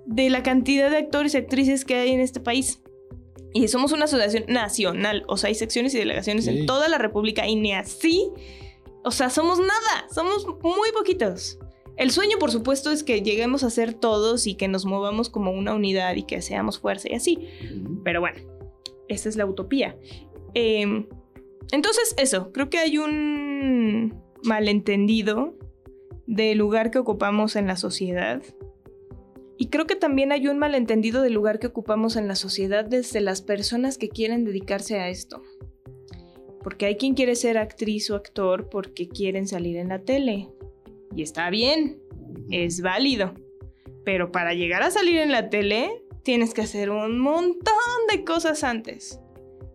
de 0.06 0.30
la 0.30 0.44
cantidad 0.44 0.90
de 0.92 0.98
actores 0.98 1.34
y 1.34 1.38
actrices 1.38 1.86
que 1.86 1.96
hay 1.96 2.12
en 2.12 2.20
este 2.20 2.40
país. 2.40 2.82
Y 3.54 3.68
somos 3.70 3.94
una 3.94 4.06
asociación 4.06 4.44
nacional, 4.48 5.24
o 5.28 5.38
sea, 5.38 5.48
hay 5.48 5.56
secciones 5.56 5.96
y 5.96 5.98
delegaciones 5.98 6.46
Sí. 6.46 6.52
en 6.60 6.66
toda 6.66 6.88
la 6.90 6.98
República 6.98 7.48
y 7.48 7.56
ni 7.56 7.74
así, 7.74 8.30
o 9.04 9.12
sea, 9.12 9.30
somos 9.30 9.60
nada, 9.60 10.08
somos 10.14 10.46
muy 10.62 10.92
poquitos. 10.94 11.58
El 11.98 12.12
sueño, 12.12 12.38
por 12.40 12.52
supuesto, 12.52 12.92
es 12.92 13.04
que 13.04 13.22
lleguemos 13.22 13.64
a 13.64 13.70
ser 13.70 13.94
todos 13.94 14.46
y 14.46 14.56
que 14.56 14.68
nos 14.68 14.86
movamos 14.86 15.30
como 15.30 15.52
una 15.52 15.74
unidad 15.74 16.16
y 16.16 16.24
que 16.24 16.42
seamos 16.42 16.80
fuerza 16.80 17.10
y 17.12 17.16
así. 17.16 17.40
Pero 18.04 18.22
bueno, 18.22 18.40
esa 19.08 19.30
es 19.30 19.36
la 19.36 19.46
utopía. 19.46 19.98
Eh, 20.54 21.06
entonces, 21.72 22.16
eso, 22.18 22.52
creo 22.52 22.70
que 22.70 22.78
hay 22.78 22.98
un 22.98 24.22
malentendido 24.44 25.56
del 26.28 26.58
lugar 26.58 26.92
que 26.92 27.00
ocupamos 27.00 27.56
en 27.56 27.68
la 27.68 27.76
sociedad. 27.76 28.44
Y 29.58 29.70
creo 29.70 29.88
que 29.88 29.96
también 29.96 30.32
hay 30.32 30.48
un 30.48 30.60
malentendido 30.60 31.22
del 31.24 31.34
lugar 31.34 31.58
que 31.58 31.68
ocupamos 31.68 32.16
en 32.16 32.28
la 32.28 32.36
sociedad 32.36 32.86
desde 32.86 33.22
las 33.22 33.42
personas 33.42 33.98
que 33.98 34.10
quieren 34.10 34.46
dedicarse 34.46 35.00
a 35.00 35.10
esto. 35.10 35.42
Porque 36.62 36.86
hay 36.86 36.98
quien 36.98 37.16
quiere 37.16 37.36
ser 37.36 37.58
actriz 37.58 38.12
o 38.12 38.16
actor 38.16 38.70
porque 38.70 39.10
quieren 39.10 39.48
salir 39.48 39.78
en 39.78 39.90
la 39.90 40.00
tele. 40.00 40.50
Y 41.18 41.24
está 41.24 41.50
bien, 41.50 42.00
es 42.52 42.82
válido. 42.82 43.34
Pero 44.06 44.32
para 44.32 44.54
llegar 44.54 44.84
a 44.84 44.92
salir 44.92 45.18
en 45.18 45.32
la 45.32 45.50
tele, 45.50 46.06
tienes 46.22 46.54
que 46.54 46.62
hacer 46.62 46.92
un 46.92 47.18
montón 47.20 47.74
de 48.12 48.24
cosas 48.24 48.64
antes. 48.64 49.20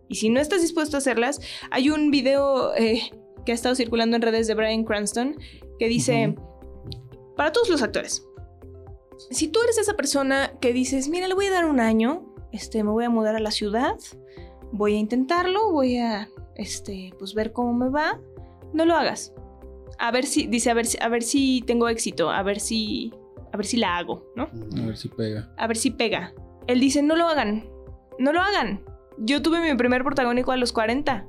Y 0.07 0.15
si 0.15 0.29
no 0.29 0.39
estás 0.39 0.61
dispuesto 0.61 0.95
a 0.95 0.99
hacerlas, 0.99 1.41
hay 1.69 1.89
un 1.89 2.11
video 2.11 2.73
eh, 2.75 3.01
que 3.45 3.51
ha 3.51 3.55
estado 3.55 3.75
circulando 3.75 4.15
en 4.15 4.21
redes 4.21 4.47
de 4.47 4.55
Brian 4.55 4.85
Cranston 4.85 5.35
que 5.77 5.89
dice, 5.89 6.33
para 7.35 7.51
todos 7.51 7.67
los 7.67 7.81
actores, 7.81 8.25
si 9.29 9.49
tú 9.49 9.59
eres 9.63 9.77
esa 9.77 9.95
persona 9.95 10.53
que 10.61 10.71
dices, 10.71 11.09
mira, 11.09 11.27
le 11.27 11.33
voy 11.33 11.47
a 11.47 11.51
dar 11.51 11.65
un 11.65 11.81
año, 11.81 12.33
este, 12.53 12.85
me 12.85 12.91
voy 12.91 13.03
a 13.03 13.09
mudar 13.09 13.35
a 13.35 13.39
la 13.39 13.51
ciudad, 13.51 13.97
voy 14.71 14.95
a 14.95 14.99
intentarlo, 14.99 15.73
voy 15.73 15.97
a 15.97 16.29
este, 16.55 17.11
pues 17.19 17.33
ver 17.33 17.51
cómo 17.51 17.73
me 17.73 17.89
va, 17.89 18.21
no 18.71 18.85
lo 18.85 18.95
hagas. 18.95 19.33
A 19.99 20.11
ver 20.11 20.25
si, 20.25 20.47
dice, 20.47 20.69
a 20.69 20.73
ver, 20.73 20.85
si- 20.85 20.97
a 21.01 21.07
ver 21.09 21.23
si 21.23 21.63
tengo 21.65 21.87
éxito, 21.89 22.29
a 22.31 22.41
ver 22.43 22.59
si, 22.59 23.13
a 23.51 23.57
ver 23.57 23.65
si 23.65 23.77
la 23.77 23.97
hago, 23.97 24.25
¿no? 24.35 24.43
A 24.81 24.85
ver 24.85 24.97
si 24.97 25.09
pega. 25.09 25.53
A 25.57 25.67
ver 25.67 25.77
si 25.77 25.91
pega. 25.91 26.33
Él 26.67 26.79
dice, 26.79 27.01
no 27.01 27.15
lo 27.15 27.27
hagan, 27.27 27.65
no 28.19 28.31
lo 28.33 28.41
hagan. 28.41 28.83
Yo 29.17 29.41
tuve 29.41 29.61
mi 29.61 29.75
primer 29.77 30.03
protagónico 30.03 30.51
a 30.51 30.57
los 30.57 30.71
40 30.73 31.27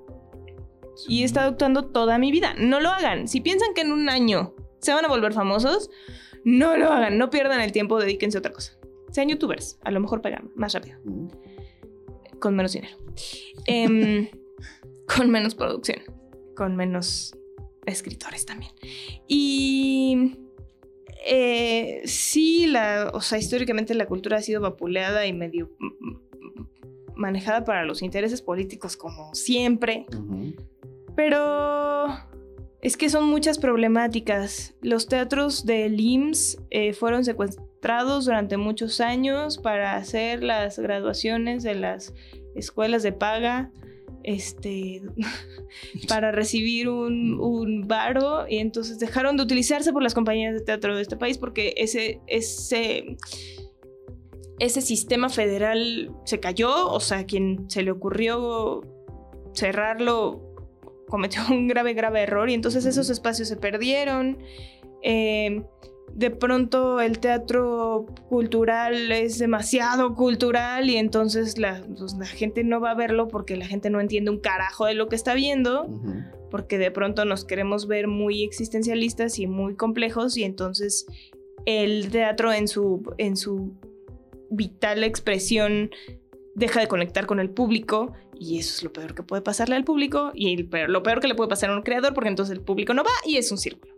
y 1.09 1.23
he 1.23 1.25
estado 1.25 1.51
actuando 1.51 1.87
toda 1.87 2.19
mi 2.19 2.31
vida. 2.33 2.55
No 2.59 2.81
lo 2.81 2.89
hagan. 2.91 3.29
Si 3.29 3.41
piensan 3.41 3.75
que 3.75 3.83
en 3.83 3.93
un 3.93 4.09
año 4.09 4.55
se 4.81 4.93
van 4.95 5.05
a 5.05 5.09
volver 5.09 5.33
famosos, 5.33 5.91
no 6.45 6.77
lo 6.77 6.91
hagan. 6.93 7.19
No 7.19 7.31
pierdan 7.31 7.61
el 7.61 7.73
tiempo, 7.73 7.99
dedíquense 8.01 8.39
a 8.39 8.41
otra 8.41 8.53
cosa. 8.53 8.73
Sean 9.11 9.29
youtubers, 9.29 9.79
a 9.85 9.91
lo 9.91 10.01
mejor 10.01 10.23
pegan 10.23 10.51
más 10.57 10.73
rápido, 10.75 10.99
con 12.41 12.57
menos 12.57 12.73
dinero. 12.73 12.97
Em, 13.67 14.29
con 15.17 15.31
menos 15.31 15.55
producción, 15.55 15.99
con 16.57 16.75
menos 16.77 17.37
escritores 17.87 18.47
también. 18.47 18.73
Y 19.27 20.37
eh, 21.27 22.03
sí, 22.05 22.67
la, 22.67 23.11
o 23.15 23.21
sea, 23.21 23.39
históricamente 23.39 23.95
la 23.95 24.07
cultura 24.07 24.39
ha 24.39 24.43
sido 24.43 24.61
vapuleada 24.61 25.27
y 25.27 25.33
medio 25.33 25.71
manejada 27.17 27.65
para 27.65 27.85
los 27.85 28.03
intereses 28.03 28.43
políticos 28.43 28.97
como 28.97 29.35
siempre. 29.35 30.07
Pero 31.17 32.09
es 32.81 32.97
que 32.97 33.09
son 33.09 33.25
muchas 33.29 33.59
problemáticas. 33.59 34.75
Los 34.83 35.09
teatros 35.09 35.65
del 35.65 35.99
IMSS 35.99 36.59
eh, 36.71 36.93
fueron 36.93 37.25
secuestrados 37.25 38.27
durante 38.27 38.57
muchos 38.57 39.01
años 39.01 39.59
para 39.59 39.97
hacer 39.97 40.43
las 40.43 40.79
graduaciones 40.79 41.63
de 41.63 41.77
las 41.77 42.13
escuelas 42.55 43.03
de 43.03 43.13
paga. 43.13 43.71
Este, 44.25 45.03
para 46.09 46.33
recibir 46.33 46.89
un, 46.89 47.39
un 47.39 47.87
varo 47.87 48.47
y 48.49 48.57
entonces 48.57 48.99
dejaron 48.99 49.37
de 49.37 49.43
utilizarse 49.43 49.93
por 49.93 50.03
las 50.03 50.15
compañías 50.15 50.55
de 50.55 50.63
teatro 50.63 50.97
de 50.97 51.03
este 51.03 51.19
país 51.19 51.37
porque 51.37 51.75
ese, 51.77 52.21
ese, 52.27 53.19
ese 54.59 54.81
sistema 54.81 55.29
federal 55.29 56.11
se 56.25 56.41
cayó, 56.41 56.91
o 56.91 57.01
sea, 57.01 57.27
quien 57.27 57.69
se 57.69 57.83
le 57.83 57.91
ocurrió 57.91 58.81
cerrarlo 59.53 60.55
cometió 61.09 61.43
un 61.51 61.69
grave, 61.69 61.95
grave 61.95 62.23
error 62.23 62.51
y 62.51 62.55
entonces 62.55 62.87
esos 62.87 63.11
espacios 63.11 63.49
se 63.49 63.57
perdieron. 63.57 64.39
Eh, 65.03 65.63
de 66.17 66.31
pronto 66.31 67.01
el 67.01 67.19
teatro 67.19 68.07
cultural 68.29 69.11
es 69.11 69.39
demasiado 69.39 70.15
cultural 70.15 70.89
y 70.89 70.97
entonces 70.97 71.59
la, 71.59 71.83
pues, 71.99 72.15
la 72.19 72.27
gente 72.27 72.63
no 72.63 72.81
va 72.81 72.93
a 72.93 72.95
verlo 72.95 73.27
porque 73.29 73.57
la 73.57 73.67
gente 73.67 73.91
no 73.91 74.01
entiende 74.01 74.31
un 74.31 74.39
carajo 74.39 74.87
de 74.87 74.95
lo 74.95 75.09
que 75.09 75.17
está 75.17 75.35
viendo, 75.35 75.89
porque 76.53 76.79
de 76.79 76.93
pronto 76.93 77.25
nos 77.25 77.45
queremos 77.45 77.89
ver 77.89 78.07
muy 78.07 78.45
existencialistas 78.45 79.41
y 79.41 79.49
muy 79.49 79.75
complejos 79.75 80.37
y 80.37 80.45
entonces 80.45 81.05
el 81.67 82.11
teatro 82.11 82.53
en 82.53 82.69
su, 82.69 83.03
en 83.19 83.37
su 83.37 83.73
vital 84.51 85.03
expresión 85.03 85.91
deja 86.55 86.79
de 86.79 86.87
conectar 86.87 87.27
con 87.27 87.41
el 87.41 87.51
público 87.51 88.13
y 88.39 88.59
eso 88.59 88.73
es 88.77 88.83
lo 88.85 88.93
peor 88.93 89.15
que 89.17 89.25
puede 89.25 89.43
pasarle 89.43 89.75
al 89.75 89.83
público 89.83 90.31
y 90.33 90.55
el 90.55 90.69
peor- 90.69 90.91
lo 90.91 91.03
peor 91.03 91.19
que 91.19 91.27
le 91.27 91.35
puede 91.35 91.49
pasar 91.49 91.71
a 91.71 91.77
un 91.77 91.83
creador 91.83 92.15
porque 92.15 92.29
entonces 92.29 92.57
el 92.57 92.63
público 92.63 92.95
no 92.95 93.03
va 93.03 93.11
y 93.27 93.37
es 93.37 93.51
un 93.51 93.59
círculo. 93.59 93.93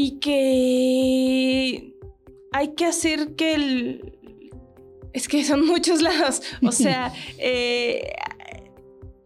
Y 0.00 0.20
que 0.20 1.92
hay 2.52 2.68
que 2.76 2.84
hacer 2.84 3.34
que 3.34 3.54
el... 3.54 4.12
Es 5.12 5.26
que 5.26 5.44
son 5.44 5.66
muchos 5.72 6.02
lados. 6.02 6.40
O 6.64 6.70
sea, 6.70 7.12
eh, 7.38 8.12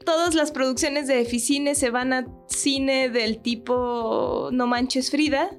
todas 0.06 0.34
las 0.34 0.50
producciones 0.50 1.08
de 1.08 1.20
Eficine 1.20 1.74
se 1.74 1.90
van 1.90 2.14
a 2.14 2.26
cine 2.48 3.10
del 3.10 3.42
tipo 3.42 4.48
No 4.50 4.66
Manches 4.66 5.10
Frida 5.10 5.50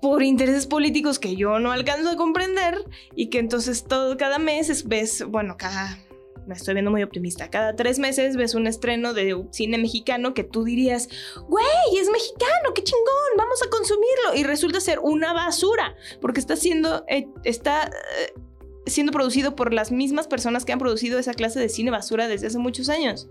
por 0.00 0.22
intereses 0.22 0.68
políticos 0.68 1.18
que 1.18 1.34
yo 1.34 1.58
no 1.58 1.72
alcanzo 1.72 2.10
a 2.10 2.16
comprender 2.16 2.84
y 3.16 3.30
que 3.30 3.40
entonces 3.40 3.82
todo 3.84 4.16
cada 4.16 4.38
mes 4.38 4.68
es- 4.70 4.86
ves, 4.86 5.24
bueno, 5.26 5.56
cada 5.58 5.98
me 6.46 6.54
estoy 6.54 6.74
viendo 6.74 6.90
muy 6.90 7.02
optimista. 7.02 7.50
Cada 7.50 7.76
tres 7.76 7.98
meses 7.98 8.36
ves 8.36 8.54
un 8.54 8.66
estreno 8.66 9.14
de 9.14 9.44
cine 9.50 9.78
mexicano 9.78 10.34
que 10.34 10.44
tú 10.44 10.64
dirías, 10.64 11.08
güey, 11.48 11.66
es 11.98 12.10
mexicano, 12.10 12.74
qué 12.74 12.82
chingón, 12.82 13.36
vamos 13.36 13.62
a 13.62 13.70
consumirlo. 13.70 14.34
Y 14.36 14.44
resulta 14.44 14.80
ser 14.80 14.98
una 14.98 15.32
basura, 15.32 15.94
porque 16.20 16.40
está 16.40 16.56
siendo, 16.56 17.04
eh, 17.08 17.28
está 17.44 17.86
eh, 17.86 18.32
siendo 18.86 19.12
producido 19.12 19.54
por 19.54 19.72
las 19.72 19.92
mismas 19.92 20.26
personas 20.26 20.64
que 20.64 20.72
han 20.72 20.78
producido 20.78 21.18
esa 21.18 21.34
clase 21.34 21.60
de 21.60 21.68
cine 21.68 21.90
basura 21.90 22.28
desde 22.28 22.48
hace 22.48 22.58
muchos 22.58 22.88
años. 22.88 23.28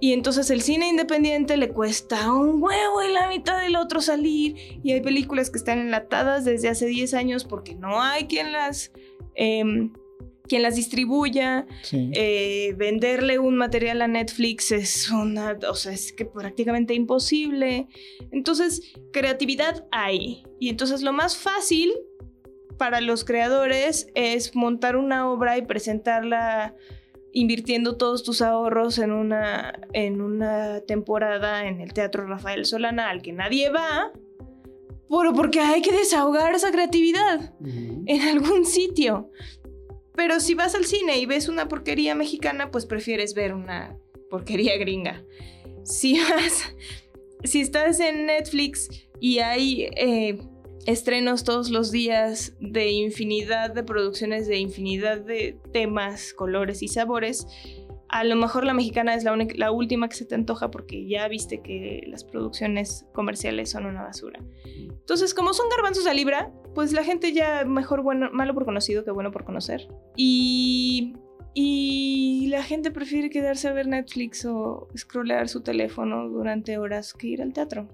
Y 0.00 0.12
entonces 0.12 0.50
el 0.50 0.60
cine 0.60 0.88
independiente 0.88 1.56
le 1.56 1.70
cuesta 1.70 2.30
un 2.32 2.62
huevo 2.62 3.02
y 3.02 3.12
la 3.12 3.28
mitad 3.28 3.60
del 3.60 3.76
otro 3.76 4.00
salir. 4.00 4.80
Y 4.82 4.92
hay 4.92 5.00
películas 5.00 5.50
que 5.50 5.58
están 5.58 5.78
enlatadas 5.78 6.44
desde 6.44 6.68
hace 6.68 6.86
10 6.86 7.14
años 7.14 7.44
porque 7.44 7.74
no 7.74 8.02
hay 8.02 8.26
quien 8.26 8.52
las, 8.52 8.92
em, 9.34 9.92
quien 10.48 10.62
las 10.62 10.76
distribuya. 10.76 11.66
Sí. 11.82 12.10
Eh, 12.14 12.74
venderle 12.76 13.38
un 13.38 13.56
material 13.56 14.02
a 14.02 14.08
Netflix 14.08 14.72
es 14.72 15.10
una, 15.10 15.58
o 15.68 15.74
sea, 15.74 15.92
es 15.92 16.12
que 16.12 16.24
prácticamente 16.24 16.94
imposible. 16.94 17.88
Entonces, 18.30 18.94
creatividad 19.12 19.86
hay. 19.90 20.44
Y 20.58 20.68
entonces 20.68 21.02
lo 21.02 21.12
más 21.12 21.36
fácil 21.36 21.92
para 22.78 23.00
los 23.00 23.24
creadores 23.24 24.08
es 24.14 24.54
montar 24.54 24.96
una 24.96 25.30
obra 25.30 25.56
y 25.58 25.62
presentarla 25.62 26.74
invirtiendo 27.32 27.96
todos 27.96 28.22
tus 28.22 28.40
ahorros 28.40 28.98
en 28.98 29.12
una, 29.12 29.78
en 29.92 30.22
una 30.22 30.80
temporada 30.80 31.66
en 31.66 31.80
el 31.80 31.92
Teatro 31.92 32.26
Rafael 32.26 32.64
Solana 32.64 33.10
al 33.10 33.20
que 33.20 33.32
nadie 33.32 33.70
va, 33.70 34.10
pero 35.08 35.34
porque 35.34 35.60
hay 35.60 35.82
que 35.82 35.92
desahogar 35.92 36.54
esa 36.54 36.72
creatividad 36.72 37.52
en 37.62 38.22
algún 38.22 38.64
sitio. 38.64 39.30
Pero 40.16 40.40
si 40.40 40.54
vas 40.54 40.74
al 40.74 40.86
cine 40.86 41.18
y 41.18 41.26
ves 41.26 41.48
una 41.48 41.68
porquería 41.68 42.14
mexicana, 42.14 42.70
pues 42.70 42.86
prefieres 42.86 43.34
ver 43.34 43.54
una 43.54 43.96
porquería 44.30 44.76
gringa. 44.78 45.24
Si 45.84 46.18
vas, 46.18 46.74
si 47.44 47.60
estás 47.60 48.00
en 48.00 48.26
Netflix 48.26 48.88
y 49.20 49.38
hay 49.38 49.88
eh, 49.96 50.38
estrenos 50.86 51.44
todos 51.44 51.70
los 51.70 51.90
días 51.90 52.54
de 52.60 52.90
infinidad 52.90 53.72
de 53.72 53.82
producciones, 53.82 54.48
de 54.48 54.58
infinidad 54.58 55.20
de 55.20 55.58
temas, 55.72 56.32
colores 56.32 56.82
y 56.82 56.88
sabores, 56.88 57.46
a 58.20 58.24
lo 58.24 58.36
mejor 58.36 58.64
la 58.64 58.74
mexicana 58.74 59.14
es 59.14 59.24
la, 59.24 59.32
única- 59.32 59.54
la 59.56 59.70
última 59.70 60.08
que 60.08 60.16
se 60.16 60.24
te 60.24 60.34
antoja 60.34 60.70
porque 60.70 61.06
ya 61.06 61.28
viste 61.28 61.60
que 61.62 62.02
las 62.08 62.24
producciones 62.24 63.06
comerciales 63.12 63.70
son 63.70 63.86
una 63.86 64.02
basura. 64.02 64.40
Entonces, 64.64 65.34
como 65.34 65.52
son 65.52 65.68
garbanzos 65.68 66.06
a 66.06 66.14
libra, 66.14 66.52
pues 66.74 66.92
la 66.92 67.04
gente 67.04 67.32
ya 67.32 67.64
mejor 67.64 68.02
bueno, 68.02 68.30
malo 68.32 68.54
por 68.54 68.64
conocido 68.64 69.04
que 69.04 69.10
bueno 69.10 69.30
por 69.30 69.44
conocer. 69.44 69.88
Y, 70.16 71.14
y 71.54 72.46
la 72.48 72.62
gente 72.62 72.90
prefiere 72.90 73.30
quedarse 73.30 73.68
a 73.68 73.72
ver 73.72 73.86
Netflix 73.86 74.44
o 74.44 74.88
scrollear 74.96 75.48
su 75.48 75.62
teléfono 75.62 76.28
durante 76.28 76.78
horas 76.78 77.14
que 77.14 77.28
ir 77.28 77.42
al 77.42 77.52
teatro. 77.52 77.88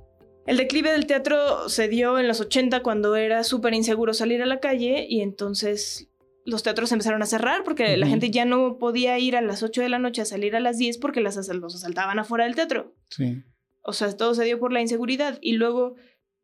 El 0.46 0.56
declive 0.56 0.90
del 0.90 1.06
teatro 1.06 1.68
se 1.68 1.86
dio 1.86 2.18
en 2.18 2.26
los 2.26 2.40
80 2.40 2.82
cuando 2.82 3.14
era 3.14 3.44
súper 3.44 3.74
inseguro 3.74 4.12
salir 4.12 4.42
a 4.42 4.46
la 4.46 4.58
calle 4.58 5.06
y 5.08 5.20
entonces 5.20 6.08
los 6.44 6.62
teatros 6.62 6.90
empezaron 6.92 7.22
a 7.22 7.26
cerrar 7.26 7.62
porque 7.64 7.96
la 7.96 8.06
gente 8.06 8.30
ya 8.30 8.44
no 8.44 8.78
podía 8.78 9.18
ir 9.18 9.36
a 9.36 9.40
las 9.40 9.62
8 9.62 9.80
de 9.82 9.88
la 9.88 9.98
noche 9.98 10.22
a 10.22 10.24
salir 10.24 10.56
a 10.56 10.60
las 10.60 10.78
10 10.78 10.98
porque 10.98 11.20
las, 11.20 11.36
asal- 11.38 11.60
los 11.60 11.74
asaltaban 11.74 12.18
afuera 12.18 12.44
del 12.44 12.54
teatro. 12.54 12.94
Sí. 13.10 13.42
O 13.82 13.92
sea, 13.92 14.16
todo 14.16 14.34
se 14.34 14.44
dio 14.44 14.58
por 14.58 14.72
la 14.72 14.80
inseguridad 14.80 15.38
y 15.40 15.52
luego 15.52 15.94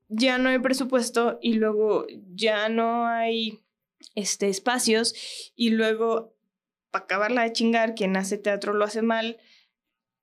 ya 0.09 0.39
no 0.39 0.49
hay 0.49 0.59
presupuesto 0.59 1.39
y 1.43 1.55
luego 1.55 2.07
ya 2.35 2.69
no 2.69 3.07
hay 3.07 3.61
este, 4.15 4.49
espacios 4.49 5.15
y 5.57 5.71
luego, 5.71 6.35
para 6.91 7.05
acabarla 7.05 7.43
de 7.43 7.53
chingar, 7.53 7.95
quien 7.95 8.17
hace 8.17 8.39
teatro 8.39 8.73
lo 8.75 8.85
hace 8.85 9.03
mal. 9.03 9.39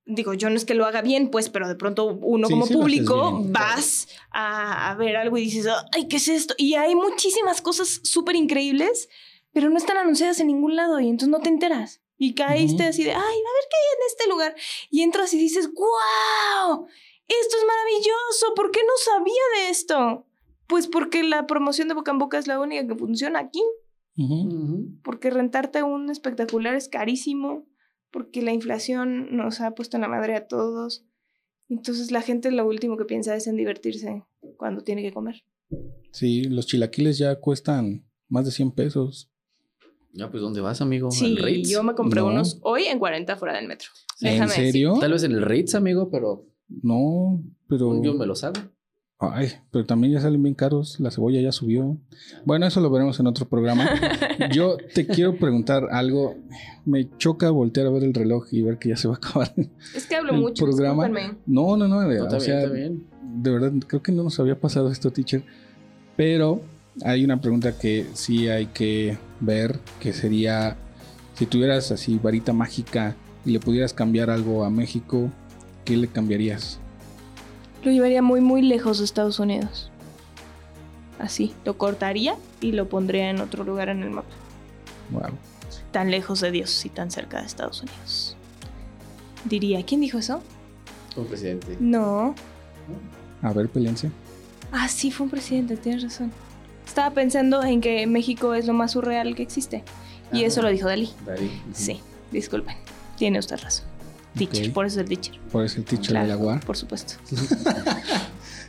Digo, 0.08 0.34
yo 0.36 0.50
no 0.52 0.56
es 0.56 0.66
que 0.66 0.76
lo 0.76 0.86
haga 0.86 1.02
bien, 1.02 1.30
pues, 1.32 1.50
pero 1.50 1.68
de 1.68 1.76
pronto 1.76 2.06
uno 2.06 2.48
Sí, 2.48 2.54
como 2.54 2.68
sí 2.68 2.74
público 2.74 3.40
bien, 3.40 3.54
vas 3.54 4.08
a, 4.32 4.92
a 4.92 4.96
ver 4.96 5.16
algo 5.16 5.38
y 5.38 5.42
dices, 5.46 5.68
ay, 5.94 6.08
¿qué 6.08 6.18
es 6.18 6.28
esto? 6.28 6.54
Y 6.58 6.76
hay 6.76 6.94
muchísimas 6.96 7.62
cosas 7.62 8.02
súper 8.04 8.36
increíbles, 8.36 9.10
pero 9.56 9.70
no 9.70 9.78
están 9.78 9.96
anunciadas 9.96 10.42
en 10.42 10.48
ningún 10.48 10.76
lado 10.76 11.00
y 11.00 11.08
entonces 11.08 11.30
no 11.30 11.40
te 11.40 11.48
enteras. 11.48 12.02
Y 12.18 12.36
caíste 12.36 12.84
así 12.84 13.06
de, 13.06 13.12
ay, 13.12 13.16
a 13.16 13.22
ver 13.22 13.66
qué 13.70 13.78
hay 13.78 13.96
en 13.96 14.08
este 14.08 14.30
lugar. 14.30 14.56
Y 14.92 15.02
entras 15.02 15.34
y 15.34 15.38
dices, 15.38 15.68
wow, 15.68 16.86
esto 17.26 17.58
es 17.58 17.66
maravilloso, 17.66 18.54
¿por 18.54 18.72
qué 18.72 18.82
no 18.82 18.94
sabía 18.98 19.34
de 19.56 19.70
esto? 19.70 20.28
Pues 20.68 20.88
porque 20.88 21.24
la 21.24 21.48
promoción 21.48 21.88
de 21.88 21.94
boca 21.94 22.12
en 22.12 22.18
boca 22.18 22.38
es 22.38 22.48
la 22.48 22.60
única 22.60 22.86
que 22.86 22.96
funciona 22.96 23.40
aquí, 23.40 23.62
porque 25.04 25.30
rentarte 25.30 25.84
un 25.84 26.10
espectacular 26.10 26.76
es 26.76 26.90
carísimo, 26.90 27.66
porque 28.12 28.42
la 28.42 28.52
inflación 28.52 29.38
nos 29.38 29.62
ha 29.62 29.72
puesto 29.72 29.96
en 29.96 30.02
la 30.02 30.10
madre 30.10 30.36
a 30.36 30.48
todos. 30.48 31.06
Entonces 31.70 32.12
la 32.12 32.22
gente 32.22 32.52
lo 32.52 32.68
último 32.68 32.98
que 32.98 33.06
piensa 33.06 33.34
es 33.34 33.48
en 33.48 33.56
divertirse 33.56 34.26
cuando 34.58 34.84
tiene 34.84 35.02
que 35.02 35.14
comer. 35.14 35.46
Sí, 36.12 36.44
los 36.44 36.68
chilaquiles 36.68 37.18
ya 37.18 37.40
cuestan 37.40 38.06
más 38.28 38.44
de 38.44 38.52
100 38.52 38.72
pesos. 38.72 39.32
Ya, 40.18 40.32
pues, 40.32 40.42
¿dónde 40.42 40.62
vas, 40.62 40.80
amigo? 40.82 41.12
Sí, 41.12 41.36
yo 41.66 41.84
me 41.84 41.94
compré 41.94 42.22
No. 42.22 42.28
unos 42.28 42.58
hoy 42.62 42.86
en 42.86 43.00
40 43.00 43.36
fuera 43.36 43.56
del 43.56 43.68
metro. 43.68 43.90
¿En 44.22 44.32
Déjame 44.32 44.50
decir. 44.52 44.66
serio? 44.72 44.98
Tal 45.00 45.12
vez 45.12 45.24
en 45.24 45.34
el 45.34 45.42
Ritz, 45.42 45.76
amigo, 45.76 46.10
pero 46.10 46.46
No, 46.82 47.42
pero. 47.68 48.02
yo 48.02 48.14
me 48.14 48.26
los 48.26 48.44
hago. 48.46 48.56
Ay, 49.18 49.48
pero 49.72 49.86
también 49.86 50.14
ya 50.14 50.22
salen 50.22 50.42
bien 50.44 50.56
caros. 50.56 51.00
La 51.00 51.10
cebolla 51.12 51.40
ya 51.42 51.52
subió. 51.52 51.98
Bueno, 52.46 52.66
eso 52.66 52.82
lo 52.82 52.90
veremos 52.90 53.18
en 53.20 53.28
otro 53.28 53.48
programa. 53.48 53.88
Yo 54.54 54.76
te 54.94 55.08
quiero 55.08 55.38
preguntar 55.38 55.88
algo. 55.92 56.36
Me 56.86 57.08
choca 57.18 57.50
voltear 57.50 57.88
a 57.88 57.92
ver 57.92 58.04
el 58.04 58.14
reloj 58.14 58.48
y 58.52 58.62
ver 58.62 58.78
que 58.78 58.90
ya 58.90 58.98
se 58.98 59.08
va 59.08 59.14
a 59.14 59.18
acabar. 59.18 59.54
Es 59.96 60.06
que 60.06 60.16
hablo 60.16 60.34
El 60.34 60.42
mucho, 60.42 60.66
programa- 60.66 61.06
discúlpenme. 61.08 61.38
No, 61.46 61.78
no, 61.78 61.88
no. 61.88 62.02
No, 62.02 62.08
o 62.08 62.10
bien, 62.28 62.42
sea, 62.42 62.60
de 62.68 63.50
verdad, 63.50 63.72
creo 63.88 64.04
que 64.04 64.12
no 64.12 64.24
nos 64.24 64.38
había 64.42 64.60
pasado 64.60 64.92
esto, 64.92 65.10
teacher. 65.12 65.44
Pero 66.18 66.60
hay 67.04 67.26
una 67.26 67.42
pregunta 67.42 67.78
que 67.78 68.08
sí 68.14 68.48
hay 68.48 68.68
que 68.68 69.18
ver, 69.40 69.80
que 70.00 70.14
sería, 70.14 70.78
si 71.36 71.46
tuvieras 71.46 71.92
así 71.92 72.20
varita 72.22 72.54
mágica 72.54 73.16
y 73.46 73.52
le 73.52 73.60
pudieras 73.60 73.94
cambiar 73.94 74.30
algo 74.30 74.64
a 74.64 74.70
México, 74.70 75.30
¿qué 75.84 75.98
le 75.98 76.08
cambiarías? 76.08 76.80
Lo 77.84 77.92
llevaría 77.92 78.22
muy, 78.22 78.42
muy 78.42 78.62
lejos 78.62 79.00
de 79.00 79.06
Estados 79.06 79.40
Unidos. 79.40 79.92
Así, 81.20 81.54
lo 81.64 81.78
cortaría 81.78 82.36
y 82.62 82.72
lo 82.72 82.90
pondría 82.90 83.30
en 83.30 83.40
otro 83.40 83.64
lugar 83.64 83.90
en 83.90 84.04
el 84.04 84.10
mapa. 84.12 84.34
Wow. 85.12 85.32
Tan 85.92 86.12
lejos 86.12 86.42
de 86.42 86.52
Dios 86.52 86.86
y 86.86 86.90
tan 86.90 87.12
cerca 87.12 87.40
de 87.40 87.48
Estados 87.48 87.82
Unidos. 87.82 88.36
Diría, 89.46 89.84
¿quién 89.86 90.02
dijo 90.02 90.18
eso? 90.18 90.42
Como 91.14 91.28
presidente. 91.28 91.78
No. 91.80 92.36
A 93.42 93.54
ver, 93.54 93.70
pelense. 93.70 94.10
Ah, 94.72 94.88
sí, 94.88 95.12
fue 95.12 95.26
un 95.26 95.30
presidente, 95.30 95.78
tienes 95.78 96.04
razón. 96.04 96.32
Estaba 96.96 97.14
pensando 97.14 97.62
en 97.62 97.82
que 97.82 98.08
México 98.08 98.54
es 98.54 98.68
lo 98.68 98.72
más 98.74 98.94
surreal 98.94 99.36
que 99.36 99.44
existe. 99.44 99.84
Y 100.32 100.46
eso 100.46 100.62
lo 100.62 100.70
dijo 100.70 100.88
Dalí. 100.88 101.10
Dalí. 101.26 101.52
Sí, 101.74 102.00
disculpen. 102.32 102.78
Tiene 103.18 103.38
usted 103.38 103.58
razón. 103.60 103.86
Teacher, 104.38 104.72
por 104.72 104.86
eso 104.86 105.02
es 105.02 105.10
el 105.10 105.10
teacher. 105.10 105.38
Por 105.52 105.66
eso 105.66 105.80
el 105.80 105.84
teacher 105.84 106.12
Claro, 106.12 106.26
del 106.28 106.32
agua. 106.38 106.60
Por 106.66 106.78
supuesto. 106.78 107.16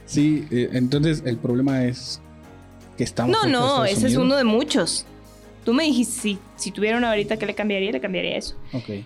Sí, 0.07 0.45
eh, 0.51 0.70
entonces 0.72 1.22
el 1.24 1.37
problema 1.37 1.85
es 1.85 2.20
que 2.97 3.05
estamos. 3.05 3.31
No, 3.37 3.45
de 3.45 3.51
no, 3.53 3.85
ese 3.85 4.09
es 4.09 4.16
uno 4.16 4.35
de 4.37 4.43
muchos. 4.45 5.05
Tú 5.64 5.72
me 5.72 5.85
dijiste, 5.85 6.20
si, 6.20 6.39
si 6.57 6.72
tuviera 6.72 6.97
una 6.99 7.09
varita 7.09 7.37
que 7.37 7.47
le 7.47 7.55
cambiaría, 7.55 7.93
le 7.93 8.01
cambiaría 8.01 8.37
eso. 8.37 8.57
Ok, 8.72 9.05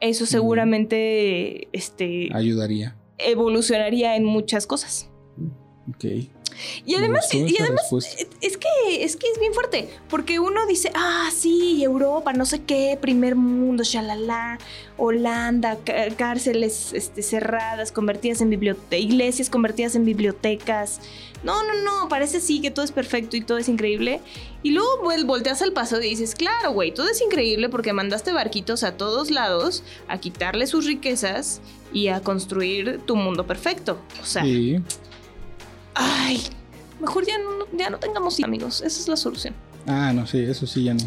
Eso 0.00 0.26
seguramente 0.26 1.68
este, 1.72 2.28
ayudaría. 2.34 2.96
evolucionaría 3.16 4.14
en 4.16 4.24
muchas 4.24 4.66
cosas. 4.66 5.08
Ok. 5.88 6.04
Y 6.88 6.94
además, 6.94 7.28
y 7.34 7.56
además 7.60 7.82
respuesta. 7.82 8.22
es 8.40 8.56
que, 8.56 9.04
es 9.04 9.16
que 9.16 9.26
es 9.30 9.38
bien 9.38 9.52
fuerte, 9.52 9.90
porque 10.08 10.38
uno 10.40 10.66
dice, 10.66 10.90
ah, 10.94 11.28
sí, 11.36 11.84
Europa, 11.84 12.32
no 12.32 12.46
sé 12.46 12.62
qué, 12.62 12.98
primer 13.00 13.36
mundo, 13.36 13.84
shalala, 13.84 14.58
Holanda, 14.96 15.76
cárceles 16.16 16.92
este, 16.94 17.22
cerradas, 17.22 17.92
convertidas 17.92 18.40
en 18.40 18.50
bibliotecas, 18.50 18.98
iglesias 19.00 19.50
convertidas 19.50 19.94
en 19.96 20.04
bibliotecas. 20.04 21.00
No, 21.44 21.62
no, 21.62 21.74
no, 21.82 22.08
parece 22.08 22.40
sí 22.40 22.60
que 22.60 22.70
todo 22.70 22.84
es 22.84 22.90
perfecto 22.90 23.36
y 23.36 23.42
todo 23.42 23.58
es 23.58 23.68
increíble. 23.68 24.20
Y 24.62 24.70
luego 24.72 24.88
vuel- 25.04 25.24
volteas 25.26 25.62
al 25.62 25.72
paso 25.72 26.00
y 26.00 26.08
dices, 26.08 26.34
claro, 26.34 26.72
güey, 26.72 26.92
todo 26.92 27.08
es 27.08 27.20
increíble 27.20 27.68
porque 27.68 27.92
mandaste 27.92 28.32
barquitos 28.32 28.82
a 28.82 28.96
todos 28.96 29.30
lados 29.30 29.84
a 30.08 30.18
quitarle 30.18 30.66
sus 30.66 30.86
riquezas 30.86 31.60
y 31.92 32.08
a 32.08 32.20
construir 32.20 33.00
tu 33.06 33.14
mundo 33.14 33.46
perfecto. 33.46 34.00
O 34.22 34.24
sea, 34.24 34.42
Sí. 34.42 34.80
Ay, 35.94 36.42
mejor 37.00 37.26
ya 37.26 37.38
no, 37.38 37.50
ya 37.76 37.90
no 37.90 37.98
tengamos 37.98 38.42
amigos. 38.42 38.82
Esa 38.82 39.00
es 39.00 39.08
la 39.08 39.16
solución. 39.16 39.54
Ah, 39.86 40.12
no, 40.12 40.26
sí, 40.26 40.38
eso 40.40 40.66
sí 40.66 40.84
ya 40.84 40.94
no. 40.94 41.00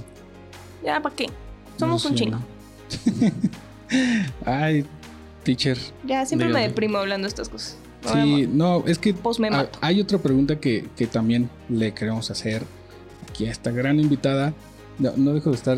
Ya, 0.84 1.02
¿para 1.02 1.16
qué? 1.16 1.28
Somos 1.78 2.02
Eso 2.02 2.10
un 2.12 2.18
sí, 2.18 2.24
chingo. 2.24 2.38
no. 2.38 3.32
Ay, 4.46 4.86
teacher. 5.44 5.78
Ya 6.06 6.26
siempre 6.26 6.48
Dígame. 6.48 6.64
me 6.66 6.70
deprimo 6.70 6.98
hablando 6.98 7.26
de 7.26 7.30
estas 7.30 7.50
cosas. 7.50 7.78
No 8.04 8.14
Sí, 8.14 8.48
no, 8.52 8.84
es 8.88 8.98
que 8.98 9.14
Pues 9.14 9.40
me 9.40 9.52
mato. 9.52 9.78
hay 9.82 10.02
otra 10.02 10.18
pregunta 10.18 10.60
que, 10.60 10.88
que 10.96 11.06
también 11.08 11.50
le 11.70 11.94
queremos 11.94 12.32
hacer 12.32 12.64
aquí 13.30 13.46
a 13.46 13.52
esta 13.52 13.72
gran 13.72 14.00
invitada. 14.00 14.54
No, 14.98 15.14
no 15.18 15.34
dejo 15.34 15.52
de 15.52 15.56
estar 15.56 15.78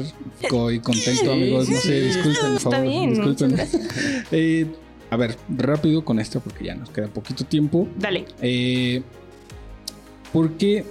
co- 0.49 0.71
y 0.71 0.79
contento, 0.79 1.31
amigos. 1.31 1.69
No 1.69 1.77
sé, 1.77 2.01
disculpen, 2.01 2.41
por 2.41 2.51
Está 2.57 2.69
favor. 2.71 2.87
bien, 2.87 3.09
disculpen. 3.09 3.55
Eh, 4.31 4.67
a 5.09 5.15
ver, 5.17 5.37
rápido 5.49 6.03
con 6.03 6.19
esto 6.19 6.39
porque 6.39 6.65
ya 6.65 6.75
nos 6.75 6.89
queda 6.89 7.07
poquito 7.07 7.45
tiempo. 7.45 7.87
Dale. 7.97 8.25
Eh, 8.41 9.03
¿Por 10.33 10.51
qué 10.53 10.83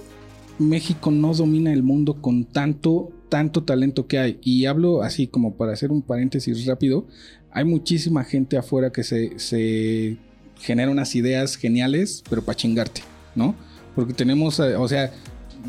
México 0.57 1.11
no 1.11 1.33
domina 1.33 1.71
el 1.73 1.83
mundo 1.83 2.15
con 2.21 2.45
tanto, 2.45 3.11
tanto 3.29 3.63
talento 3.63 4.07
que 4.07 4.17
hay? 4.19 4.39
Y 4.41 4.65
hablo 4.65 5.03
así 5.03 5.27
como 5.27 5.55
para 5.55 5.73
hacer 5.73 5.91
un 5.91 6.01
paréntesis 6.01 6.65
rápido. 6.65 7.05
Hay 7.51 7.65
muchísima 7.65 8.23
gente 8.23 8.57
afuera 8.57 8.91
que 8.91 9.03
se, 9.03 9.37
se 9.37 10.17
genera 10.59 10.89
unas 10.91 11.13
ideas 11.15 11.55
geniales, 11.57 12.23
pero 12.29 12.41
para 12.43 12.55
chingarte, 12.55 13.01
¿no? 13.35 13.53
Porque 13.95 14.13
tenemos, 14.13 14.59
eh, 14.59 14.75
o 14.75 14.87
sea, 14.87 15.11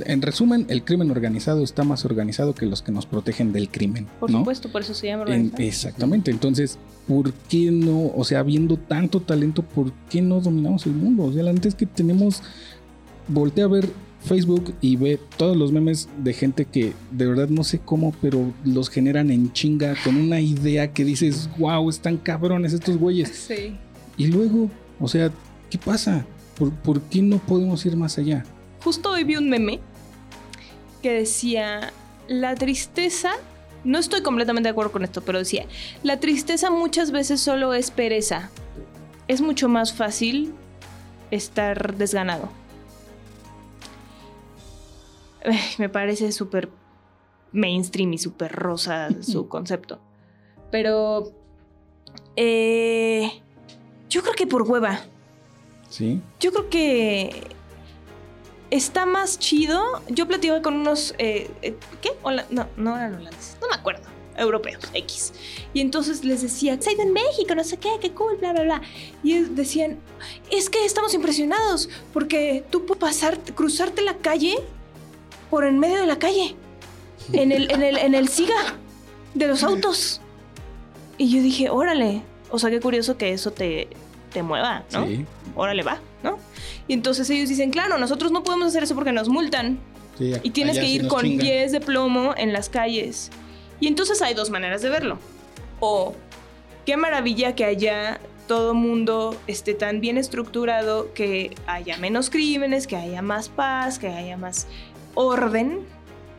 en 0.06 0.22
resumen, 0.22 0.66
el 0.70 0.82
crimen 0.84 1.10
organizado 1.10 1.62
está 1.62 1.84
más 1.84 2.04
organizado 2.04 2.54
que 2.54 2.66
los 2.66 2.80
que 2.82 2.90
nos 2.90 3.06
protegen 3.06 3.52
del 3.52 3.68
crimen, 3.68 4.06
Por 4.18 4.30
¿no? 4.30 4.38
supuesto, 4.38 4.70
por 4.72 4.80
eso 4.82 4.94
se 4.94 5.08
llama 5.08 5.24
En- 5.24 5.28
organizado. 5.32 5.62
exactamente. 5.62 6.30
Entonces, 6.30 6.78
¿por 7.06 7.32
qué 7.32 7.70
no? 7.70 8.06
O 8.16 8.24
sea, 8.24 8.38
habiendo 8.40 8.76
tanto 8.76 9.20
talento, 9.20 9.62
¿por 9.62 9.92
qué 10.08 10.22
no 10.22 10.40
dominamos 10.40 10.86
el 10.86 10.92
mundo? 10.94 11.24
O 11.24 11.32
sea, 11.32 11.42
la 11.42 11.52
neta 11.52 11.68
es 11.68 11.74
que 11.74 11.86
tenemos. 11.86 12.42
Voltea 13.28 13.64
a 13.64 13.68
ver 13.68 13.88
Facebook 14.24 14.74
y 14.80 14.96
ve 14.96 15.20
todos 15.36 15.56
los 15.56 15.70
memes 15.70 16.08
de 16.18 16.32
gente 16.32 16.64
que 16.64 16.94
de 17.10 17.26
verdad 17.26 17.48
no 17.48 17.62
sé 17.62 17.78
cómo, 17.78 18.14
pero 18.22 18.52
los 18.64 18.88
generan 18.88 19.30
en 19.30 19.52
chinga 19.52 19.94
con 20.02 20.16
una 20.16 20.40
idea 20.40 20.92
que 20.92 21.04
dices, 21.04 21.48
wow, 21.58 21.88
están 21.88 22.16
cabrones 22.16 22.72
estos 22.72 22.96
güeyes. 22.96 23.30
Sí. 23.44 23.76
Y 24.16 24.28
luego, 24.28 24.70
o 25.00 25.08
sea, 25.08 25.30
¿qué 25.68 25.76
pasa? 25.76 26.24
¿Por, 26.56 26.72
por 26.72 27.00
qué 27.02 27.20
no 27.20 27.38
podemos 27.38 27.84
ir 27.84 27.96
más 27.96 28.16
allá? 28.16 28.44
Justo 28.82 29.10
hoy 29.10 29.24
vi 29.24 29.36
un 29.36 29.50
meme 29.50 29.80
que 31.02 31.12
decía, 31.12 31.92
la 32.28 32.54
tristeza, 32.54 33.32
no 33.82 33.98
estoy 33.98 34.22
completamente 34.22 34.68
de 34.68 34.70
acuerdo 34.70 34.92
con 34.92 35.04
esto, 35.04 35.20
pero 35.22 35.38
decía, 35.40 35.66
la 36.02 36.20
tristeza 36.20 36.70
muchas 36.70 37.10
veces 37.10 37.40
solo 37.40 37.74
es 37.74 37.90
pereza. 37.90 38.50
Es 39.28 39.40
mucho 39.40 39.68
más 39.68 39.92
fácil 39.92 40.54
estar 41.30 41.96
desganado. 41.96 42.48
Me 45.78 45.88
parece 45.88 46.32
súper 46.32 46.68
mainstream 47.52 48.12
y 48.12 48.18
súper 48.18 48.52
rosa 48.52 49.08
su 49.22 49.48
concepto. 49.48 50.00
Pero 50.70 51.32
eh, 52.36 53.30
yo 54.08 54.22
creo 54.22 54.34
que 54.34 54.46
por 54.46 54.62
hueva. 54.62 55.00
¿Sí? 55.88 56.20
Yo 56.40 56.50
creo 56.52 56.70
que 56.70 57.46
está 58.70 59.06
más 59.06 59.38
chido. 59.38 59.80
Yo 60.08 60.26
platicaba 60.26 60.62
con 60.62 60.74
unos. 60.74 61.14
eh, 61.18 61.50
eh, 61.62 61.76
¿Qué? 62.00 62.10
Hola- 62.22 62.46
no, 62.50 62.66
no 62.76 62.96
eran 62.96 63.14
holandeses. 63.14 63.56
No 63.60 63.68
me 63.68 63.74
acuerdo. 63.74 64.02
Europeos, 64.36 64.82
X. 64.94 65.32
Y 65.74 65.80
entonces 65.80 66.24
les 66.24 66.42
decía, 66.42 66.76
soy 66.82 66.96
de 66.96 67.06
México, 67.06 67.54
no 67.54 67.62
sé 67.62 67.76
qué, 67.76 67.90
qué 68.00 68.10
cool, 68.10 68.36
bla, 68.38 68.52
bla, 68.52 68.62
bla. 68.64 68.82
Y 69.22 69.38
decían, 69.42 70.00
es 70.50 70.68
que 70.68 70.84
estamos 70.84 71.14
impresionados 71.14 71.88
porque 72.12 72.64
tú 72.68 72.84
puedes 72.84 73.00
pasar, 73.00 73.38
cruzarte 73.54 74.02
la 74.02 74.16
calle 74.16 74.56
por 75.54 75.64
en 75.64 75.78
medio 75.78 76.00
de 76.00 76.06
la 76.06 76.18
calle. 76.18 76.56
En 77.32 77.52
el, 77.52 77.70
en 77.70 77.84
el, 77.84 77.96
en 77.96 78.16
el 78.16 78.28
siga 78.28 78.56
de 79.34 79.46
los 79.46 79.62
autos. 79.62 80.20
Y 81.16 81.30
yo 81.30 81.40
dije, 81.40 81.70
órale. 81.70 82.22
O 82.50 82.58
sea, 82.58 82.70
qué 82.70 82.80
curioso 82.80 83.16
que 83.16 83.30
eso 83.32 83.52
te, 83.52 83.86
te 84.32 84.42
mueva, 84.42 84.82
¿no? 84.92 85.06
Sí. 85.06 85.24
órale 85.54 85.84
va, 85.84 86.00
¿no? 86.24 86.40
Y 86.88 86.94
entonces 86.94 87.30
ellos 87.30 87.48
dicen, 87.48 87.70
claro, 87.70 87.98
nosotros 87.98 88.32
no 88.32 88.42
podemos 88.42 88.66
hacer 88.66 88.82
eso 88.82 88.96
porque 88.96 89.12
nos 89.12 89.28
multan 89.28 89.78
sí, 90.18 90.32
y 90.42 90.50
tienes 90.50 90.76
que 90.76 90.86
ir 90.86 91.06
con 91.06 91.22
chingan. 91.22 91.46
pies 91.46 91.70
de 91.70 91.80
plomo 91.80 92.34
en 92.36 92.52
las 92.52 92.68
calles. 92.68 93.30
Y 93.78 93.86
entonces 93.86 94.22
hay 94.22 94.34
dos 94.34 94.50
maneras 94.50 94.82
de 94.82 94.88
verlo. 94.88 95.20
O 95.78 96.16
qué 96.84 96.96
maravilla 96.96 97.54
que 97.54 97.64
allá 97.64 98.18
todo 98.48 98.74
mundo 98.74 99.36
esté 99.46 99.74
tan 99.74 100.00
bien 100.00 100.18
estructurado, 100.18 101.14
que 101.14 101.54
haya 101.68 101.96
menos 101.98 102.28
crímenes, 102.28 102.88
que 102.88 102.96
haya 102.96 103.22
más 103.22 103.50
paz, 103.50 104.00
que 104.00 104.08
haya 104.08 104.36
más 104.36 104.66
orden. 105.14 105.80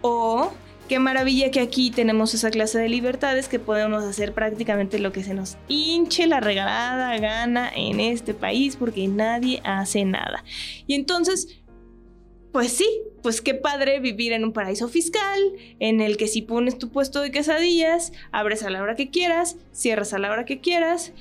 O 0.02 0.52
qué 0.88 1.00
maravilla 1.00 1.52
que 1.52 1.60
aquí 1.60 1.90
tenemos 1.90 2.34
esa 2.34 2.52
clase 2.52 2.78
de 2.78 2.90
libertades 2.90 3.48
que 3.48 3.60
podemos 3.60 4.04
hacer 4.04 4.34
prácticamente 4.34 5.00
lo 5.00 5.12
que 5.12 5.24
se 5.24 5.34
nos 5.34 5.58
hinche 5.68 6.28
la 6.28 6.40
regalada 6.40 7.18
gana 7.18 7.72
en 7.76 8.00
este 8.00 8.34
país 8.34 8.76
porque 8.76 9.08
nadie 9.08 9.62
hace 9.64 10.06
nada. 10.06 10.44
Y 10.86 10.94
entonces, 10.94 11.60
pues 12.52 12.72
sí, 12.72 12.88
pues 13.24 13.42
qué 13.42 13.56
padre 13.56 14.00
vivir 14.00 14.32
en 14.32 14.44
un 14.44 14.54
paraíso 14.54 14.88
fiscal 14.88 15.40
en 15.80 16.02
el 16.02 16.18
que 16.18 16.28
si 16.28 16.44
pones 16.44 16.78
tu 16.78 16.90
puesto 16.90 17.22
de 17.22 17.32
quesadillas, 17.32 18.14
abres 18.32 18.64
a 18.64 18.70
la 18.70 18.82
hora 18.82 18.96
que 18.96 19.10
quieras, 19.10 19.58
cierras 19.72 20.14
a 20.14 20.20
la 20.20 20.32
hora 20.32 20.46
que 20.46 20.62
quieras, 20.62 21.12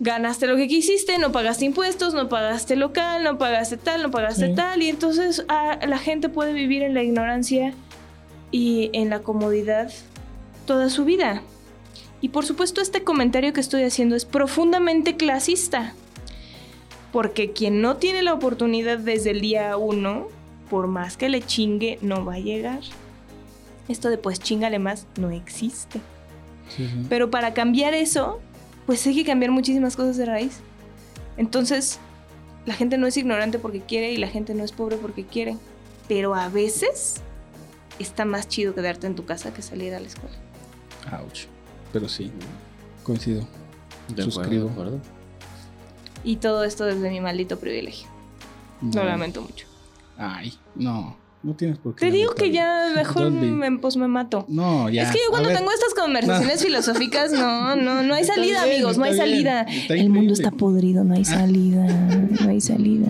ganaste 0.00 0.46
lo 0.46 0.56
que 0.56 0.66
quisiste, 0.66 1.18
no 1.18 1.30
pagaste 1.30 1.66
impuestos, 1.66 2.14
no 2.14 2.28
pagaste 2.28 2.74
local, 2.74 3.22
no 3.22 3.38
pagaste 3.38 3.76
tal, 3.76 4.02
no 4.02 4.10
pagaste 4.10 4.48
Sí. 4.48 4.54
tal, 4.54 4.82
y 4.82 4.88
entonces 4.88 5.44
ah, 5.48 5.78
la 5.86 5.98
gente 5.98 6.28
puede 6.28 6.52
vivir 6.54 6.82
en 6.82 6.94
la 6.94 7.02
ignorancia 7.02 7.74
y 8.50 8.90
en 8.94 9.10
la 9.10 9.20
comodidad 9.20 9.92
toda 10.66 10.88
su 10.88 11.04
vida. 11.04 11.42
Y 12.22 12.30
por 12.30 12.44
supuesto 12.46 12.80
este 12.80 13.04
comentario 13.04 13.52
que 13.52 13.60
estoy 13.60 13.82
haciendo 13.82 14.16
es 14.16 14.24
profundamente 14.24 15.16
clasista. 15.16 15.94
Porque 17.12 17.52
quien 17.52 17.80
no 17.80 17.96
tiene 17.96 18.22
la 18.22 18.32
oportunidad 18.32 18.98
desde 18.98 19.30
el 19.30 19.40
día 19.40 19.76
uno, 19.76 20.28
por 20.70 20.86
más 20.86 21.16
que 21.16 21.28
le 21.28 21.42
chingue, 21.42 21.98
no 22.02 22.24
va 22.24 22.34
a 22.34 22.38
llegar. 22.38 22.80
Esto 23.88 24.10
de 24.10 24.18
pues 24.18 24.38
chingale 24.38 24.78
más 24.78 25.06
no 25.18 25.30
existe. 25.30 26.00
Sí, 26.68 26.86
sí. 26.86 27.06
Pero 27.08 27.30
para 27.30 27.52
cambiar 27.52 27.94
eso, 27.94 28.40
pues 28.90 29.06
hay 29.06 29.14
que 29.14 29.24
cambiar 29.24 29.52
muchísimas 29.52 29.94
cosas 29.94 30.16
de 30.16 30.24
raíz. 30.26 30.54
Entonces, 31.36 32.00
la 32.66 32.74
gente 32.74 32.98
no 32.98 33.06
es 33.06 33.16
ignorante 33.16 33.60
porque 33.60 33.80
quiere 33.82 34.10
y 34.10 34.16
la 34.16 34.26
gente 34.26 34.52
no 34.52 34.64
es 34.64 34.72
pobre 34.72 34.96
porque 34.96 35.24
quiere. 35.24 35.56
Pero 36.08 36.34
a 36.34 36.48
veces 36.48 37.20
está 38.00 38.24
más 38.24 38.48
chido 38.48 38.74
quedarte 38.74 39.06
en 39.06 39.14
tu 39.14 39.24
casa 39.24 39.54
que 39.54 39.62
salir 39.62 39.94
a 39.94 40.00
la 40.00 40.08
escuela. 40.08 40.34
Ouch. 41.22 41.42
Pero 41.92 42.08
sí, 42.08 42.32
coincido. 43.04 43.42
De 44.08 44.22
acuerdo, 44.24 44.30
Suscribo. 44.32 44.64
de 44.64 44.70
acuerdo. 44.72 45.00
Y 46.24 46.36
todo 46.38 46.64
esto 46.64 46.84
desde 46.84 47.10
mi 47.10 47.20
maldito 47.20 47.60
privilegio. 47.60 48.08
Lo 48.82 48.88
No. 48.88 49.04
lamento 49.04 49.40
mucho. 49.40 49.68
Ay, 50.18 50.52
no. 50.74 51.16
No 51.42 51.54
tienes 51.54 51.78
por 51.78 51.94
qué. 51.94 52.06
Te 52.06 52.12
digo 52.12 52.34
que 52.34 52.50
ya 52.50 52.90
mejor 52.94 53.30
me, 53.30 53.78
pues 53.78 53.96
me 53.96 54.08
mato. 54.08 54.44
No, 54.48 54.90
ya. 54.90 55.04
es 55.04 55.10
que 55.10 55.18
yo 55.24 55.30
cuando 55.30 55.48
tengo 55.48 55.70
estas 55.72 55.94
conversaciones 55.94 56.62
filosóficas, 56.62 57.32
no, 57.32 57.76
no, 57.76 58.02
no 58.02 58.14
hay 58.14 58.22
Está 58.22 58.34
salida, 58.34 58.64
bien, 58.64 58.74
amigos, 58.76 58.98
no 58.98 59.04
hay 59.04 59.12
bien, 59.14 59.24
salida. 59.24 59.62
está 59.62 59.94
El 59.94 60.10
mundo 60.10 60.34
está 60.34 60.50
podrido, 60.50 61.02
no 61.02 61.14
hay 61.14 61.24
salida, 61.24 61.86
no 61.86 62.50
hay 62.50 62.60
salida. 62.60 63.08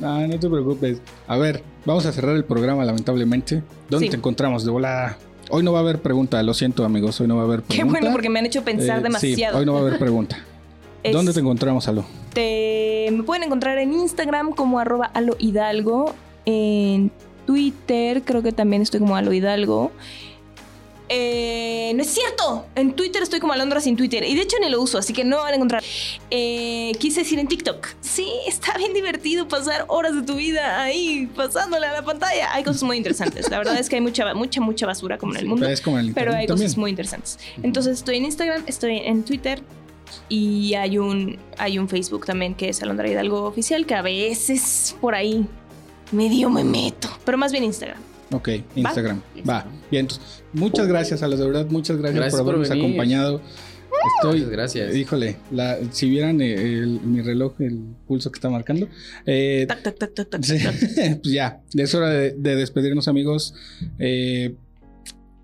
No, 0.00 0.26
no 0.26 0.38
te 0.38 0.50
preocupes. 0.50 1.00
A 1.26 1.38
ver, 1.38 1.62
vamos 1.86 2.04
a 2.04 2.12
cerrar 2.12 2.36
el 2.36 2.44
programa, 2.44 2.84
lamentablemente. 2.84 3.62
¿Dónde 3.88 4.06
Sí. 4.06 4.10
te 4.10 4.16
encontramos? 4.16 4.62
De 4.66 4.70
volada. 4.70 5.16
Hoy 5.48 5.62
no 5.62 5.72
va 5.72 5.78
a 5.78 5.82
haber 5.82 6.02
pregunta, 6.02 6.42
lo 6.42 6.52
siento, 6.52 6.84
amigos. 6.84 7.18
Hoy 7.22 7.26
no 7.28 7.36
va 7.36 7.42
a 7.42 7.44
haber 7.46 7.60
Qué 7.62 7.76
pregunta. 7.76 8.00
bueno, 8.00 8.12
porque 8.12 8.28
me 8.28 8.38
han 8.40 8.46
hecho 8.46 8.62
pensar 8.64 8.98
Eh, 8.98 9.02
demasiado. 9.04 9.54
Sí, 9.54 9.58
hoy 9.60 9.64
no 9.64 9.72
va 9.72 9.78
a 9.78 9.82
haber 9.82 9.98
pregunta. 9.98 10.36
¿Dónde 11.12 11.32
te 11.32 11.40
encontramos, 11.40 11.88
Alo? 11.88 12.04
me 12.34 13.22
pueden 13.24 13.44
encontrar 13.44 13.78
en 13.78 13.92
Instagram 13.94 14.50
como 14.52 14.78
arroba 14.78 15.06
alo 15.06 15.36
hidalgo. 15.38 16.14
En 16.44 17.10
Twitter 17.46 18.22
creo 18.24 18.42
que 18.42 18.52
también 18.52 18.82
estoy 18.82 19.00
como 19.00 19.16
alo 19.16 19.32
hidalgo. 19.32 19.92
Eh, 21.08 21.92
no 21.94 22.02
es 22.02 22.08
cierto. 22.08 22.66
En 22.74 22.94
Twitter 22.94 23.22
estoy 23.22 23.38
como 23.38 23.52
Alondra 23.52 23.80
sin 23.80 23.96
Twitter. 23.96 24.24
Y 24.24 24.34
de 24.34 24.42
hecho 24.42 24.56
ni 24.60 24.68
lo 24.68 24.82
uso, 24.82 24.98
así 24.98 25.12
que 25.12 25.24
no 25.24 25.36
van 25.38 25.52
a 25.52 25.54
encontrar. 25.54 25.82
Eh, 26.30 26.92
quise 26.98 27.20
decir 27.20 27.38
en 27.38 27.46
TikTok. 27.46 27.86
Sí, 28.00 28.28
está 28.46 28.76
bien 28.76 28.92
divertido 28.92 29.46
pasar 29.46 29.84
horas 29.88 30.14
de 30.14 30.22
tu 30.22 30.34
vida 30.34 30.82
ahí 30.82 31.28
pasándole 31.36 31.86
a 31.86 31.92
la 31.92 32.02
pantalla. 32.04 32.52
Hay 32.52 32.64
cosas 32.64 32.82
muy 32.82 32.96
interesantes. 32.96 33.48
La 33.50 33.58
verdad 33.58 33.78
es 33.78 33.88
que 33.88 33.96
hay 33.96 34.02
mucha, 34.02 34.34
mucha, 34.34 34.60
mucha 34.60 34.86
basura 34.86 35.16
como 35.16 35.34
en 35.34 35.40
el 35.40 35.46
mundo. 35.46 35.68
Es 35.68 35.80
como 35.80 35.98
en 35.98 36.06
el 36.06 36.12
Pero 36.14 36.32
hay 36.32 36.46
también. 36.46 36.66
cosas 36.66 36.76
muy 36.76 36.90
interesantes. 36.90 37.38
Entonces 37.62 37.98
estoy 37.98 38.16
en 38.16 38.24
Instagram, 38.24 38.64
estoy 38.66 38.98
en 38.98 39.22
Twitter 39.22 39.62
y 40.28 40.74
hay 40.74 40.98
un, 40.98 41.38
hay 41.58 41.78
un 41.78 41.88
Facebook 41.88 42.26
también 42.26 42.54
que 42.54 42.68
es 42.70 42.82
Alondra 42.82 43.08
Hidalgo 43.08 43.44
Oficial 43.44 43.86
que 43.86 43.94
a 43.94 44.02
veces 44.02 44.96
por 45.00 45.14
ahí 45.14 45.46
medio 46.12 46.50
me 46.50 46.64
meto. 46.64 47.08
Pero 47.24 47.38
más 47.38 47.52
bien 47.52 47.64
Instagram. 47.64 48.00
Ok, 48.32 48.48
Instagram. 48.74 49.20
Va. 49.48 49.64
Bien, 49.90 50.00
entonces, 50.06 50.42
muchas 50.52 50.86
gracias 50.88 51.22
a 51.22 51.28
los 51.28 51.38
de 51.38 51.46
verdad, 51.46 51.66
muchas 51.70 51.96
gracias, 51.96 52.16
Gracias 52.16 52.40
por 52.42 52.48
habernos 52.54 52.70
acompañado. 52.70 53.40
Estoy, 54.18 54.38
Muchas 54.40 54.50
gracias. 54.52 54.94
híjole, 54.94 55.36
la- 55.50 55.78
si 55.90 56.10
vieran 56.10 56.40
el- 56.40 57.00
mi 57.02 57.22
reloj, 57.22 57.54
el 57.60 57.78
pulso 58.06 58.30
que 58.30 58.36
está 58.36 58.50
marcando. 58.50 58.88
eh, 59.24 59.64
Tac, 59.68 59.82
tac, 59.82 59.98
tac, 59.98 60.14
tac, 60.14 60.28
tac, 60.30 60.42
Sí, 60.44 60.58
tac. 60.62 60.74
pues 61.22 61.32
ya, 61.32 61.62
es 61.74 61.94
hora 61.94 62.10
de, 62.10 62.32
de 62.32 62.56
despedirnos 62.56 63.08
amigos. 63.08 63.54
Eh, 63.98 64.54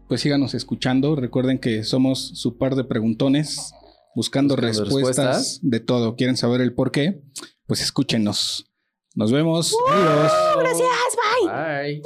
pues 0.08 0.20
síganos 0.20 0.54
escuchando. 0.54 1.16
Recuerden 1.16 1.58
que 1.58 1.82
somos 1.84 2.32
su 2.34 2.58
par 2.58 2.74
de 2.76 2.84
preguntones, 2.84 3.72
buscando, 4.14 4.54
Buscando 4.54 4.56
respuestas, 4.56 5.26
respuestas. 5.26 5.58
de 5.62 5.80
todo. 5.80 6.16
¿Quieren 6.16 6.36
saber 6.36 6.60
el 6.60 6.74
por 6.74 6.90
qué? 6.92 7.22
Pues 7.66 7.80
escúchenos. 7.80 8.66
Nos 9.14 9.30
vemos. 9.30 9.74
Adiós. 9.88 10.32
Gracias, 10.58 11.16
bye. 11.16 12.00
Bye. 12.00 12.02